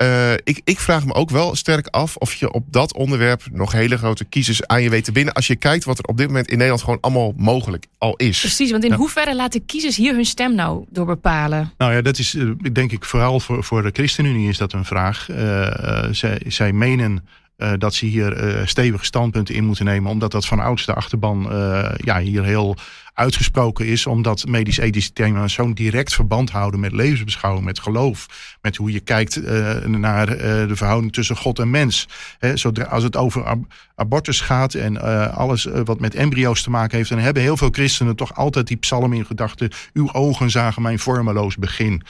uh, 0.02 0.34
ik, 0.34 0.62
ik, 0.64 0.80
vraag 0.80 1.06
me 1.06 1.14
ook 1.14 1.30
wel 1.30 1.56
sterk 1.56 1.88
af 1.88 2.16
of 2.16 2.34
je 2.34 2.52
op 2.52 2.66
dat 2.70 2.94
onderwerp 2.94 3.44
nog 3.52 3.72
hele 3.72 3.98
grote 3.98 4.26
kiezers 4.26 4.68
aan 4.68 4.82
je 4.82 4.90
weet 4.90 5.04
te 5.04 5.12
binnen. 5.12 5.34
Als 5.34 5.48
je 5.48 5.56
kijkt 5.56 5.84
wat 5.84 5.98
er 5.98 6.06
op 6.06 6.18
dit 6.18 6.28
moment 6.28 6.48
in 6.48 6.54
Nederland 6.54 6.84
gewoon 6.84 7.02
allemaal 7.02 7.34
mogelijk 7.38 7.86
al 7.98 8.16
is. 8.16 8.40
Precies, 8.40 8.72
want 8.72 8.84
in 8.84 8.90
ja. 8.90 8.96
hoeverre 8.96 9.36
laten 9.36 9.66
kiezers 9.66 9.96
hier 9.96 10.14
hun 10.14 10.26
stem 10.26 10.56
nou 10.56 10.86
door 10.90 11.06
bepalen? 11.06 11.74
Nou 11.78 11.94
ja, 11.94 12.02
dat 12.02 12.18
is 12.18 12.36
uh, 12.36 12.52
denk 12.74 12.92
ik 12.92 13.06
vooral 13.06 13.40
voor, 13.40 13.64
voor 13.64 13.82
de 13.82 13.90
ChristenUnie 13.94 14.50
is 14.50 14.58
dat 14.58 14.74
een 14.74 14.86
vraag. 14.86 15.28
Uh, 15.30 16.08
zij, 16.12 16.42
zij 16.48 16.74
menen 16.74 17.28
uh, 17.62 17.72
dat 17.78 17.94
ze 17.94 18.06
hier 18.06 18.56
uh, 18.56 18.66
stevige 18.66 19.06
standpunten 19.06 19.56
in 19.56 19.66
moeten 19.66 19.86
nemen. 19.86 20.12
Omdat 20.12 20.32
dat 20.32 20.46
van 20.46 20.60
oudste 20.60 20.94
achterban 20.94 21.48
uh, 21.52 21.92
ja, 21.98 22.20
hier 22.20 22.44
heel 22.44 22.76
uitgesproken 23.14 23.86
is. 23.86 24.06
Omdat 24.06 24.48
medisch-ethische 24.48 25.14
thema's 25.14 25.54
zo'n 25.54 25.74
direct 25.74 26.14
verband 26.14 26.52
houden 26.52 26.80
met 26.80 26.92
levensbeschouwing, 26.92 27.66
met 27.66 27.80
geloof. 27.80 28.26
Met 28.62 28.76
hoe 28.76 28.92
je 28.92 29.00
kijkt 29.00 29.42
naar 29.88 30.26
de 30.68 30.76
verhouding 30.76 31.14
tussen 31.14 31.36
God 31.36 31.60
en 31.60 31.70
mens. 31.70 32.08
Zodra, 32.54 32.84
als 32.84 33.04
het 33.04 33.16
over 33.16 33.44
ab 33.44 33.60
abortus 33.96 34.42
gaat 34.42 34.74
en 34.74 35.02
alles 35.34 35.68
wat 35.84 36.00
met 36.00 36.16
embryo's 36.16 36.64
te 36.64 36.70
maken 36.70 36.98
heeft. 36.98 37.10
Dan 37.10 37.20
hebben 37.20 37.44
heel 37.44 37.58
veel 37.58 37.70
christenen 37.72 38.16
toch 38.16 38.36
altijd 38.36 38.68
die 38.68 38.78
psalm 38.78 39.14
in 39.14 39.26
gedachten. 39.26 39.70
Uw 39.94 40.14
ogen 40.14 40.50
zagen 40.50 40.82
mijn 40.82 41.00
vormeloos 41.00 41.58
begin. 41.58 42.04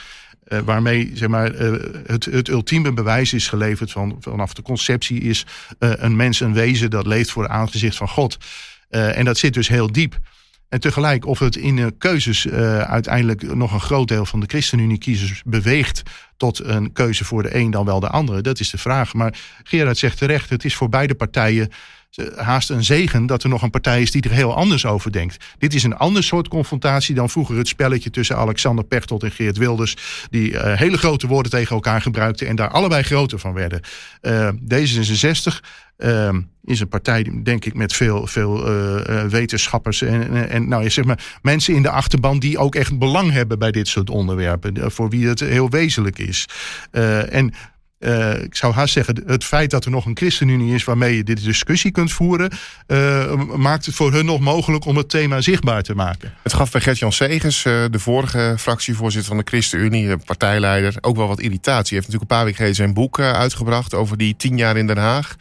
Uh, 0.52 0.58
waarmee 0.64 1.10
zeg 1.14 1.28
maar, 1.28 1.54
uh, 1.54 1.80
het, 2.06 2.24
het 2.24 2.48
ultieme 2.48 2.92
bewijs 2.92 3.32
is 3.32 3.48
geleverd 3.48 3.92
van, 3.92 4.16
vanaf 4.20 4.54
de 4.54 4.62
conceptie 4.62 5.20
is 5.20 5.46
uh, 5.78 5.92
een 5.96 6.16
mens 6.16 6.40
een 6.40 6.52
wezen 6.52 6.90
dat 6.90 7.06
leeft 7.06 7.30
voor 7.30 7.42
het 7.42 7.52
aangezicht 7.52 7.96
van 7.96 8.08
God. 8.08 8.36
en 8.88 9.24
dat 9.24 9.38
zit 9.38 9.54
dus 9.54 9.68
heel 9.68 9.92
diep. 9.92 10.18
En 10.68 10.80
tegelijk 10.80 11.26
of 11.26 11.38
het 11.38 11.56
in 11.56 11.98
keuzes 11.98 12.48
uiteindelijk 12.48 13.54
nog 13.54 13.72
een 13.72 13.80
groot 13.80 14.08
deel 14.08 14.26
van 14.26 14.40
de 14.40 14.46
ChristenUnie-kiezers 14.46 15.42
beweegt 15.46 16.02
tot 16.36 16.64
een 16.64 16.92
keuze 16.92 17.24
voor 17.24 17.42
de 17.42 17.56
een 17.56 17.70
dan 17.70 17.84
wel 17.84 18.00
de 18.00 18.08
andere, 18.08 18.40
dat 18.40 18.60
is 18.60 18.70
de 18.70 18.78
vraag. 18.78 19.14
Maar 19.14 19.38
Gerard 19.62 19.98
zegt 19.98 20.18
terecht, 20.18 20.50
het 20.50 20.64
is 20.64 20.74
voor 20.74 20.88
beide 20.88 21.14
partijen 21.14 21.70
haast 22.36 22.70
een 22.70 22.84
zegen 22.84 23.26
dat 23.26 23.42
er 23.42 23.48
nog 23.48 23.62
een 23.62 23.70
partij 23.70 24.02
is 24.02 24.10
die 24.10 24.22
er 24.22 24.30
heel 24.30 24.54
anders 24.54 24.86
over 24.86 25.12
denkt. 25.12 25.44
Dit 25.58 25.74
is 25.74 25.82
een 25.82 25.96
ander 25.96 26.24
soort 26.24 26.48
confrontatie 26.48 27.14
dan 27.14 27.30
vroeger 27.30 27.56
het 27.56 27.68
spelletje 27.68 28.10
tussen 28.10 28.36
Alexander 28.36 28.84
Pechtold 28.84 29.22
en 29.22 29.30
Geert 29.30 29.56
Wilders, 29.56 29.96
die 30.30 30.50
uh, 30.50 30.72
hele 30.74 30.98
grote 30.98 31.26
woorden 31.26 31.52
tegen 31.52 31.74
elkaar 31.74 32.00
gebruikten 32.00 32.46
en 32.46 32.56
daar 32.56 32.70
allebei 32.70 33.02
groter 33.02 33.38
van 33.38 33.52
werden. 33.52 33.80
Uh, 34.22 34.48
D66 34.48 35.60
uh, 35.98 36.28
is 36.64 36.80
een 36.80 36.88
partij, 36.88 37.40
denk 37.42 37.64
ik, 37.64 37.74
met 37.74 37.92
veel, 37.92 38.26
veel 38.26 38.68
uh, 38.68 39.24
wetenschappers 39.24 40.02
en, 40.02 40.30
en, 40.30 40.48
en 40.48 40.68
nou, 40.68 40.90
zeg 40.90 41.04
maar, 41.04 41.38
mensen 41.42 41.74
in 41.74 41.82
de 41.82 41.90
achterban 41.90 42.38
die 42.38 42.58
ook 42.58 42.74
echt 42.74 42.98
belang 42.98 43.30
hebben 43.30 43.58
bij 43.58 43.70
dit 43.70 43.88
soort 43.88 44.10
onderwerpen, 44.10 44.90
voor 44.90 45.10
wie 45.10 45.28
het 45.28 45.40
heel 45.40 45.70
wezenlijk 45.70 46.18
is. 46.18 46.48
en 47.30 47.54
uh, 48.04 48.42
ik 48.42 48.54
zou 48.54 48.72
haast 48.72 48.92
zeggen, 48.92 49.22
het 49.26 49.44
feit 49.44 49.70
dat 49.70 49.84
er 49.84 49.90
nog 49.90 50.06
een 50.06 50.16
ChristenUnie 50.16 50.74
is 50.74 50.84
waarmee 50.84 51.16
je 51.16 51.24
dit 51.24 51.44
discussie 51.44 51.90
kunt 51.90 52.12
voeren, 52.12 52.50
uh, 52.86 53.34
maakt 53.56 53.86
het 53.86 53.94
voor 53.94 54.12
hun 54.12 54.24
nog 54.24 54.40
mogelijk 54.40 54.84
om 54.84 54.96
het 54.96 55.08
thema 55.08 55.40
zichtbaar 55.40 55.82
te 55.82 55.94
maken. 55.94 56.34
Het 56.42 56.52
gaf 56.52 56.70
bij 56.70 56.80
Gert-Jan 56.80 57.12
Segers, 57.12 57.64
uh, 57.64 57.84
de 57.90 57.98
vorige 57.98 58.54
fractievoorzitter 58.58 59.28
van 59.28 59.38
de 59.44 59.50
ChristenUnie, 59.50 60.16
partijleider, 60.16 60.94
ook 61.00 61.16
wel 61.16 61.28
wat 61.28 61.40
irritatie. 61.40 61.96
Hij 61.96 61.96
heeft 61.96 62.06
natuurlijk 62.06 62.30
een 62.30 62.36
paar 62.36 62.44
weken 62.44 62.56
geleden 62.56 62.76
zijn 62.76 62.94
boek 62.94 63.20
uitgebracht 63.20 63.94
over 63.94 64.16
die 64.16 64.36
tien 64.36 64.56
jaar 64.56 64.76
in 64.76 64.86
Den 64.86 64.98
Haag. 64.98 65.36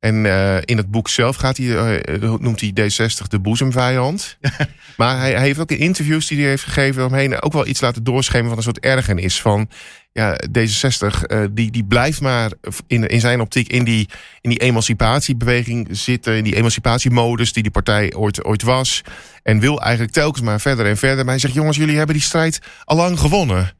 En 0.00 0.24
uh, 0.24 0.56
in 0.64 0.76
het 0.76 0.90
boek 0.90 1.08
zelf 1.08 1.36
gaat 1.36 1.56
hij, 1.56 1.66
uh, 1.66 2.34
noemt 2.38 2.60
hij 2.60 2.72
D60 2.74 3.26
de 3.28 3.38
boezemvijand. 3.38 4.38
maar 4.96 5.18
hij, 5.18 5.32
hij, 5.32 5.42
heeft 5.42 5.58
ook 5.58 5.70
in 5.70 5.78
interviews 5.78 6.26
die 6.26 6.38
hij 6.38 6.48
heeft 6.48 6.62
gegeven 6.62 7.04
omheen 7.04 7.42
ook 7.42 7.52
wel 7.52 7.66
iets 7.66 7.80
laten 7.80 8.04
doorschemeren 8.04 8.48
van 8.48 8.56
een 8.56 8.62
soort 8.62 8.78
ergernis. 8.78 9.40
Van 9.40 9.68
ja, 10.12 10.40
D66, 10.58 11.22
uh, 11.26 11.44
die, 11.50 11.70
die 11.70 11.84
blijft 11.84 12.20
maar 12.20 12.52
in, 12.86 13.06
in 13.08 13.20
zijn 13.20 13.40
optiek 13.40 13.68
in 13.68 13.84
die, 13.84 14.08
in 14.40 14.50
die 14.50 14.58
emancipatiebeweging 14.58 15.88
zitten. 15.90 16.36
In 16.36 16.44
die 16.44 16.56
emancipatiemodus 16.56 17.52
die 17.52 17.62
die 17.62 17.72
partij 17.72 18.14
ooit, 18.14 18.44
ooit 18.44 18.62
was. 18.62 19.02
En 19.42 19.60
wil 19.60 19.80
eigenlijk 19.80 20.12
telkens 20.12 20.44
maar 20.44 20.60
verder 20.60 20.86
en 20.86 20.96
verder. 20.96 21.24
Maar 21.24 21.34
hij 21.34 21.38
zegt, 21.38 21.54
jongens, 21.54 21.76
jullie 21.76 21.96
hebben 21.96 22.14
die 22.14 22.24
strijd 22.24 22.58
al 22.84 22.96
lang 22.96 23.18
gewonnen. 23.18 23.72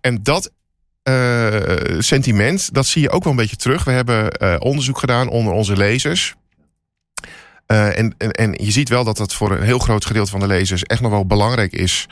En 0.00 0.22
dat 0.22 0.52
uh, 1.08 1.60
sentiment, 1.98 2.74
dat 2.74 2.86
zie 2.86 3.02
je 3.02 3.10
ook 3.10 3.22
wel 3.22 3.32
een 3.32 3.38
beetje 3.38 3.56
terug. 3.56 3.84
We 3.84 3.90
hebben 3.90 4.42
uh, 4.42 4.56
onderzoek 4.58 4.98
gedaan 4.98 5.28
onder 5.28 5.52
onze 5.52 5.76
lezers. 5.76 6.34
En, 7.66 8.14
en, 8.18 8.30
en 8.30 8.64
je 8.64 8.70
ziet 8.70 8.88
wel 8.88 9.04
dat 9.04 9.16
dat 9.16 9.34
voor 9.34 9.50
een 9.50 9.62
heel 9.62 9.78
groot 9.78 10.04
gedeelte 10.04 10.30
van 10.30 10.40
de 10.40 10.46
lezers 10.46 10.82
echt 10.82 11.00
nog 11.00 11.10
wel 11.10 11.26
belangrijk 11.26 11.72
is. 11.72 12.06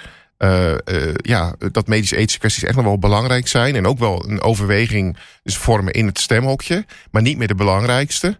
Ja, 1.22 1.54
dat 1.72 1.86
medische-ethische 1.86 2.38
kwesties 2.38 2.64
echt 2.64 2.76
nog 2.76 2.84
wel 2.84 2.98
belangrijk 2.98 3.48
zijn. 3.48 3.76
En 3.76 3.86
ook 3.86 3.98
wel 3.98 4.28
een 4.28 4.40
overweging 4.40 5.16
dus 5.42 5.56
vormen 5.56 5.92
in 5.92 6.06
het 6.06 6.18
stemhokje. 6.18 6.84
Maar 7.10 7.22
niet 7.22 7.38
meer 7.38 7.48
de 7.48 7.54
belangrijkste. 7.54 8.38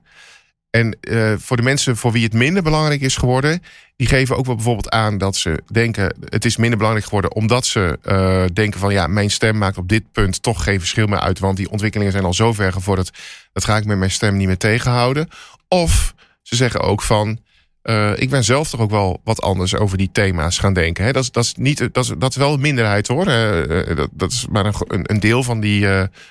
En 0.71 0.97
uh, 1.01 1.33
voor 1.39 1.57
de 1.57 1.63
mensen 1.63 1.97
voor 1.97 2.13
wie 2.13 2.25
het 2.25 2.33
minder 2.33 2.63
belangrijk 2.63 3.01
is 3.01 3.17
geworden, 3.17 3.63
die 3.97 4.07
geven 4.07 4.37
ook 4.37 4.47
wel 4.47 4.55
bijvoorbeeld 4.55 4.91
aan 4.91 5.19
dat 5.19 5.37
ze 5.37 5.63
denken: 5.73 6.17
het 6.25 6.45
is 6.45 6.57
minder 6.57 6.77
belangrijk 6.77 7.07
geworden 7.07 7.35
omdat 7.35 7.67
ze 7.67 7.99
denken 8.53 8.81
van 8.81 8.93
ja, 8.93 9.07
mijn 9.07 9.31
stem 9.31 9.59
maakt 9.59 9.79
op 9.79 9.89
dit 9.89 10.13
punt 10.13 10.43
toch 10.43 10.65
geen 10.65 10.79
verschil 10.79 11.07
meer 11.07 11.21
uit, 11.21 11.39
want 11.39 11.57
die 11.57 11.71
ontwikkelingen 11.71 12.13
zijn 12.13 12.25
al 12.25 12.35
zo 12.35 12.53
ver 12.53 12.73
gevorderd, 12.73 13.19
dat 13.53 13.65
ga 13.65 13.77
ik 13.77 13.85
met 13.85 13.99
mijn 13.99 14.11
stem 14.11 14.37
niet 14.37 14.47
meer 14.47 14.57
tegenhouden. 14.57 15.29
Of 15.69 16.15
ze 16.43 16.57
zeggen 16.57 16.81
ook 16.81 17.03
van. 17.03 17.39
Uh, 17.83 18.13
ik 18.17 18.31
ben 18.31 18.45
zelf 18.45 18.71
toch 18.71 18.81
ook 18.81 18.91
wel 18.91 19.21
wat 19.25 19.43
anders 19.43 19.75
over 19.75 19.99
die 19.99 20.11
thema's 20.13 20.59
gaan 20.59 20.73
denken. 20.73 21.05
Hè? 21.05 21.13
Dat, 21.13 21.23
is, 21.23 21.31
dat, 21.31 21.45
is 21.45 21.55
niet, 21.55 21.79
dat, 21.93 22.05
is, 22.05 22.13
dat 22.19 22.31
is 22.31 22.37
wel 22.37 22.53
een 22.53 22.61
minderheid 22.61 23.09
hoor. 23.09 23.27
Uh, 23.27 23.97
dat, 23.97 24.09
dat 24.13 24.33
is 24.33 24.47
maar 24.51 24.65
een, 24.65 24.75
een 25.11 25.21
deel 25.21 25.43
van 25.43 25.61
die, 25.61 25.87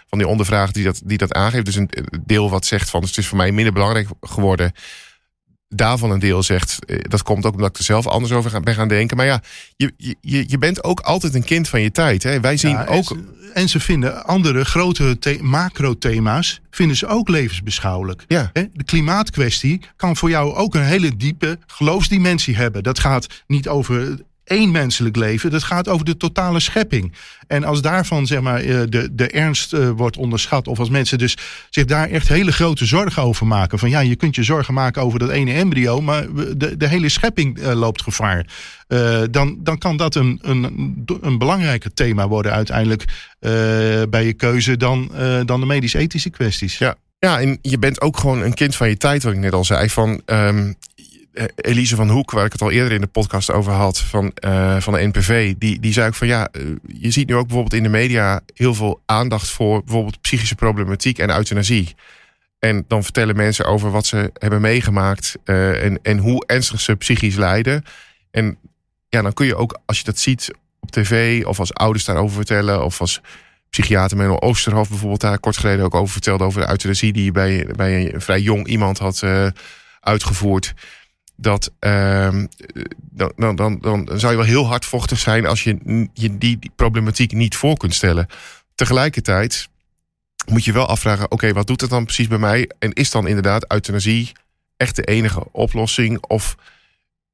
van 0.08 0.18
die 0.18 0.28
ondervraag 0.28 0.72
die 0.72 0.84
dat, 0.84 1.02
die 1.06 1.18
dat 1.18 1.34
aangeeft. 1.34 1.66
Dus 1.66 1.76
een 1.76 1.90
deel 2.26 2.50
wat 2.50 2.66
zegt 2.66 2.90
van 2.90 3.02
het 3.02 3.18
is 3.18 3.28
voor 3.28 3.38
mij 3.38 3.52
minder 3.52 3.74
belangrijk 3.74 4.08
geworden. 4.22 4.72
Daarvan 5.76 6.12
een 6.12 6.20
deel 6.20 6.44
zegt, 6.44 6.80
dat 7.02 7.24
komt 7.24 7.46
ook 7.46 7.54
omdat 7.54 7.70
ik 7.70 7.78
er 7.78 7.84
zelf 7.84 8.08
anders 8.08 8.34
over 8.34 8.62
ben 8.62 8.76
gaan 8.76 8.88
denken. 8.88 9.18
Maar 9.18 9.26
ja, 9.26 9.42
je, 9.76 9.94
je, 10.22 10.44
je 10.48 10.58
bent 10.58 10.84
ook 10.84 11.00
altijd 11.00 11.36
een 11.36 11.44
kind 11.44 11.68
van 11.68 11.82
je 11.82 11.92
tijd. 11.92 12.24
Hè? 12.24 12.40
Wij 12.40 12.58
zien 12.58 12.72
ja, 12.72 12.86
ook. 12.86 13.04
Ze, 13.04 13.38
en 13.54 13.70
ze 13.70 13.80
vinden 13.80 14.26
andere 14.26 14.66
grote 14.66 15.18
macro-thema's 15.42 16.62
vinden 16.72 16.98
ze 16.98 17.08
ook 17.08 17.30
levensbeschouwelijk. 17.30 18.24
Ja. 18.28 18.52
De 18.54 18.84
klimaatkwestie 18.86 19.82
kan 19.96 20.16
voor 20.16 20.30
jou 20.30 20.56
ook 20.56 20.76
een 20.76 20.84
hele 20.84 21.18
diepe 21.18 21.60
geloofsdimensie 21.68 22.56
hebben. 22.56 22.84
Dat 22.84 23.00
gaat 23.00 23.28
niet 23.48 23.68
over 23.68 24.18
één 24.50 24.72
menselijk 24.72 25.16
leven. 25.16 25.52
Dat 25.52 25.64
gaat 25.64 25.88
over 25.88 26.06
de 26.06 26.18
totale 26.18 26.60
schepping. 26.60 27.14
En 27.48 27.64
als 27.64 27.82
daarvan 27.82 28.28
zeg 28.28 28.42
maar, 28.42 28.60
eh, 28.60 28.82
de, 28.90 29.10
de 29.12 29.28
ernst 29.28 29.74
uh, 29.74 29.90
wordt 29.90 30.18
onderschat, 30.18 30.68
of 30.68 30.80
als 30.80 30.90
mensen 30.90 31.18
dus 31.18 31.38
zich 31.70 31.86
daar 31.86 32.10
echt 32.10 32.28
hele 32.28 32.52
grote 32.52 32.86
zorgen 32.86 33.24
over 33.24 33.48
maken. 33.48 33.80
Van 33.80 33.90
ja, 33.90 34.00
je 34.00 34.16
kunt 34.16 34.36
je 34.36 34.44
zorgen 34.44 34.74
maken 34.74 35.02
over 35.02 35.20
dat 35.20 35.30
ene 35.30 35.54
embryo, 35.54 36.02
maar 36.02 36.26
de, 36.58 36.78
de 36.78 36.88
hele 36.88 37.10
schepping 37.10 37.60
uh, 37.60 37.74
loopt 37.74 38.02
gevaar. 38.02 38.46
dan, 39.32 39.58
dan 39.60 39.78
kan 39.78 39.98
dat 39.98 40.16
een, 40.16 40.40
een, 40.42 41.06
een 41.22 41.38
belangrijker 41.38 41.94
thema 41.94 42.28
worden 42.28 42.52
uiteindelijk 42.52 43.06
bij 44.10 44.26
je 44.26 44.34
keuze 44.34 44.78
dan, 44.78 45.12
dan 45.46 45.60
de 45.60 45.66
medisch-ethische 45.66 46.30
kwesties. 46.30 46.78
Ja. 46.78 46.96
Ja, 47.20 47.40
en 47.40 47.60
je 47.62 47.80
bent 47.80 48.02
ook 48.02 48.18
gewoon 48.18 48.42
een 48.42 48.54
kind 48.54 48.76
van 48.76 48.90
je 48.90 48.98
tijd, 48.98 49.24
wat 49.24 49.34
ik 49.34 49.40
net 49.40 49.54
al 49.54 49.66
zei. 49.66 49.90
Van, 49.90 50.22
um, 50.26 50.76
Elise 51.56 51.96
van 51.96 52.10
Hoek, 52.10 52.32
waar 52.32 52.46
ik 52.46 52.52
het 52.52 52.62
al 52.62 52.72
eerder 52.72 52.92
in 52.92 53.02
de 53.02 53.08
podcast 53.08 53.52
over 53.52 53.72
had, 53.72 54.00
van, 54.00 54.32
uh, 54.46 54.80
van 54.80 54.94
de 54.94 55.08
NPV, 55.08 55.56
die, 55.58 55.80
die 55.80 55.94
zei 55.94 56.08
ook 56.08 56.16
van 56.16 56.28
ja, 56.28 56.50
uh, 56.52 56.76
je 56.88 57.12
ziet 57.12 57.28
nu 57.28 57.36
ook 57.36 57.48
bijvoorbeeld 57.48 57.74
in 57.74 57.84
de 57.84 57.90
media 57.90 58.42
heel 58.54 58.74
veel 58.74 59.02
aandacht 59.06 59.50
voor 59.50 59.84
bijvoorbeeld 59.84 60.22
psychische 60.22 60.56
problematiek 60.56 61.18
en 61.18 61.30
euthanasie. 61.30 61.96
En 62.60 62.86
dan 62.88 63.04
vertellen 63.04 63.36
mensen 63.36 63.66
over 63.66 63.92
wat 63.92 64.06
ze 64.06 64.32
hebben 64.34 64.62
meegemaakt 64.62 65.38
en, 65.44 66.00
en 66.02 66.18
hoe 66.18 66.46
ernstig 66.46 66.80
ze 66.80 66.96
psychisch 66.96 67.36
lijden. 67.36 67.84
En 68.32 68.58
ja, 69.10 69.22
dan 69.22 69.34
kun 69.34 69.46
je 69.46 69.56
ook, 69.56 69.80
als 69.86 69.98
je 69.98 70.04
dat 70.04 70.18
ziet 70.18 70.52
op 70.80 70.92
tv 70.92 71.46
of 71.46 71.60
als 71.60 71.74
ouders 71.74 72.06
daarover 72.06 72.36
vertellen, 72.36 72.84
of 72.84 73.02
als 73.02 73.22
psychiater 73.70 74.18
Menno 74.18 74.38
Oosterhof 74.40 74.90
bijvoorbeeld 74.90 75.22
daar 75.22 75.40
kort 75.40 75.58
geleden 75.58 75.86
ook 75.86 75.96
over 75.96 76.12
vertelde 76.12 76.44
over 76.44 76.62
de 76.62 76.70
euthanasie 76.70 77.14
die 77.14 77.24
je 77.24 77.32
bij, 77.32 77.68
bij 77.76 78.14
een 78.14 78.22
vrij 78.22 78.40
jong 78.40 78.68
iemand 78.68 78.98
had 78.98 79.24
uitgevoerd 80.00 80.74
dat 81.42 81.72
uh, 81.80 82.44
dan, 83.00 83.32
dan, 83.36 83.56
dan, 83.56 83.80
dan 83.80 84.20
zou 84.20 84.32
je 84.32 84.38
wel 84.38 84.48
heel 84.48 84.68
hardvochtig 84.68 85.20
zijn 85.20 85.46
als 85.46 85.64
je, 85.64 86.08
die, 86.38 86.60
problematiek 86.76 87.32
niet 87.32 87.56
voor 87.56 87.78
kunt 87.78 87.94
stellen. 87.94 88.28
Tegelijkertijd 88.76 89.70
moet 90.46 90.66
je 90.66 90.72
wel 90.72 90.88
afvragen: 90.88 91.32
oké, 91.32 91.54
wat 91.54 91.68
doet 91.68 91.82
het 91.82 91.90
dan 91.90 92.04
precies 92.04 92.28
bij 92.28 92.38
mij? 92.38 92.70
En 92.80 92.94
is 92.94 93.12
dan 93.12 93.28
inderdaad 93.28 93.72
euthanasie 93.72 94.32
echt 94.78 94.96
de 94.96 95.04
enige 95.04 95.52
oplossing? 95.52 96.24
Of 96.26 96.56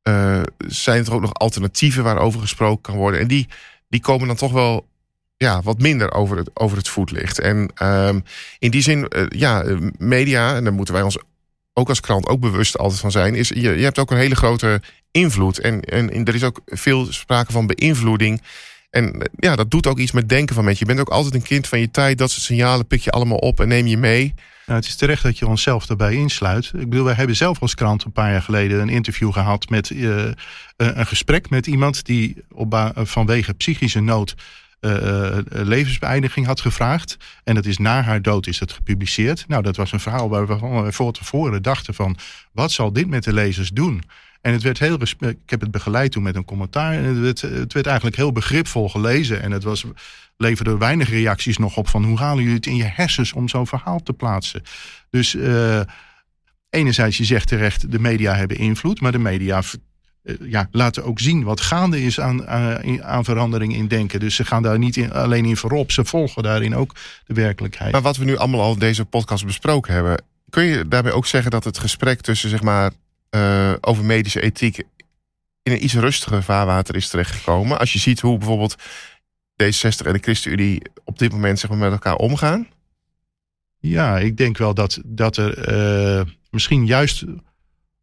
uh, 0.04 0.42
zijn 0.58 1.06
er 1.06 1.14
ook 1.14 1.22
nog 1.22 1.34
alternatieven 1.34 2.04
waarover 2.04 2.40
gesproken 2.40 2.82
kan 2.82 2.96
worden? 2.96 3.20
En 3.20 3.28
die, 3.28 3.48
die 3.90 4.02
komen 4.02 4.28
dan 4.28 4.36
toch 4.36 4.52
wel 4.52 4.88
ja, 5.38 5.62
wat 5.62 5.80
minder 5.80 6.12
over 6.12 6.38
het, 6.38 6.50
over 6.54 6.78
het 6.78 6.88
voetlicht. 6.88 7.40
En 7.40 7.72
um, 7.84 8.24
in 8.60 8.72
die 8.72 8.82
zin, 8.82 9.08
uh, 9.16 9.26
ja, 9.30 9.80
media, 9.98 10.56
en 10.56 10.64
daar 10.64 10.74
moeten 10.74 10.94
wij 10.94 11.04
ons 11.04 11.18
ook 11.78 11.90
als 11.90 12.00
krant 12.00 12.28
ook 12.28 12.40
bewust 12.40 12.78
altijd 12.78 13.00
van 13.00 13.12
zijn, 13.12 13.36
is 13.36 13.50
je, 13.50 13.62
je 13.62 13.84
hebt 13.84 14.00
ook 14.00 14.12
een 14.12 14.18
hele 14.18 14.36
grote 14.36 14.82
invloed. 15.12 15.60
En, 15.60 15.82
en, 15.82 16.12
en 16.12 16.26
er 16.26 16.36
is 16.36 16.44
ook 16.44 16.62
veel 16.66 17.14
sprake 17.14 17.52
van 17.52 17.68
beïnvloeding. 17.68 18.42
En 18.90 19.30
ja, 19.36 19.56
dat 19.56 19.72
doet 19.72 19.88
ook 19.88 20.00
iets 20.00 20.12
met 20.12 20.30
denken 20.30 20.56
van 20.56 20.64
mensen. 20.64 20.88
Je 20.88 20.94
bent 20.94 21.08
ook 21.08 21.14
altijd 21.14 21.34
een 21.34 21.42
kind 21.42 21.68
van 21.68 21.80
je 21.80 21.92
tijd. 21.92 22.18
Dat 22.18 22.32
soort 22.32 22.44
signalen 22.44 22.88
pik 22.88 23.02
je 23.02 23.12
allemaal 23.12 23.38
op 23.38 23.60
en 23.60 23.68
neem 23.68 23.88
je 23.88 23.98
mee. 23.98 24.34
Nou, 24.66 24.80
het 24.80 24.88
is 24.88 24.96
terecht 24.96 25.24
dat 25.24 25.38
je 25.38 25.48
onszelf 25.48 25.86
daarbij 25.86 26.14
insluit. 26.14 26.66
Ik 26.66 26.90
bedoel, 26.90 27.06
wij 27.06 27.14
hebben 27.14 27.36
zelf 27.36 27.62
als 27.62 27.76
krant 27.76 28.04
een 28.04 28.12
paar 28.12 28.32
jaar 28.32 28.42
geleden 28.42 28.82
een 28.82 28.90
interview 28.90 29.34
gehad 29.34 29.70
met 29.70 29.90
uh, 29.90 30.32
een 30.78 31.06
gesprek 31.06 31.50
met 31.50 31.68
iemand 31.68 32.06
die 32.06 32.44
op, 32.52 32.92
vanwege 32.96 33.54
psychische 33.54 34.00
nood 34.00 34.36
uh, 34.86 35.38
levensbeëindiging 35.50 36.46
had 36.46 36.62
gevraagd. 36.62 37.18
En 37.44 37.56
dat 37.56 37.66
is 37.66 37.78
na 37.78 38.02
haar 38.02 38.22
dood 38.22 38.48
is 38.48 38.58
dat 38.58 38.72
gepubliceerd. 38.72 39.46
Nou, 39.48 39.64
dat 39.64 39.76
was 39.76 39.92
een 39.92 40.00
verhaal 40.00 40.30
waarvan 40.30 40.84
we 40.84 40.92
voor 40.92 41.14
tevoren 41.14 41.62
dachten 41.62 41.94
van... 41.94 42.18
wat 42.52 42.72
zal 42.72 42.94
dit 42.94 43.08
met 43.08 43.24
de 43.24 43.34
lezers 43.34 43.70
doen? 43.70 44.02
En 44.42 44.54
het 44.54 44.64
werd 44.64 44.80
heel 44.80 45.02
ik 45.20 45.38
heb 45.46 45.62
het 45.62 45.72
begeleid 45.72 46.12
toen 46.12 46.24
met 46.24 46.36
een 46.36 46.46
commentaar. 46.46 46.94
En 46.94 47.04
het 47.04 47.20
werd, 47.20 47.42
het 47.42 47.74
werd 47.74 47.86
eigenlijk 47.86 48.16
heel 48.16 48.32
begripvol 48.32 48.90
gelezen. 48.90 49.42
En 49.42 49.52
het 49.52 49.64
was, 49.64 49.86
leverde 50.38 50.78
weinig 50.78 51.10
reacties 51.10 51.58
nog 51.58 51.78
op 51.78 51.88
van 51.88 52.04
hoe 52.04 52.18
halen 52.18 52.44
jullie 52.44 52.58
het 52.58 52.66
in 52.66 52.76
je 52.76 52.92
hersens 52.94 53.34
om 53.34 53.50
zo'n 53.50 53.68
verhaal 53.68 54.04
te 54.04 54.14
plaatsen. 54.14 54.62
Dus 55.10 55.36
enerzijds, 56.76 57.18
je 57.18 57.26
zegt 57.26 57.48
terecht, 57.48 57.92
de 57.92 58.00
media 58.00 58.36
hebben 58.36 58.58
invloed, 58.58 59.02
maar 59.02 59.12
de 59.12 59.20
media 59.20 59.58
eh, 59.58 59.64
ja, 60.42 60.68
laten 60.72 61.04
ook 61.04 61.20
zien 61.20 61.44
wat 61.44 61.62
gaande 61.62 62.04
is 62.04 62.20
aan, 62.20 62.48
aan, 62.48 63.04
aan, 63.04 63.24
verandering 63.24 63.76
in 63.76 63.88
denken. 63.88 64.20
Dus 64.20 64.36
ze 64.36 64.46
gaan 64.46 64.64
daar 64.64 64.80
niet 64.80 64.98
in, 64.98 65.12
alleen 65.12 65.46
in 65.46 65.58
voorop, 65.58 65.92
ze 65.92 66.06
volgen 66.06 66.44
daarin 66.44 66.76
ook 66.76 66.96
de 67.26 67.34
werkelijkheid. 67.34 67.92
Maar 67.92 68.02
wat 68.02 68.18
we 68.18 68.26
nu 68.26 68.38
allemaal 68.38 68.62
al 68.62 68.78
deze 68.78 69.06
podcast 69.06 69.46
besproken 69.46 69.94
hebben, 69.94 70.24
kun 70.50 70.64
je 70.64 70.88
daarbij 70.88 71.12
ook 71.12 71.26
zeggen 71.26 71.52
dat 71.52 71.64
het 71.64 71.78
gesprek 71.78 72.22
tussen 72.22 72.50
zeg 72.50 72.62
maar 72.62 72.92
uh, 73.36 73.74
over 73.82 74.06
medische 74.06 74.42
ethiek 74.42 74.78
in 75.64 75.72
een 75.72 75.84
iets 75.84 75.94
rustiger 75.94 76.44
vaarwater 76.44 76.96
is 76.96 77.10
terechtgekomen? 77.10 77.80
Als 77.80 77.94
je 77.94 78.00
ziet 78.00 78.20
hoe 78.20 78.38
bijvoorbeeld 78.38 78.76
D66 79.64 80.06
en 80.06 80.14
de 80.14 80.20
ChristenUnie 80.22 80.82
op 81.04 81.20
dit 81.20 81.32
moment 81.32 81.60
zeg 81.60 81.70
maar, 81.70 81.80
met 81.80 81.92
elkaar 81.92 82.16
omgaan? 82.16 82.68
Ja, 83.78 84.20
ik 84.20 84.38
denk 84.38 84.58
wel 84.58 84.74
dat, 84.74 85.00
dat 85.06 85.38
er 85.38 85.74
uh, 86.20 86.26
misschien 86.50 86.86
juist 86.86 87.24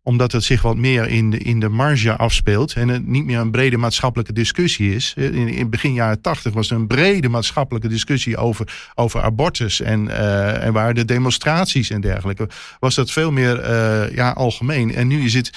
omdat 0.03 0.32
het 0.32 0.44
zich 0.44 0.62
wat 0.62 0.76
meer 0.76 1.09
in 1.09 1.30
de, 1.30 1.38
in 1.38 1.61
de 1.61 1.68
marge 1.68 2.16
afspeelt. 2.16 2.72
En 2.72 2.88
het 2.88 3.07
niet 3.07 3.24
meer 3.24 3.38
een 3.38 3.50
brede 3.50 3.76
maatschappelijke 3.76 4.32
discussie 4.32 4.94
is. 4.94 5.14
In, 5.16 5.48
in 5.48 5.70
begin 5.70 5.92
jaren 5.92 6.20
tachtig 6.20 6.53
was 6.53 6.70
er 6.70 6.76
een 6.76 6.86
brede 6.86 7.28
maatschappelijke 7.28 7.88
discussie 7.88 8.36
over, 8.36 8.90
over 8.94 9.22
abortus. 9.22 9.80
En, 9.80 10.05
uh, 10.05 10.64
en 10.64 10.72
waar 10.72 10.94
de 10.94 11.05
demonstraties 11.05 11.90
en 11.90 12.00
dergelijke. 12.00 12.48
Was 12.78 12.94
dat 12.94 13.11
veel 13.11 13.32
meer 13.32 13.70
uh, 13.70 14.14
ja, 14.14 14.30
algemeen. 14.30 14.94
En 14.94 15.07
nu 15.07 15.24
is 15.24 15.34
het 15.34 15.50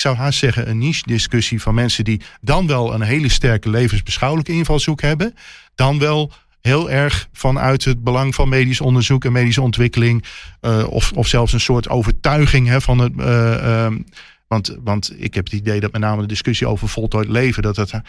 ik 0.00 0.06
zou 0.06 0.18
haast 0.18 0.38
zeggen, 0.38 0.68
een 0.68 0.78
niche-discussie 0.78 1.62
van 1.62 1.74
mensen 1.74 2.04
die 2.04 2.20
dan 2.40 2.66
wel 2.66 2.94
een 2.94 3.02
hele 3.02 3.28
sterke 3.28 3.70
levensbeschouwelijke 3.70 4.52
invalshoek 4.52 5.00
hebben, 5.00 5.34
dan 5.74 5.98
wel 5.98 6.32
heel 6.60 6.90
erg 6.90 7.28
vanuit 7.32 7.84
het 7.84 8.04
belang 8.04 8.34
van 8.34 8.48
medisch 8.48 8.80
onderzoek 8.80 9.24
en 9.24 9.32
medische 9.32 9.62
ontwikkeling. 9.62 10.24
Uh, 10.60 10.86
of, 10.88 11.12
of 11.12 11.26
zelfs 11.26 11.52
een 11.52 11.60
soort 11.60 11.88
overtuiging 11.88 12.68
hè, 12.68 12.80
van 12.80 12.98
het. 12.98 13.12
Uh, 13.16 13.84
um, 13.84 14.04
want, 14.46 14.76
want 14.84 15.12
ik 15.16 15.34
heb 15.34 15.44
het 15.44 15.54
idee 15.54 15.80
dat 15.80 15.92
met 15.92 16.00
name 16.00 16.20
de 16.20 16.28
discussie 16.28 16.66
over 16.66 16.88
voltooid 16.88 17.28
leven, 17.28 17.62
dat 17.62 17.74
dat, 17.74 18.00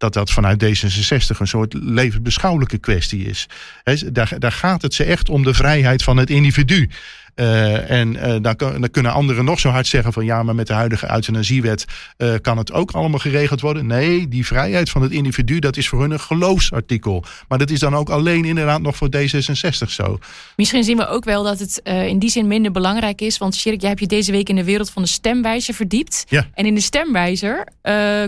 dat, 0.00 0.12
dat 0.12 0.30
vanuit 0.30 0.64
D66 0.64 1.38
een 1.38 1.46
soort 1.46 1.74
levensbeschouwelijke 1.74 2.78
kwestie 2.78 3.24
is. 3.24 3.48
He, 3.82 4.12
daar, 4.12 4.32
daar 4.38 4.52
gaat 4.52 4.82
het 4.82 4.94
ze 4.94 5.04
echt 5.04 5.28
om 5.28 5.42
de 5.42 5.54
vrijheid 5.54 6.02
van 6.02 6.16
het 6.16 6.30
individu. 6.30 6.88
Uh, 7.40 7.90
en 7.90 8.14
uh, 8.14 8.22
dan, 8.22 8.54
dan, 8.56 8.90
kunnen 8.90 9.12
anderen 9.12 9.44
nog 9.44 9.60
zo 9.60 9.68
hard 9.68 9.86
zeggen 9.86 10.12
van 10.12 10.24
ja, 10.24 10.42
maar 10.42 10.54
met 10.54 10.66
de 10.66 10.72
huidige 10.72 11.10
euthanasiewet 11.10 11.84
uh, 12.18 12.34
kan 12.40 12.58
het 12.58 12.72
ook 12.72 12.90
allemaal 12.90 13.18
geregeld 13.18 13.60
worden. 13.60 13.86
Nee, 13.86 14.28
die 14.28 14.46
vrijheid 14.46 14.90
van 14.90 15.02
het 15.02 15.12
individu, 15.12 15.58
dat 15.58 15.76
is 15.76 15.88
voor 15.88 16.00
hun 16.00 16.10
een 16.10 16.20
geloofsartikel. 16.20 17.24
Maar 17.48 17.58
dat 17.58 17.70
is 17.70 17.78
dan 17.78 17.96
ook 17.96 18.10
alleen 18.10 18.44
inderdaad 18.44 18.80
nog 18.80 18.96
voor 18.96 19.08
D66 19.16 19.88
zo. 19.88 20.18
Misschien 20.56 20.84
zien 20.84 20.96
we 20.96 21.06
ook 21.06 21.24
wel 21.24 21.42
dat 21.42 21.58
het 21.58 21.80
in 21.84 22.18
die 22.18 22.30
zin 22.30 22.46
minder 22.46 22.72
belangrijk 22.72 23.20
is. 23.20 23.38
Want 23.38 23.54
Sjerk, 23.54 23.80
jij 23.80 23.88
hebt 23.88 24.00
je 24.00 24.06
deze 24.06 24.32
week 24.32 24.48
in 24.48 24.56
de 24.56 24.64
wereld 24.64 24.90
van 24.90 25.02
de 25.02 25.08
stemwijzer 25.08 25.74
verdiept. 25.74 26.24
Ja. 26.28 26.46
En 26.54 26.66
in 26.66 26.74
de 26.74 26.80
stemwijzer 26.80 27.66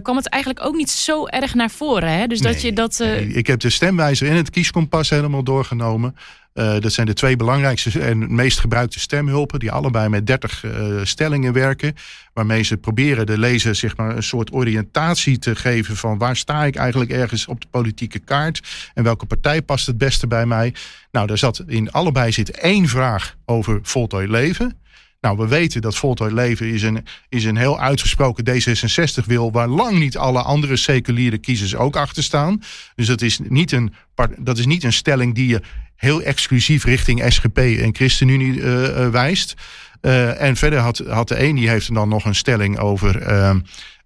kwam 0.02 0.16
het 0.16 0.28
eigenlijk 0.28 0.64
ook 0.64 0.74
niet 0.74 0.90
zo 0.90 1.26
erg 1.26 1.54
naar 1.54 1.61
voren. 1.70 2.18
Hè? 2.18 2.26
Dus 2.26 2.40
nee, 2.40 2.52
dat 2.52 2.62
je 2.62 2.72
dat. 2.72 2.96
Nee, 2.98 3.26
ik 3.26 3.46
heb 3.46 3.60
de 3.60 3.70
stemwijzer 3.70 4.28
en 4.28 4.36
het 4.36 4.50
kieskompas 4.50 5.10
helemaal 5.10 5.42
doorgenomen. 5.42 6.14
Uh, 6.54 6.78
dat 6.78 6.92
zijn 6.92 7.06
de 7.06 7.12
twee 7.12 7.36
belangrijkste 7.36 8.00
en 8.00 8.34
meest 8.34 8.58
gebruikte 8.58 9.00
stemhulpen, 9.00 9.58
die 9.58 9.72
allebei 9.72 10.08
met 10.08 10.26
30 10.26 10.64
uh, 10.64 11.00
stellingen 11.02 11.52
werken. 11.52 11.94
Waarmee 12.32 12.62
ze 12.62 12.76
proberen 12.76 13.26
de 13.26 13.38
lezer 13.38 13.74
zeg 13.74 13.96
maar, 13.96 14.16
een 14.16 14.22
soort 14.22 14.52
oriëntatie 14.52 15.38
te 15.38 15.56
geven 15.56 15.96
van 15.96 16.18
waar 16.18 16.36
sta 16.36 16.64
ik 16.64 16.76
eigenlijk 16.76 17.10
ergens 17.10 17.46
op 17.46 17.60
de 17.60 17.66
politieke 17.70 18.18
kaart 18.18 18.90
en 18.94 19.04
welke 19.04 19.26
partij 19.26 19.62
past 19.62 19.86
het 19.86 19.98
beste 19.98 20.26
bij 20.26 20.46
mij. 20.46 20.74
Nou, 21.10 21.26
daar 21.26 21.38
zat 21.38 21.62
in 21.66 21.92
allebei 21.92 22.32
zit 22.32 22.50
één 22.50 22.88
vraag 22.88 23.36
over 23.44 23.78
voltooid 23.82 24.28
leven. 24.28 24.81
Nou, 25.22 25.36
we 25.36 25.48
weten 25.48 25.80
dat 25.80 25.96
voltooid 25.96 26.32
leven 26.32 26.66
is 26.66 26.82
een, 26.82 27.04
is 27.28 27.44
een 27.44 27.56
heel 27.56 27.80
uitgesproken 27.80 28.44
D66 28.48 29.24
wil... 29.26 29.52
waar 29.52 29.68
lang 29.68 29.98
niet 29.98 30.16
alle 30.16 30.42
andere 30.42 30.76
seculiere 30.76 31.38
kiezers 31.38 31.76
ook 31.76 31.96
achter 31.96 32.22
staan. 32.22 32.62
Dus 32.94 33.06
dat 33.06 33.22
is 33.22 33.38
niet 33.48 33.72
een, 33.72 33.94
dat 34.38 34.58
is 34.58 34.66
niet 34.66 34.84
een 34.84 34.92
stelling 34.92 35.34
die 35.34 35.46
je 35.46 35.60
heel 35.96 36.22
exclusief 36.22 36.84
richting 36.84 37.32
SGP 37.32 37.58
en 37.58 37.94
ChristenUnie 37.94 38.54
uh, 38.54 39.08
wijst. 39.08 39.54
Uh, 40.00 40.40
en 40.40 40.56
verder 40.56 40.78
had, 40.78 40.98
had 40.98 41.28
de 41.28 41.42
een, 41.42 41.54
die 41.54 41.68
heeft 41.68 41.94
dan 41.94 42.08
nog 42.08 42.24
een 42.24 42.34
stelling 42.34 42.78
over... 42.78 43.22
Ehm, 43.22 43.58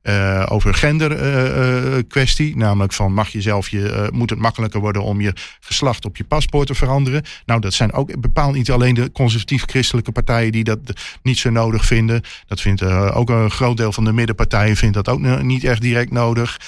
uh, 0.09 0.47
over 0.49 0.75
gender 0.75 1.11
uh, 1.13 2.03
kwestie. 2.09 2.57
Namelijk 2.57 2.93
van 2.93 3.13
mag 3.13 3.29
je 3.29 3.41
zelf 3.41 3.69
je, 3.69 4.09
moet 4.13 4.31
het 4.31 4.39
makkelijker 4.39 4.81
worden 4.81 5.03
om 5.03 5.21
je 5.21 5.33
geslacht 5.61 6.05
op 6.05 6.17
je 6.17 6.25
paspoort 6.25 6.67
te 6.67 6.75
veranderen. 6.75 7.23
Nou, 7.47 7.61
dat 7.61 7.75
zijn 7.75 7.93
ook 7.93 8.21
bepaald 8.21 8.55
niet 8.55 8.71
alleen 8.71 8.95
de 8.95 9.13
conservatief-christelijke 9.13 10.13
partijen 10.13 10.53
die 10.53 10.65
dat 10.65 10.79
niet 11.23 11.39
zo 11.39 11.51
nodig 11.51 11.85
vinden. 11.85 12.23
Dat 12.47 12.61
vindt 12.61 12.83
ook 13.13 13.31
een 13.31 13.51
groot 13.51 13.77
deel 13.77 13.93
van 13.93 14.05
de 14.05 14.13
middenpartijen 14.13 14.77
vindt 14.77 14.95
dat 14.95 15.09
ook 15.09 15.43
niet 15.43 15.65
echt 15.65 15.81
direct 15.81 16.11
nodig. 16.11 16.61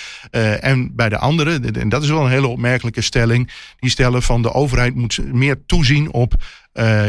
en 0.60 0.94
bij 0.94 1.08
de 1.08 1.18
anderen, 1.18 1.74
en 1.74 1.88
dat 1.88 2.02
is 2.02 2.08
wel 2.08 2.24
een 2.24 2.30
hele 2.30 2.46
opmerkelijke 2.46 3.00
stelling, 3.00 3.50
die 3.78 3.90
stellen 3.90 4.22
van 4.22 4.42
de 4.42 4.52
overheid 4.52 4.94
moet 4.94 5.32
meer 5.32 5.56
toezien 5.66 6.12
op 6.12 6.34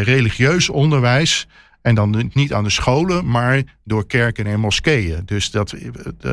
religieus 0.03 0.69
onderwijs 0.69 1.47
En 1.89 1.95
dan 1.95 2.29
niet 2.33 2.53
aan 2.53 2.63
de 2.63 2.69
scholen, 2.69 3.29
maar 3.29 3.63
door 3.83 4.07
kerken 4.07 4.45
en 4.45 4.59
moskeeën. 4.59 5.21
Dus 5.25 5.51
dat, 5.51 5.75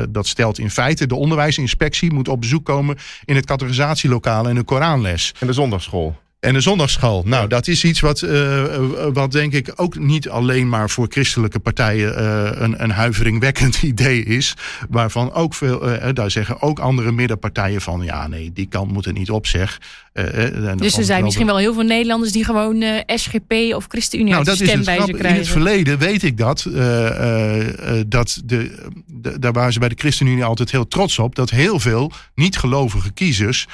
dat 0.09 0.27
stelt 0.27 0.59
in 0.59 0.69
feite 0.69 1.07
de 1.07 1.15
onderwijsinspectie 1.15 2.13
moet 2.13 2.27
op 2.27 2.41
bezoek 2.41 2.65
komen 2.65 2.97
in 3.25 3.35
het 3.35 3.45
categorisatielokaal 3.45 4.49
en 4.49 4.55
de 4.55 4.63
Koranles. 4.63 5.33
En 5.39 5.47
de 5.47 5.53
zondagschool. 5.53 6.15
En 6.39 6.53
de 6.53 6.61
zondagsschool. 6.61 7.23
Nou, 7.25 7.47
dat 7.47 7.67
is 7.67 7.83
iets 7.83 7.99
wat, 7.99 8.21
uh, 8.21 8.63
wat 9.13 9.31
denk 9.31 9.53
ik 9.53 9.73
ook 9.75 9.99
niet 9.99 10.29
alleen 10.29 10.69
maar 10.69 10.89
voor 10.89 11.07
christelijke 11.09 11.59
partijen 11.59 12.21
uh, 12.21 12.49
een, 12.53 12.83
een 12.83 12.91
huiveringwekkend 12.91 13.81
idee 13.93 14.23
is. 14.23 14.53
Waarvan 14.89 15.33
ook 15.33 15.53
veel, 15.53 15.89
uh, 15.89 16.07
daar 16.13 16.31
zeggen 16.31 16.61
ook 16.61 16.79
andere 16.79 17.11
middenpartijen 17.11 17.81
van, 17.81 18.01
ja 18.03 18.27
nee, 18.27 18.51
die 18.53 18.67
kant 18.67 18.91
moet 18.91 19.05
er 19.05 19.13
niet 19.13 19.29
op 19.29 19.47
zeg. 19.47 19.81
dus 20.77 20.97
er 20.97 21.03
zijn 21.03 21.23
misschien 21.23 21.45
wel 21.45 21.57
heel 21.57 21.73
veel 21.73 21.83
Nederlanders 21.83 22.31
die 22.31 22.43
gewoon 22.43 22.83
SGP 23.05 23.53
of 23.75 23.85
ChristenUnie 23.87 24.31
nou, 24.31 24.43
dat 24.43 24.55
stemwijzer 24.55 25.13
krijgen. 25.13 25.29
In 25.29 25.35
het 25.35 25.47
verleden 25.47 25.97
weet 25.97 26.23
ik 26.23 26.37
dat. 26.37 26.67
dat 28.07 28.41
de, 28.45 28.45
de, 28.45 28.87
daar 29.39 29.51
waren 29.51 29.73
ze 29.73 29.79
bij 29.79 29.89
de 29.89 29.95
ChristenUnie 29.97 30.43
altijd 30.43 30.71
heel 30.71 30.87
trots 30.87 31.19
op. 31.19 31.35
Dat 31.35 31.49
heel 31.49 31.79
veel 31.79 32.11
niet-gelovige 32.35 33.11
kiezers 33.11 33.67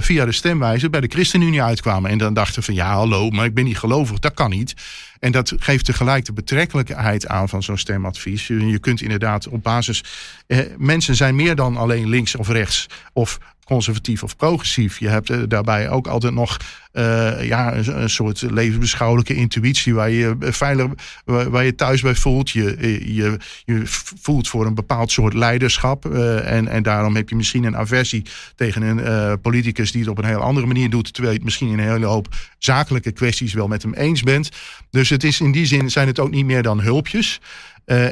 via 0.00 0.24
de 0.24 0.32
stemwijzer 0.32 0.90
bij 0.90 1.00
de 1.00 1.08
ChristenUnie 1.08 1.62
uitkwamen. 1.62 2.10
En 2.10 2.18
dan 2.18 2.34
dachten 2.34 2.62
van 2.62 2.74
ja, 2.74 2.92
hallo, 2.92 3.30
maar 3.30 3.44
ik 3.44 3.54
ben 3.54 3.64
niet 3.64 3.78
gelovig, 3.78 4.18
dat 4.18 4.34
kan 4.34 4.50
niet. 4.50 4.74
En 5.20 5.32
dat 5.32 5.52
geeft 5.56 5.84
tegelijk 5.84 6.24
de 6.24 6.32
betrekkelijkheid 6.32 7.26
aan 7.26 7.48
van 7.48 7.62
zo'n 7.62 7.78
stemadvies. 7.78 8.46
Je 8.46 8.78
kunt 8.78 9.00
inderdaad 9.00 9.48
op 9.48 9.62
basis. 9.62 10.04
Eh, 10.46 10.58
mensen 10.78 11.14
zijn 11.14 11.36
meer 11.36 11.54
dan 11.54 11.76
alleen 11.76 12.08
links 12.08 12.36
of 12.36 12.48
rechts. 12.48 12.86
Of 13.12 13.38
conservatief 13.70 14.22
of 14.22 14.36
progressief. 14.36 14.98
Je 14.98 15.08
hebt 15.08 15.30
uh, 15.30 15.42
daarbij 15.48 15.90
ook 15.90 16.06
altijd 16.06 16.34
nog 16.34 16.56
uh, 16.92 17.44
ja, 17.44 17.76
een, 17.76 18.10
soort 18.10 18.40
levensbeschouwelijke 18.40 19.34
intuïtie 19.34 19.94
waar 19.94 20.10
je 20.10 20.36
veilig, 20.40 20.86
waar, 21.24 21.64
je 21.64 21.74
thuis 21.74 22.00
bij 22.00 22.14
voelt. 22.14 22.50
Je, 22.50 22.76
je, 23.14 23.36
je 23.64 23.82
voelt 24.20 24.48
voor 24.48 24.66
een 24.66 24.74
bepaald 24.74 25.10
soort 25.10 25.34
leiderschap. 25.34 26.04
En, 26.04 26.68
en 26.68 26.82
daarom 26.82 27.16
heb 27.16 27.28
je 27.28 27.36
misschien 27.36 27.64
een 27.64 27.76
aversie 27.76 28.22
tegen 28.54 28.82
een 28.82 29.40
politicus 29.40 29.92
die 29.92 30.00
het 30.00 30.10
op 30.10 30.18
een 30.18 30.24
heel 30.24 30.40
andere 30.40 30.66
manier 30.66 30.90
doet. 30.90 31.12
Terwijl 31.12 31.32
je 31.32 31.38
het 31.38 31.44
misschien 31.44 31.68
in 31.68 31.78
een 31.78 31.90
hele 31.90 32.06
hoop 32.06 32.28
zakelijke 32.58 33.12
kwesties 33.12 33.52
wel 33.52 33.68
met 33.68 33.82
hem 33.82 33.94
eens 33.94 34.22
bent. 34.22 34.50
Dus 34.90 35.08
het 35.08 35.24
is 35.24 35.40
in 35.40 35.52
die 35.52 35.66
zin 35.66 35.90
zijn 35.90 36.06
het 36.06 36.18
ook 36.18 36.30
niet 36.30 36.46
meer 36.46 36.62
dan 36.62 36.80
hulpjes. 36.80 37.40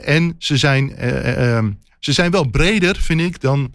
en 0.05 0.35
ze 0.39 0.57
zijn, 0.57 0.97
ehm, 0.97 1.71
ze 1.99 2.13
zijn 2.13 2.31
wel 2.31 2.45
breder, 2.45 2.97
vind 2.97 3.21
ik, 3.21 3.41
dan 3.41 3.71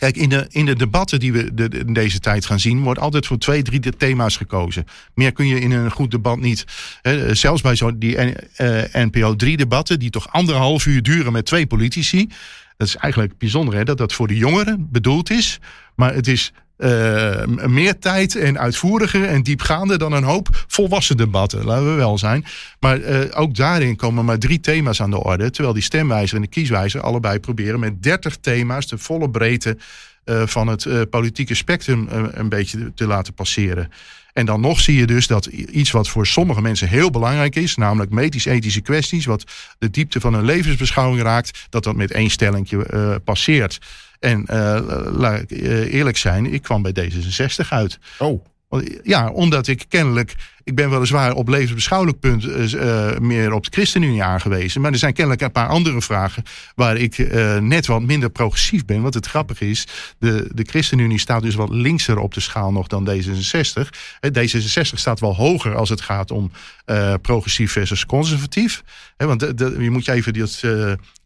Kijk, 0.00 0.16
in 0.16 0.28
de, 0.28 0.46
in 0.48 0.66
de 0.66 0.76
debatten 0.76 1.20
die 1.20 1.32
we 1.32 1.54
de, 1.54 1.68
in 1.86 1.92
deze 1.92 2.18
tijd 2.18 2.46
gaan 2.46 2.60
zien, 2.60 2.82
wordt 2.82 3.00
altijd 3.00 3.26
voor 3.26 3.38
twee, 3.38 3.62
drie 3.62 3.96
thema's 3.96 4.36
gekozen. 4.36 4.84
Meer 5.14 5.32
kun 5.32 5.46
je 5.46 5.60
in 5.60 5.70
een 5.70 5.90
goed 5.90 6.10
debat 6.10 6.38
niet. 6.38 6.64
Hè, 7.02 7.34
zelfs 7.34 7.62
bij 7.62 7.74
zo 7.74 7.98
die 7.98 8.16
NPO 8.92 9.36
3 9.36 9.56
debatten, 9.56 9.98
die 9.98 10.10
toch 10.10 10.32
anderhalf 10.32 10.86
uur 10.86 11.02
duren 11.02 11.32
met 11.32 11.46
twee 11.46 11.66
politici. 11.66 12.28
Dat 12.80 12.88
is 12.88 12.96
eigenlijk 12.96 13.38
bijzonder 13.38 13.74
hè, 13.74 13.84
dat 13.84 13.98
dat 13.98 14.12
voor 14.12 14.28
de 14.28 14.36
jongeren 14.36 14.88
bedoeld 14.90 15.30
is. 15.30 15.60
Maar 15.94 16.14
het 16.14 16.26
is 16.26 16.52
uh, 16.78 17.44
meer 17.66 17.98
tijd 17.98 18.36
en 18.36 18.58
uitvoeriger 18.58 19.24
en 19.24 19.42
diepgaander 19.42 19.98
dan 19.98 20.12
een 20.12 20.22
hoop 20.22 20.64
volwassen 20.66 21.16
debatten, 21.16 21.64
laten 21.64 21.90
we 21.90 21.94
wel 21.94 22.18
zijn. 22.18 22.44
Maar 22.78 22.98
uh, 22.98 23.18
ook 23.30 23.54
daarin 23.54 23.96
komen 23.96 24.24
maar 24.24 24.38
drie 24.38 24.60
thema's 24.60 25.02
aan 25.02 25.10
de 25.10 25.22
orde. 25.22 25.50
Terwijl 25.50 25.74
die 25.74 25.82
stemwijzer 25.82 26.36
en 26.36 26.42
de 26.42 26.48
kieswijzer 26.48 27.00
allebei 27.00 27.38
proberen 27.38 27.80
met 27.80 28.02
dertig 28.02 28.36
thema's 28.36 28.86
de 28.86 28.98
volle 28.98 29.30
breedte 29.30 29.76
uh, 30.24 30.42
van 30.46 30.66
het 30.66 31.10
politieke 31.10 31.54
spectrum 31.54 32.06
een 32.10 32.48
beetje 32.48 32.94
te 32.94 33.06
laten 33.06 33.34
passeren. 33.34 33.90
En 34.40 34.46
dan 34.46 34.60
nog 34.60 34.80
zie 34.80 34.96
je 34.96 35.06
dus 35.06 35.26
dat 35.26 35.46
iets 35.46 35.90
wat 35.90 36.08
voor 36.08 36.26
sommige 36.26 36.60
mensen 36.60 36.88
heel 36.88 37.10
belangrijk 37.10 37.56
is, 37.56 37.76
namelijk 37.76 38.10
medisch-ethische 38.10 38.80
kwesties, 38.80 39.24
wat 39.24 39.44
de 39.78 39.90
diepte 39.90 40.20
van 40.20 40.34
hun 40.34 40.44
levensbeschouwing 40.44 41.22
raakt, 41.22 41.66
dat 41.68 41.84
dat 41.84 41.96
met 41.96 42.10
één 42.10 42.30
stellingje 42.30 43.20
passeert. 43.24 43.78
En 44.18 44.46
uh, 44.50 44.80
laat 45.12 45.40
ik 45.40 45.50
eh, 45.50 45.92
eerlijk 45.92 46.16
zijn, 46.16 46.52
ik 46.52 46.62
kwam 46.62 46.82
bij 46.82 46.92
D66 46.92 47.68
uit. 47.68 47.98
Oh. 48.18 48.44
Ja, 49.02 49.30
omdat 49.30 49.66
ik 49.66 49.84
kennelijk 49.88 50.34
ik 50.64 50.74
ben 50.74 50.90
weliswaar 50.90 51.32
op 51.34 51.48
levensbeschouwelijk 51.48 52.20
punt 52.20 52.44
uh, 52.44 53.18
meer 53.18 53.52
op 53.52 53.64
de 53.64 53.70
ChristenUnie 53.70 54.22
aangewezen. 54.22 54.80
Maar 54.80 54.92
er 54.92 54.98
zijn 54.98 55.12
kennelijk 55.12 55.42
een 55.42 55.52
paar 55.52 55.68
andere 55.68 56.02
vragen 56.02 56.42
waar 56.74 56.96
ik 56.96 57.18
uh, 57.18 57.56
net 57.56 57.86
wat 57.86 58.02
minder 58.02 58.30
progressief 58.30 58.84
ben. 58.84 59.02
Wat 59.02 59.14
het 59.14 59.26
grappige 59.26 59.70
is, 59.70 59.86
de, 60.18 60.50
de 60.54 60.64
ChristenUnie 60.64 61.18
staat 61.18 61.42
dus 61.42 61.54
wat 61.54 61.70
linkser 61.70 62.18
op 62.18 62.34
de 62.34 62.40
schaal 62.40 62.72
nog 62.72 62.86
dan 62.86 63.08
D66. 63.10 63.88
D66 64.38 64.94
staat 64.94 65.20
wel 65.20 65.34
hoger 65.34 65.74
als 65.74 65.88
het 65.88 66.00
gaat 66.00 66.30
om 66.30 66.50
progressief 67.22 67.72
versus 67.72 68.06
conservatief. 68.06 68.82
Want 69.16 69.40
je 69.56 69.90
moet 69.90 70.04
je 70.04 70.12
even 70.12 70.32
dat, 70.32 70.50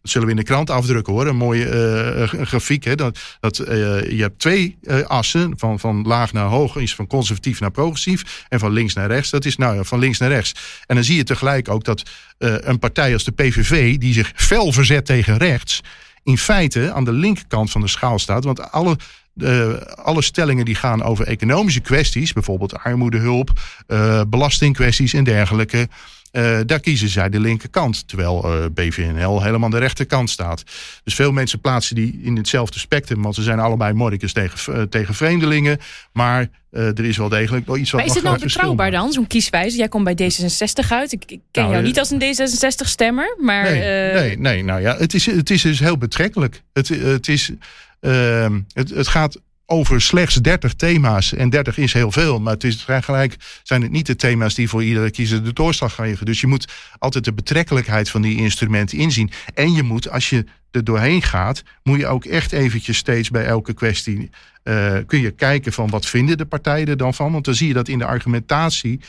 zullen 0.01 0.27
we 0.27 0.29
in 0.29 0.35
de 0.35 0.43
krant 0.43 0.69
afdrukken 0.69 1.13
hoor. 1.13 1.27
Een 1.27 1.35
mooie 1.35 2.27
grafiek. 2.27 2.83
Hè? 2.83 2.95
Dat, 2.95 3.19
dat, 3.39 3.57
je 3.57 4.17
hebt 4.17 4.39
twee 4.39 4.77
assen, 5.07 5.53
van, 5.57 5.79
van 5.79 6.01
laag 6.01 6.33
naar 6.33 6.45
hoog, 6.45 6.75
is 6.75 6.95
van 6.95 7.07
conservatief 7.07 7.59
naar 7.59 7.71
progressief 7.71 8.45
en 8.49 8.59
van 8.59 8.71
links 8.71 8.93
naar 8.93 9.07
rechts 9.07 9.24
dat 9.29 9.45
is 9.45 9.57
nou 9.57 9.85
van 9.85 9.99
links 9.99 10.17
naar 10.17 10.29
rechts. 10.29 10.53
En 10.85 10.95
dan 10.95 11.03
zie 11.03 11.15
je 11.15 11.23
tegelijk 11.23 11.69
ook 11.69 11.83
dat 11.83 12.03
uh, 12.39 12.55
een 12.59 12.79
partij 12.79 13.13
als 13.13 13.23
de 13.23 13.31
PVV, 13.31 13.97
die 13.97 14.13
zich 14.13 14.31
fel 14.35 14.71
verzet 14.71 15.05
tegen 15.05 15.37
rechts, 15.37 15.81
in 16.23 16.37
feite 16.37 16.91
aan 16.93 17.03
de 17.03 17.11
linkerkant 17.11 17.71
van 17.71 17.81
de 17.81 17.87
schaal 17.87 18.19
staat. 18.19 18.43
Want 18.43 18.71
alle 18.71 18.97
uh, 19.35 19.73
alle 19.95 20.21
stellingen 20.21 20.65
die 20.65 20.75
gaan 20.75 21.03
over 21.03 21.27
economische 21.27 21.79
kwesties, 21.79 22.33
bijvoorbeeld 22.33 22.77
armoedehulp, 22.77 23.59
uh, 23.87 24.21
belastingkwesties 24.27 25.13
en 25.13 25.23
dergelijke, 25.23 25.87
uh, 26.35 26.59
daar 26.65 26.79
kiezen 26.79 27.09
zij 27.09 27.29
de 27.29 27.39
linkerkant. 27.39 28.07
Terwijl 28.07 28.43
uh, 28.45 28.65
BVNL 28.73 29.43
helemaal 29.43 29.63
aan 29.63 29.71
de 29.71 29.77
rechterkant 29.77 30.29
staat. 30.29 30.63
Dus 31.03 31.15
veel 31.15 31.31
mensen 31.31 31.59
plaatsen 31.59 31.95
die 31.95 32.19
in 32.23 32.37
hetzelfde 32.37 32.79
spectrum. 32.79 33.21
Want 33.21 33.35
ze 33.35 33.43
zijn 33.43 33.59
allebei 33.59 33.93
mordicus 33.93 34.33
tegen, 34.33 34.75
uh, 34.75 34.81
tegen 34.81 35.13
vreemdelingen. 35.13 35.77
Maar 36.11 36.47
er 36.71 37.05
is 37.05 37.17
wel 37.17 37.29
degelijk 37.29 37.65
wel 37.65 37.77
iets 37.77 37.91
wat. 37.91 37.99
Maar 37.99 38.09
is 38.09 38.15
het 38.15 38.23
nou 38.23 38.39
betrouwbaar 38.39 38.91
dan, 38.91 39.11
zo'n 39.11 39.27
kieswijze? 39.27 39.77
Jij 39.77 39.87
komt 39.87 40.03
bij 40.03 40.13
D66 40.13 40.87
uit. 40.89 41.11
Ik, 41.11 41.23
ik 41.27 41.39
ken 41.51 41.63
nou, 41.63 41.73
jou 41.73 41.83
niet 41.83 41.99
als 41.99 42.09
een 42.09 42.21
D66-stemmer. 42.21 43.37
Maar, 43.39 43.63
nee, 43.63 44.13
nee, 44.13 44.37
nee, 44.37 44.63
nou 44.63 44.81
ja, 44.81 44.97
het 44.97 45.13
is, 45.13 45.25
het 45.25 45.49
is 45.49 45.61
dus 45.61 45.79
heel 45.79 45.97
betrekkelijk. 45.97 46.61
Het, 46.73 46.87
het, 46.87 47.27
is, 47.27 47.51
ehm, 47.99 48.59
het, 48.73 48.89
het 48.89 49.07
gaat 49.07 49.39
over 49.65 50.01
slechts 50.01 50.35
30 50.35 50.73
thema's. 50.73 51.33
En 51.33 51.49
30 51.49 51.77
is 51.77 51.93
heel 51.93 52.11
veel, 52.11 52.39
maar 52.39 52.53
het 52.53 52.63
is 52.63 52.85
gelijk 52.87 53.35
zijn 53.63 53.81
het 53.81 53.91
niet 53.91 54.05
de 54.05 54.15
thema's 54.15 54.53
die 54.53 54.69
voor 54.69 54.83
iedere 54.83 55.11
kiezer 55.11 55.43
de 55.43 55.53
doorslag 55.53 55.95
geven. 55.95 56.25
Dus 56.25 56.41
je 56.41 56.47
moet 56.47 56.73
altijd 56.97 57.23
de 57.23 57.33
betrekkelijkheid 57.33 58.09
van 58.09 58.21
die 58.21 58.37
instrumenten 58.37 58.97
inzien. 58.97 59.31
En 59.53 59.73
je 59.73 59.83
moet, 59.83 60.09
als 60.09 60.29
je 60.29 60.45
er 60.71 60.83
doorheen 60.83 61.21
gaat, 61.21 61.63
moet 61.83 61.99
je 61.99 62.07
ook 62.07 62.25
echt 62.25 62.51
eventjes 62.51 62.97
steeds 62.97 63.29
bij 63.29 63.45
elke 63.45 63.73
kwestie 63.73 64.29
uh, 64.63 64.97
kun 65.05 65.21
je 65.21 65.31
kijken 65.31 65.73
van 65.73 65.89
wat 65.89 66.05
vinden 66.05 66.37
de 66.37 66.45
partijen 66.45 66.87
er 66.87 66.97
dan 66.97 67.13
van. 67.13 67.31
Want 67.31 67.45
dan 67.45 67.55
zie 67.55 67.67
je 67.67 67.73
dat 67.73 67.87
in 67.87 67.97
de 67.97 68.05
argumentatie. 68.05 68.99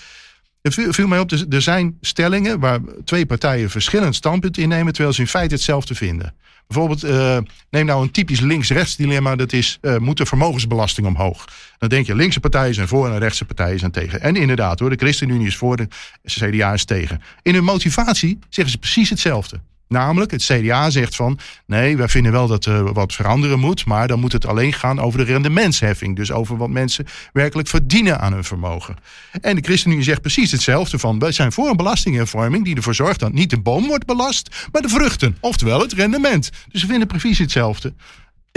Het 0.67 0.95
viel 0.95 1.07
mij 1.07 1.19
op, 1.19 1.31
er 1.31 1.63
zijn 1.63 1.97
stellingen 2.01 2.61
waar 2.61 2.81
twee 3.05 3.27
partijen 3.27 3.71
verschillend 3.71 4.15
standpunt 4.15 4.59
innemen, 4.59 4.93
terwijl 4.93 5.15
ze 5.15 5.21
in 5.21 5.27
feite 5.27 5.55
hetzelfde 5.55 5.95
vinden. 5.95 6.35
Bijvoorbeeld, 6.67 7.05
uh, 7.05 7.39
neem 7.71 7.87
nou 7.87 8.03
een 8.03 8.11
typisch 8.11 8.41
links-rechts 8.41 8.97
dilemma. 8.97 9.37
Dat 9.37 9.53
is, 9.53 9.79
uh, 9.83 9.97
moet 9.97 10.17
de 10.17 10.27
vermogensbelasting 10.27 11.07
omhoog? 11.07 11.45
Dan 11.79 11.89
denk 11.89 12.07
je, 12.07 12.15
linkse 12.15 12.41
partijen 12.41 12.75
zijn 12.75 12.89
voor 12.89 13.11
en 13.11 13.19
rechtse 13.19 13.45
partijen 13.45 13.79
zijn 13.79 13.91
tegen. 13.91 14.21
En 14.21 14.37
inderdaad 14.37 14.79
hoor, 14.79 14.91
de 14.91 14.97
ChristenUnie 14.97 15.47
is 15.47 15.57
voor, 15.57 15.77
de 15.77 15.89
CDA 16.23 16.73
is 16.73 16.85
tegen. 16.85 17.23
In 17.43 17.55
hun 17.55 17.65
motivatie 17.65 18.39
zeggen 18.49 18.73
ze 18.73 18.79
precies 18.79 19.11
hetzelfde. 19.11 19.61
Namelijk, 19.89 20.31
het 20.31 20.43
CDA 20.43 20.91
zegt 20.91 21.17
van 21.17 21.39
nee, 21.67 21.97
wij 21.97 22.09
vinden 22.09 22.33
wel 22.33 22.47
dat 22.47 22.65
er 22.65 22.93
wat 22.93 23.15
veranderen 23.15 23.59
moet, 23.59 23.85
maar 23.85 24.09
dan 24.09 24.21
moet 24.21 24.33
het 24.33 24.47
alleen 24.47 24.73
gaan 24.73 25.01
over 25.01 25.19
de 25.19 25.25
rendementsheffing. 25.25 26.17
Dus 26.17 26.33
over 26.33 26.57
wat 26.57 26.71
mensen 26.71 27.07
werkelijk 27.33 27.69
verdienen 27.69 28.21
aan 28.21 28.33
hun 28.33 28.45
vermogen. 28.45 28.97
En 29.41 29.57
de 29.57 29.63
ChristenUnie 29.63 30.05
zegt 30.05 30.21
precies 30.21 30.51
hetzelfde 30.51 30.99
van 30.99 31.19
wij 31.19 31.33
zijn 31.33 31.53
voor 31.53 31.69
een 31.69 31.77
belastinghervorming 31.77 32.65
die 32.65 32.77
ervoor 32.77 32.95
zorgt 32.95 33.21
dat 33.21 33.33
niet 33.33 33.51
de 33.51 33.61
boom 33.61 33.87
wordt 33.87 34.07
belast, 34.07 34.69
maar 34.73 34.83
de 34.83 34.89
vruchten, 34.89 35.37
oftewel 35.41 35.81
het 35.81 35.93
rendement. 35.93 36.51
Dus 36.69 36.83
we 36.83 36.89
vinden 36.89 37.09
precies 37.09 37.39
hetzelfde. 37.39 37.95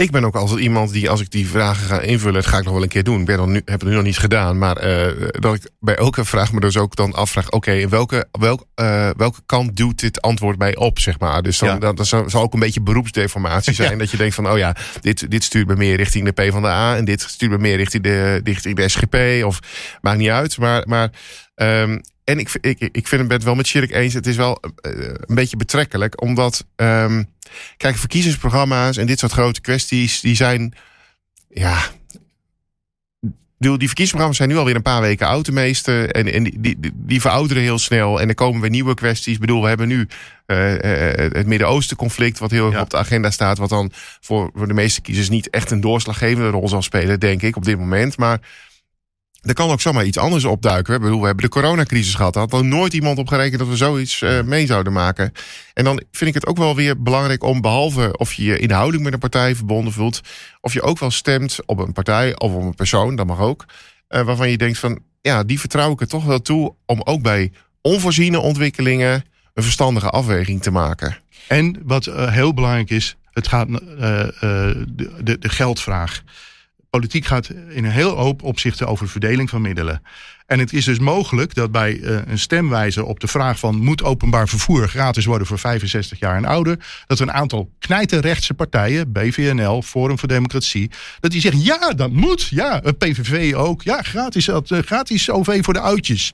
Ik 0.00 0.10
ben 0.10 0.24
ook 0.24 0.34
altijd 0.34 0.60
iemand 0.60 0.92
die, 0.92 1.10
als 1.10 1.20
ik 1.20 1.30
die 1.30 1.48
vragen 1.48 1.86
ga 1.86 2.00
invullen, 2.00 2.34
dat 2.34 2.46
ga 2.46 2.58
ik 2.58 2.64
nog 2.64 2.72
wel 2.72 2.82
een 2.82 2.88
keer 2.88 3.04
doen. 3.04 3.20
Ik 3.20 3.26
ben 3.26 3.36
dan 3.36 3.50
nu, 3.50 3.62
heb 3.64 3.80
het 3.80 3.88
nu 3.88 3.94
nog 3.94 4.02
niet 4.02 4.18
gedaan. 4.18 4.58
Maar 4.58 4.84
uh, 4.84 5.28
dat 5.30 5.54
ik 5.54 5.70
bij 5.80 5.94
elke 5.94 6.24
vraag 6.24 6.52
me 6.52 6.60
dus 6.60 6.76
ook 6.76 6.96
dan 6.96 7.12
afvraag: 7.12 7.46
oké, 7.46 7.56
okay, 7.56 7.88
welke, 7.88 8.26
welk, 8.32 8.64
uh, 8.76 9.10
welke 9.16 9.40
kant 9.46 9.76
duwt 9.76 10.00
dit 10.00 10.20
antwoord 10.20 10.58
mij 10.58 10.76
op? 10.76 10.98
Zeg 10.98 11.18
maar. 11.18 11.42
Dus 11.42 11.58
dan, 11.58 11.68
ja. 11.68 11.78
dat, 11.78 11.96
dat 11.96 12.06
zal 12.06 12.42
ook 12.42 12.52
een 12.52 12.60
beetje 12.60 12.80
beroepsdeformatie 12.80 13.74
zijn. 13.82 13.90
Ja. 13.90 13.96
Dat 13.96 14.10
je 14.10 14.16
denkt 14.16 14.34
van: 14.34 14.50
oh 14.50 14.58
ja, 14.58 14.76
dit, 15.00 15.30
dit 15.30 15.44
stuurt 15.44 15.66
me 15.66 15.76
meer 15.76 15.96
richting 15.96 16.24
de 16.24 16.42
P 16.42 16.52
van 16.52 16.62
de 16.62 16.68
A. 16.68 16.96
En 16.96 17.04
dit 17.04 17.20
stuurt 17.20 17.50
me 17.50 17.58
meer 17.58 17.76
richting 17.76 18.02
de, 18.02 18.40
richting 18.44 18.76
de 18.76 18.88
SGP. 18.88 19.44
Of 19.44 19.58
maakt 20.00 20.18
niet 20.18 20.28
uit. 20.28 20.58
Maar. 20.58 20.82
maar 20.88 21.10
um, 21.54 22.00
en 22.24 22.38
ik, 22.38 22.58
ik, 22.60 22.88
ik 22.92 23.08
vind 23.08 23.32
het 23.32 23.44
wel 23.44 23.54
met 23.54 23.66
Shirk 23.66 23.90
eens. 23.90 24.14
Het 24.14 24.26
is 24.26 24.36
wel 24.36 24.62
uh, 24.62 24.92
een 25.06 25.34
beetje 25.34 25.56
betrekkelijk, 25.56 26.22
omdat. 26.22 26.64
Um, 26.76 27.28
Kijk, 27.76 27.96
verkiezingsprogramma's 27.96 28.96
en 28.96 29.06
dit 29.06 29.18
soort 29.18 29.32
grote 29.32 29.60
kwesties, 29.60 30.20
die 30.20 30.34
zijn. 30.34 30.74
Ja. 31.48 31.78
die 33.58 33.68
verkiezingsprogramma's 33.68 34.36
zijn 34.36 34.48
nu 34.48 34.56
alweer 34.56 34.74
een 34.74 34.82
paar 34.82 35.00
weken 35.00 35.26
oud, 35.26 35.44
de 35.44 35.52
meeste. 35.52 36.06
En, 36.06 36.32
en 36.32 36.42
die, 36.42 36.60
die, 36.60 36.78
die 36.94 37.20
verouderen 37.20 37.62
heel 37.62 37.78
snel. 37.78 38.20
En 38.20 38.28
er 38.28 38.34
komen 38.34 38.60
weer 38.60 38.70
nieuwe 38.70 38.94
kwesties. 38.94 39.34
Ik 39.34 39.40
bedoel, 39.40 39.62
we 39.62 39.68
hebben 39.68 39.88
nu 39.88 40.08
uh, 40.46 40.56
het 41.32 41.46
Midden-Oosten 41.46 41.96
conflict, 41.96 42.38
wat 42.38 42.50
heel 42.50 42.72
erg 42.72 42.80
op 42.80 42.90
de 42.90 42.96
agenda 42.96 43.30
staat. 43.30 43.58
Wat 43.58 43.68
dan 43.68 43.90
voor, 44.20 44.50
voor 44.54 44.68
de 44.68 44.74
meeste 44.74 45.00
kiezers 45.00 45.28
niet 45.28 45.50
echt 45.50 45.70
een 45.70 45.80
doorslaggevende 45.80 46.50
rol 46.50 46.68
zal 46.68 46.82
spelen, 46.82 47.20
denk 47.20 47.42
ik, 47.42 47.56
op 47.56 47.64
dit 47.64 47.78
moment. 47.78 48.16
Maar 48.16 48.40
er 49.42 49.54
kan 49.54 49.70
ook 49.70 49.80
zomaar 49.80 50.04
iets 50.04 50.18
anders 50.18 50.44
opduiken. 50.44 50.92
We, 50.92 51.00
bedoel, 51.00 51.20
we 51.20 51.26
hebben 51.26 51.44
de 51.44 51.50
coronacrisis 51.50 52.14
gehad. 52.14 52.34
Daar 52.34 52.42
had 52.42 52.60
er 52.60 52.64
nooit 52.64 52.92
iemand 52.92 53.18
op 53.18 53.28
gerekend 53.28 53.58
dat 53.58 53.68
we 53.68 53.76
zoiets 53.76 54.20
uh, 54.20 54.42
mee 54.42 54.66
zouden 54.66 54.92
maken. 54.92 55.32
En 55.74 55.84
dan 55.84 56.02
vind 56.12 56.30
ik 56.30 56.34
het 56.34 56.46
ook 56.46 56.56
wel 56.56 56.76
weer 56.76 57.02
belangrijk 57.02 57.42
om, 57.42 57.60
behalve 57.60 58.16
of 58.16 58.32
je 58.32 58.44
je 58.44 58.58
inhoudelijk 58.58 59.04
met 59.04 59.12
een 59.12 59.18
partij 59.18 59.54
verbonden 59.54 59.92
voelt, 59.92 60.20
of 60.60 60.72
je 60.72 60.82
ook 60.82 60.98
wel 60.98 61.10
stemt 61.10 61.58
op 61.66 61.78
een 61.78 61.92
partij 61.92 62.38
of 62.38 62.52
op 62.52 62.62
een 62.62 62.74
persoon, 62.74 63.16
dat 63.16 63.26
mag 63.26 63.38
ook, 63.38 63.64
uh, 64.08 64.22
waarvan 64.22 64.50
je 64.50 64.56
denkt 64.56 64.78
van, 64.78 64.98
ja, 65.20 65.44
die 65.44 65.60
vertrouw 65.60 65.92
ik 65.92 66.00
er 66.00 66.08
toch 66.08 66.24
wel 66.24 66.42
toe 66.42 66.74
om 66.86 67.00
ook 67.02 67.22
bij 67.22 67.52
onvoorziene 67.80 68.38
ontwikkelingen 68.38 69.24
een 69.54 69.62
verstandige 69.62 70.10
afweging 70.10 70.62
te 70.62 70.70
maken. 70.70 71.16
En 71.48 71.82
wat 71.84 72.06
uh, 72.06 72.32
heel 72.32 72.54
belangrijk 72.54 72.90
is, 72.90 73.16
het 73.30 73.48
gaat 73.48 73.68
de, 73.68 74.84
de, 75.22 75.38
de 75.38 75.48
geldvraag 75.48 76.22
politiek 76.90 77.26
gaat 77.26 77.48
in 77.48 77.84
een 77.84 77.90
heel 77.90 78.16
hoop 78.16 78.42
opzichten 78.42 78.86
over 78.86 79.08
verdeling 79.08 79.50
van 79.50 79.60
middelen. 79.60 80.02
En 80.46 80.58
het 80.58 80.72
is 80.72 80.84
dus 80.84 80.98
mogelijk 80.98 81.54
dat 81.54 81.72
bij 81.72 81.96
uh, 81.96 82.18
een 82.26 82.38
stemwijzer 82.38 83.04
op 83.04 83.20
de 83.20 83.26
vraag 83.26 83.58
van 83.58 83.76
moet 83.76 84.02
openbaar 84.02 84.48
vervoer 84.48 84.88
gratis 84.88 85.24
worden 85.24 85.46
voor 85.46 85.58
65 85.58 86.18
jaar 86.18 86.36
en 86.36 86.44
ouder, 86.44 86.78
dat 87.06 87.18
een 87.18 87.32
aantal 87.32 87.70
knijterrechtse 87.78 88.54
partijen, 88.54 89.12
BVNL, 89.12 89.82
Forum 89.82 90.18
voor 90.18 90.28
Democratie, 90.28 90.90
dat 91.20 91.30
die 91.30 91.40
zeggen 91.40 91.62
ja, 91.62 91.92
dat 91.92 92.10
moet. 92.10 92.46
Ja, 92.46 92.82
PVV 92.98 93.54
ook. 93.54 93.82
Ja, 93.82 94.02
gratis, 94.02 94.48
uh, 94.48 94.58
gratis 94.66 95.30
OV 95.30 95.64
voor 95.64 95.74
de 95.74 95.80
oudjes. 95.80 96.32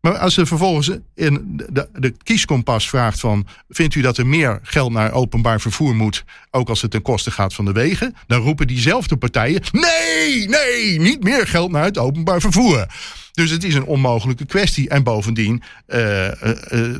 Maar 0.00 0.18
als 0.18 0.34
ze 0.34 0.46
vervolgens 0.46 0.90
in 1.14 1.60
de, 1.70 1.88
de 1.92 2.14
kieskompas 2.22 2.88
vraagt 2.88 3.20
van... 3.20 3.46
vindt 3.68 3.94
u 3.94 4.00
dat 4.00 4.16
er 4.16 4.26
meer 4.26 4.60
geld 4.62 4.92
naar 4.92 5.12
openbaar 5.12 5.60
vervoer 5.60 5.94
moet... 5.94 6.24
ook 6.50 6.68
als 6.68 6.82
het 6.82 6.90
ten 6.90 7.02
koste 7.02 7.30
gaat 7.30 7.54
van 7.54 7.64
de 7.64 7.72
wegen... 7.72 8.14
dan 8.26 8.40
roepen 8.40 8.66
diezelfde 8.66 9.16
partijen... 9.16 9.62
nee, 9.72 10.48
nee, 10.48 11.00
niet 11.00 11.22
meer 11.22 11.46
geld 11.46 11.70
naar 11.70 11.84
het 11.84 11.98
openbaar 11.98 12.40
vervoer. 12.40 12.86
Dus 13.32 13.50
het 13.50 13.64
is 13.64 13.74
een 13.74 13.84
onmogelijke 13.84 14.46
kwestie. 14.46 14.88
En 14.88 15.02
bovendien, 15.02 15.62
uh, 15.88 16.24
uh, 16.26 16.32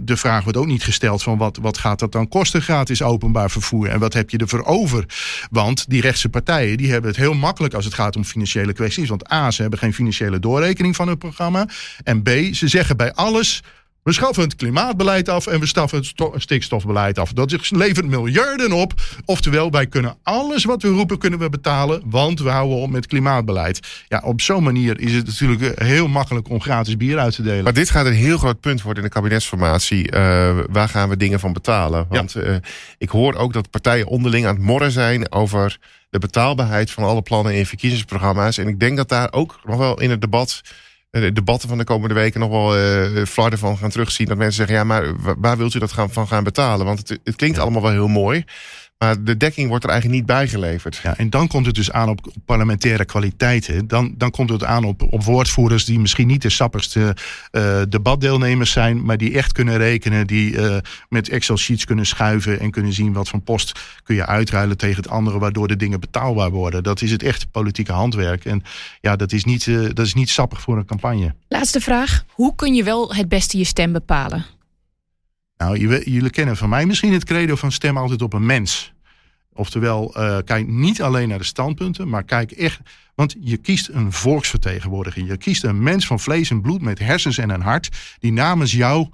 de 0.02 0.16
vraag 0.16 0.42
wordt 0.42 0.58
ook 0.58 0.66
niet 0.66 0.84
gesteld 0.84 1.22
van 1.22 1.38
wat, 1.38 1.56
wat 1.56 1.78
gaat 1.78 1.98
dat 1.98 2.12
dan 2.12 2.28
kosten 2.28 2.62
gratis 2.62 3.02
openbaar 3.02 3.50
vervoer 3.50 3.88
en 3.88 3.98
wat 3.98 4.12
heb 4.12 4.30
je 4.30 4.38
ervoor 4.38 4.64
over? 4.64 5.04
Want 5.50 5.90
die 5.90 6.00
rechtse 6.00 6.28
partijen 6.28 6.76
die 6.76 6.90
hebben 6.90 7.10
het 7.10 7.18
heel 7.18 7.34
makkelijk 7.34 7.74
als 7.74 7.84
het 7.84 7.94
gaat 7.94 8.16
om 8.16 8.24
financiële 8.24 8.72
kwesties. 8.72 9.08
Want 9.08 9.32
A, 9.32 9.50
ze 9.50 9.60
hebben 9.60 9.78
geen 9.78 9.94
financiële 9.94 10.38
doorrekening 10.38 10.96
van 10.96 11.06
hun 11.06 11.18
programma. 11.18 11.68
En 12.04 12.22
B, 12.22 12.28
ze 12.52 12.68
zeggen 12.68 12.96
bij 12.96 13.12
alles 13.12 13.62
we 14.02 14.12
schaffen 14.12 14.42
het 14.42 14.56
klimaatbeleid 14.56 15.28
af 15.28 15.46
en 15.46 15.60
we 15.60 15.66
staffen 15.66 15.98
het 15.98 16.42
stikstofbeleid 16.42 17.18
af. 17.18 17.32
Dat 17.32 17.70
levert 17.70 18.06
miljarden 18.06 18.72
op. 18.72 18.92
Oftewel, 19.24 19.70
wij 19.70 19.86
kunnen 19.86 20.16
alles 20.22 20.64
wat 20.64 20.82
we 20.82 20.88
roepen 20.88 21.18
kunnen 21.18 21.38
we 21.38 21.48
betalen, 21.48 22.02
want 22.04 22.40
we 22.40 22.48
houden 22.48 22.76
op 22.76 22.90
met 22.90 23.06
klimaatbeleid. 23.06 24.04
Ja, 24.08 24.22
op 24.24 24.40
zo'n 24.40 24.62
manier 24.62 25.00
is 25.00 25.12
het 25.12 25.26
natuurlijk 25.26 25.62
eh, 25.62 25.86
heel 25.86 26.08
makkelijk 26.08 26.48
om 26.48 26.60
gratis 26.60 26.96
bier 26.96 27.18
uit 27.18 27.34
te 27.34 27.42
delen. 27.42 27.64
Maar 27.64 27.72
dit 27.72 27.90
gaat 27.90 28.06
een 28.06 28.12
heel 28.12 28.38
groot 28.38 28.60
punt 28.60 28.82
worden 28.82 29.02
in 29.02 29.08
de 29.08 29.14
kabinetsformatie. 29.14 30.12
Uh, 30.12 30.58
waar 30.70 30.88
gaan 30.88 31.08
we 31.08 31.16
dingen 31.16 31.40
van 31.40 31.52
betalen? 31.52 32.06
Want 32.08 32.32
ja. 32.32 32.40
uh, 32.40 32.56
ik 32.98 33.08
hoor 33.08 33.34
ook 33.34 33.52
dat 33.52 33.70
partijen 33.70 34.06
onderling 34.06 34.46
aan 34.46 34.54
het 34.54 34.64
morren 34.64 34.90
zijn 34.90 35.32
over 35.32 35.78
de 36.10 36.18
betaalbaarheid 36.18 36.90
van 36.90 37.04
alle 37.04 37.22
plannen 37.22 37.54
in 37.54 37.66
verkiezingsprogramma's. 37.66 38.58
En 38.58 38.68
ik 38.68 38.80
denk 38.80 38.96
dat 38.96 39.08
daar 39.08 39.32
ook 39.32 39.60
nog 39.64 39.76
wel 39.76 40.00
in 40.00 40.10
het 40.10 40.20
debat 40.20 40.60
de 41.10 41.32
debatten 41.32 41.68
van 41.68 41.78
de 41.78 41.84
komende 41.84 42.14
weken 42.14 42.40
nog 42.40 42.50
wel 42.50 42.78
uh, 42.78 43.24
flarden 43.24 43.58
van 43.58 43.76
gaan 43.76 43.90
terugzien. 43.90 44.26
Dat 44.26 44.36
mensen 44.36 44.56
zeggen, 44.56 44.76
ja, 44.76 44.84
maar 44.84 45.14
waar 45.38 45.56
wilt 45.56 45.74
u 45.74 45.78
dat 45.78 45.92
gaan, 45.92 46.10
van 46.10 46.28
gaan 46.28 46.44
betalen? 46.44 46.86
Want 46.86 46.98
het, 46.98 47.20
het 47.24 47.36
klinkt 47.36 47.58
allemaal 47.58 47.82
wel 47.82 47.90
heel 47.90 48.08
mooi. 48.08 48.44
Maar 49.04 49.24
de 49.24 49.36
dekking 49.36 49.68
wordt 49.68 49.84
er 49.84 49.90
eigenlijk 49.90 50.20
niet 50.20 50.28
bijgeleverd. 50.28 51.00
Ja, 51.02 51.16
en 51.16 51.30
dan 51.30 51.48
komt 51.48 51.66
het 51.66 51.74
dus 51.74 51.92
aan 51.92 52.08
op 52.08 52.32
parlementaire 52.44 53.04
kwaliteiten. 53.04 53.88
Dan, 53.88 54.14
dan 54.16 54.30
komt 54.30 54.50
het 54.50 54.64
aan 54.64 54.84
op, 54.84 55.12
op 55.12 55.24
woordvoerders 55.24 55.84
die 55.84 55.98
misschien 55.98 56.26
niet 56.26 56.42
de 56.42 56.50
sappigste 56.50 57.16
uh, 57.52 57.82
debatdeelnemers 57.88 58.70
zijn, 58.70 59.04
maar 59.04 59.16
die 59.16 59.36
echt 59.36 59.52
kunnen 59.52 59.76
rekenen, 59.76 60.26
die 60.26 60.52
uh, 60.52 60.76
met 61.08 61.28
Excel-sheets 61.28 61.84
kunnen 61.84 62.06
schuiven 62.06 62.60
en 62.60 62.70
kunnen 62.70 62.92
zien 62.92 63.12
wat 63.12 63.28
van 63.28 63.42
post 63.42 63.80
kun 64.02 64.14
je 64.14 64.26
uitruilen 64.26 64.76
tegen 64.76 65.02
het 65.02 65.08
andere, 65.08 65.38
waardoor 65.38 65.68
de 65.68 65.76
dingen 65.76 66.00
betaalbaar 66.00 66.50
worden. 66.50 66.82
Dat 66.82 67.02
is 67.02 67.10
het 67.10 67.22
echte 67.22 67.48
politieke 67.48 67.92
handwerk. 67.92 68.44
En 68.44 68.62
ja, 69.00 69.16
dat 69.16 69.32
is 69.32 69.44
niet, 69.44 69.66
uh, 69.66 69.88
dat 69.92 70.06
is 70.06 70.14
niet 70.14 70.30
sappig 70.30 70.60
voor 70.60 70.76
een 70.76 70.86
campagne. 70.86 71.34
Laatste 71.48 71.80
vraag. 71.80 72.24
Hoe 72.28 72.54
kun 72.54 72.74
je 72.74 72.84
wel 72.84 73.14
het 73.14 73.28
beste 73.28 73.58
je 73.58 73.64
stem 73.64 73.92
bepalen? 73.92 74.44
Nou, 75.60 75.78
jullie 76.04 76.30
kennen 76.30 76.56
van 76.56 76.68
mij 76.68 76.86
misschien 76.86 77.12
het 77.12 77.24
credo 77.24 77.54
van 77.54 77.72
stem 77.72 77.96
altijd 77.96 78.22
op 78.22 78.32
een 78.32 78.46
mens. 78.46 78.92
Oftewel, 79.52 80.14
uh, 80.16 80.38
kijk 80.44 80.66
niet 80.66 81.02
alleen 81.02 81.28
naar 81.28 81.38
de 81.38 81.44
standpunten, 81.44 82.08
maar 82.08 82.24
kijk 82.24 82.50
echt. 82.50 82.80
Want 83.14 83.36
je 83.40 83.56
kiest 83.56 83.88
een 83.88 84.12
volksvertegenwoordiger. 84.12 85.24
Je 85.24 85.36
kiest 85.36 85.64
een 85.64 85.82
mens 85.82 86.06
van 86.06 86.20
vlees 86.20 86.50
en 86.50 86.60
bloed 86.60 86.82
met 86.82 86.98
hersens 86.98 87.38
en 87.38 87.50
een 87.50 87.60
hart. 87.60 87.88
die 88.18 88.32
namens 88.32 88.72
jou 88.72 89.08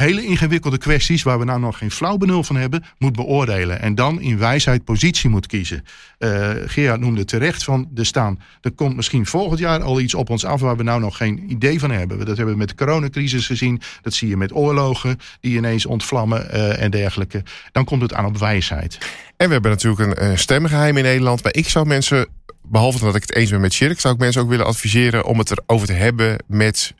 hele 0.00 0.24
ingewikkelde 0.24 0.78
kwesties 0.78 1.22
waar 1.22 1.38
we 1.38 1.44
nou 1.44 1.60
nog 1.60 1.78
geen 1.78 1.90
flauw 1.90 2.16
benul 2.16 2.42
van 2.42 2.56
hebben, 2.56 2.84
moet 2.98 3.16
beoordelen. 3.16 3.80
En 3.80 3.94
dan 3.94 4.20
in 4.20 4.38
wijsheid 4.38 4.84
positie 4.84 5.30
moet 5.30 5.46
kiezen. 5.46 5.84
Uh, 6.18 6.50
Gerard 6.66 7.00
noemde 7.00 7.24
terecht 7.24 7.64
van 7.64 7.88
er 7.94 8.06
staan. 8.06 8.40
Er 8.60 8.70
komt 8.70 8.96
misschien 8.96 9.26
volgend 9.26 9.58
jaar 9.58 9.82
al 9.82 10.00
iets 10.00 10.14
op 10.14 10.30
ons 10.30 10.44
af 10.44 10.60
waar 10.60 10.76
we 10.76 10.82
nou 10.82 11.00
nog 11.00 11.16
geen 11.16 11.44
idee 11.48 11.78
van 11.78 11.90
hebben. 11.90 12.18
Dat 12.18 12.36
hebben 12.36 12.54
we 12.54 12.60
met 12.60 12.68
de 12.68 12.74
coronacrisis 12.74 13.46
gezien. 13.46 13.80
Dat 14.02 14.14
zie 14.14 14.28
je 14.28 14.36
met 14.36 14.54
oorlogen 14.54 15.18
die 15.40 15.56
ineens 15.56 15.86
ontvlammen 15.86 16.48
uh, 16.54 16.82
en 16.82 16.90
dergelijke. 16.90 17.42
Dan 17.72 17.84
komt 17.84 18.02
het 18.02 18.14
aan 18.14 18.26
op 18.26 18.38
wijsheid. 18.38 18.98
En 19.36 19.46
we 19.46 19.52
hebben 19.52 19.70
natuurlijk 19.70 20.00
een, 20.00 20.30
een 20.30 20.38
stemgeheim 20.38 20.96
in 20.96 21.02
Nederland. 21.02 21.42
Maar 21.42 21.54
ik 21.54 21.68
zou 21.68 21.86
mensen 21.86 22.26
behalve 22.62 23.04
dat 23.04 23.14
ik 23.14 23.22
het 23.22 23.34
eens 23.34 23.50
ben 23.50 23.60
met 23.60 23.72
Shirk, 23.72 24.00
zou 24.00 24.14
ik 24.14 24.20
mensen 24.20 24.42
ook 24.42 24.48
willen 24.48 24.66
adviseren 24.66 25.24
om 25.24 25.38
het 25.38 25.50
erover 25.50 25.86
te 25.86 25.92
hebben 25.92 26.44
met 26.46 26.94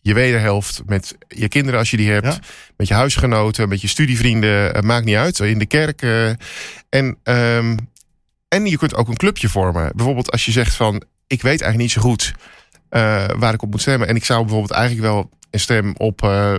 je 0.00 0.14
wederhelft, 0.14 0.82
met 0.86 1.16
je 1.28 1.48
kinderen 1.48 1.78
als 1.78 1.90
je 1.90 1.96
die 1.96 2.10
hebt, 2.10 2.38
met 2.76 2.88
je 2.88 2.94
huisgenoten, 2.94 3.68
met 3.68 3.80
je 3.80 3.88
studievrienden, 3.88 4.86
maakt 4.86 5.04
niet 5.04 5.16
uit, 5.16 5.38
in 5.38 5.58
de 5.58 5.66
kerk. 5.66 6.02
Uh, 6.02 6.28
en, 6.88 7.16
um, 7.24 7.76
en 8.48 8.66
je 8.66 8.78
kunt 8.78 8.94
ook 8.94 9.08
een 9.08 9.16
clubje 9.16 9.48
vormen. 9.48 9.92
Bijvoorbeeld 9.94 10.30
als 10.30 10.44
je 10.44 10.52
zegt 10.52 10.74
van, 10.74 11.02
ik 11.26 11.42
weet 11.42 11.60
eigenlijk 11.60 11.78
niet 11.78 11.90
zo 11.90 12.00
goed 12.00 12.32
uh, 12.90 13.26
waar 13.38 13.54
ik 13.54 13.62
op 13.62 13.70
moet 13.70 13.80
stemmen. 13.80 14.08
En 14.08 14.16
ik 14.16 14.24
zou 14.24 14.40
bijvoorbeeld 14.40 14.72
eigenlijk 14.72 15.06
wel 15.06 15.30
een 15.50 15.60
stem 15.60 15.94
op 15.96 16.22
uh, 16.22 16.54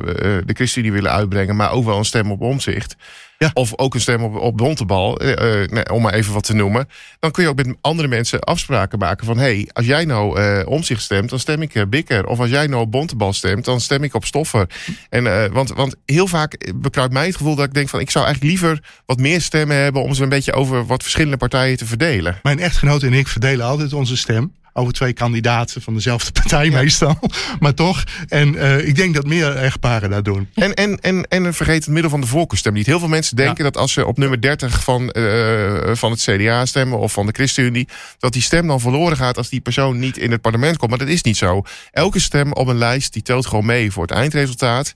de 0.46 0.54
ChristenUnie 0.54 0.92
willen 0.92 1.12
uitbrengen, 1.12 1.56
maar 1.56 1.72
ook 1.72 1.86
wel 1.86 1.98
een 1.98 2.06
stem 2.06 2.32
op 2.32 2.42
omzicht. 2.42 2.96
Ja. 3.38 3.52
Of 3.54 3.74
ook 3.76 3.94
een 3.94 4.02
stem 4.02 4.24
op, 4.24 4.36
op 4.36 4.58
Bontebal, 4.58 5.24
uh, 5.24 5.68
nee, 5.68 5.92
om 5.92 6.02
maar 6.02 6.14
even 6.14 6.34
wat 6.34 6.44
te 6.44 6.54
noemen. 6.54 6.88
Dan 7.20 7.32
kun 7.32 7.44
je 7.44 7.50
ook 7.50 7.56
met 7.56 7.76
andere 7.82 8.08
mensen 8.08 8.39
afspraken 8.39 9.00
maken 9.00 9.26
van... 9.26 9.38
hé, 9.38 9.44
hey, 9.44 9.70
als 9.74 9.86
jij 9.86 10.06
nou 10.06 10.42
uh, 10.42 10.62
om 10.66 10.84
zich 10.84 11.02
stemt, 11.02 11.30
dan 11.30 11.39
stem 11.39 11.62
ik 11.62 11.89
Bikker. 11.89 12.26
Of 12.26 12.39
als 12.39 12.50
jij 12.50 12.68
nou 12.68 12.82
op 12.82 12.92
Bontebal 12.92 13.34
stemt, 13.34 13.66
dan 13.66 13.82
stem 13.82 14.04
ik 14.04 14.14
op 14.14 14.26
Stoffer. 14.26 14.68
En, 15.10 15.54
want, 15.54 15.70
want 15.70 15.96
heel 16.06 16.28
vaak 16.28 16.72
bekruipt 16.76 17.14
mij 17.14 17.26
het 17.26 17.36
gevoel 17.36 17.56
dat 17.56 17.66
ik 17.66 17.74
denk 17.74 17.89
van... 17.89 18.00
ik 18.00 18.10
zou 18.10 18.26
eigenlijk 18.26 18.54
liever 18.54 18.84
wat 19.06 19.20
meer 19.20 19.42
stemmen 19.42 19.78
hebben... 19.78 20.02
om 20.02 20.14
ze 20.14 20.24
een 20.24 20.30
beetje 20.30 20.54
over 20.54 20.86
wat 20.86 21.02
verschillende 21.02 21.38
partijen 21.38 21.78
te 21.78 21.86
verdelen. 21.86 22.39
Mijn 22.44 22.60
echtgenoot 22.60 23.04
en 23.04 23.14
ik 23.14 23.28
verdelen 23.28 23.66
altijd 23.66 23.94
onze 23.94 24.18
stem 24.18 24.52
over 24.74 24.93
twee 24.93 25.13
kandidaten 25.13 25.82
van 25.82 25.93
dezelfde 25.93 26.32
partij 26.32 26.69
meestal. 26.69 27.19
Maar 27.59 27.74
toch. 27.74 28.03
En 28.28 28.53
uh, 28.53 28.88
ik 28.88 28.95
denk 28.95 29.13
dat 29.13 29.26
meer 29.26 29.55
echtparen 29.55 30.09
dat 30.09 30.26
doen. 30.26 30.49
En, 30.53 30.74
en, 30.74 30.99
en, 31.01 31.26
en 31.30 31.53
vergeet 31.53 31.84
het 31.84 31.93
middel 31.93 32.11
van 32.11 32.22
de 32.22 32.28
voorkeurstem 32.28 32.74
niet. 32.74 32.86
Heel 32.86 32.99
veel 32.99 33.07
mensen 33.07 33.36
denken 33.36 33.63
ja. 33.63 33.72
dat 33.72 33.78
als 33.78 33.93
ze 33.93 34.05
op 34.05 34.17
nummer 34.17 34.41
30 34.41 34.84
van, 34.84 35.13
uh, 35.17 35.93
van 35.93 36.11
het 36.11 36.22
CDA 36.22 36.65
stemmen... 36.65 36.99
of 36.99 37.13
van 37.13 37.26
de 37.26 37.32
ChristenUnie... 37.32 37.88
dat 38.19 38.34
die 38.34 38.41
stem 38.41 38.67
dan 38.67 38.80
verloren 38.80 39.17
gaat 39.17 39.38
als 39.38 39.49
die 39.49 39.61
persoon 39.61 39.99
niet 39.99 40.17
in 40.17 40.32
het 40.32 40.41
parlement 40.41 40.78
komt. 40.78 40.89
Maar 40.89 40.99
dat 40.99 41.07
is 41.07 41.22
niet 41.22 41.38
zo. 41.38 41.63
Elke 41.91 42.19
stem 42.19 42.53
op 42.53 42.67
een 42.67 42.78
lijst 42.78 43.13
die 43.13 43.22
telt 43.22 43.45
gewoon 43.45 43.65
mee 43.65 43.91
voor 43.91 44.03
het 44.03 44.11
eindresultaat... 44.11 44.93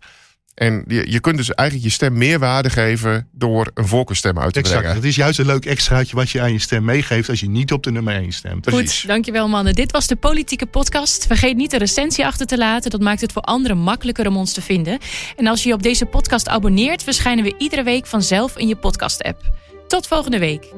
En 0.55 0.83
je, 0.87 1.11
je, 1.11 1.19
kunt 1.19 1.37
dus 1.37 1.53
eigenlijk 1.53 1.89
je 1.89 1.93
stem 1.93 2.17
meer 2.17 2.39
waarde 2.39 2.69
geven 2.69 3.27
door 3.31 3.71
een 3.73 3.87
voorkeurstem 3.87 4.39
uit 4.39 4.53
te 4.53 4.59
exact, 4.59 4.79
brengen. 4.79 4.95
Het 4.95 5.05
is 5.05 5.15
juist 5.15 5.39
een 5.39 5.45
leuk 5.45 5.65
extraatje 5.65 6.15
wat 6.15 6.29
je 6.29 6.41
aan 6.41 6.51
je 6.51 6.59
stem 6.59 6.85
meegeeft 6.85 7.29
als 7.29 7.39
je 7.39 7.49
niet 7.49 7.71
op 7.71 7.83
de 7.83 7.91
nummer 7.91 8.15
1 8.15 8.31
stemt. 8.31 8.61
Precies. 8.61 8.99
Goed, 8.99 9.07
dankjewel 9.07 9.47
mannen. 9.47 9.75
Dit 9.75 9.91
was 9.91 10.07
de 10.07 10.15
Politieke 10.15 10.65
Podcast. 10.65 11.25
Vergeet 11.27 11.55
niet 11.55 11.71
de 11.71 11.77
recensie 11.77 12.25
achter 12.25 12.45
te 12.45 12.57
laten. 12.57 12.91
Dat 12.91 13.01
maakt 13.01 13.21
het 13.21 13.31
voor 13.31 13.41
anderen 13.41 13.77
makkelijker 13.77 14.27
om 14.27 14.37
ons 14.37 14.53
te 14.53 14.61
vinden. 14.61 14.99
En 15.35 15.47
als 15.47 15.63
je 15.63 15.69
je 15.69 15.75
op 15.75 15.83
deze 15.83 16.05
podcast 16.05 16.47
abonneert, 16.47 17.03
verschijnen 17.03 17.43
we 17.43 17.55
iedere 17.57 17.83
week 17.83 18.05
vanzelf 18.05 18.57
in 18.57 18.67
je 18.67 18.75
podcast-app. 18.75 19.41
Tot 19.87 20.07
volgende 20.07 20.39
week. 20.39 20.73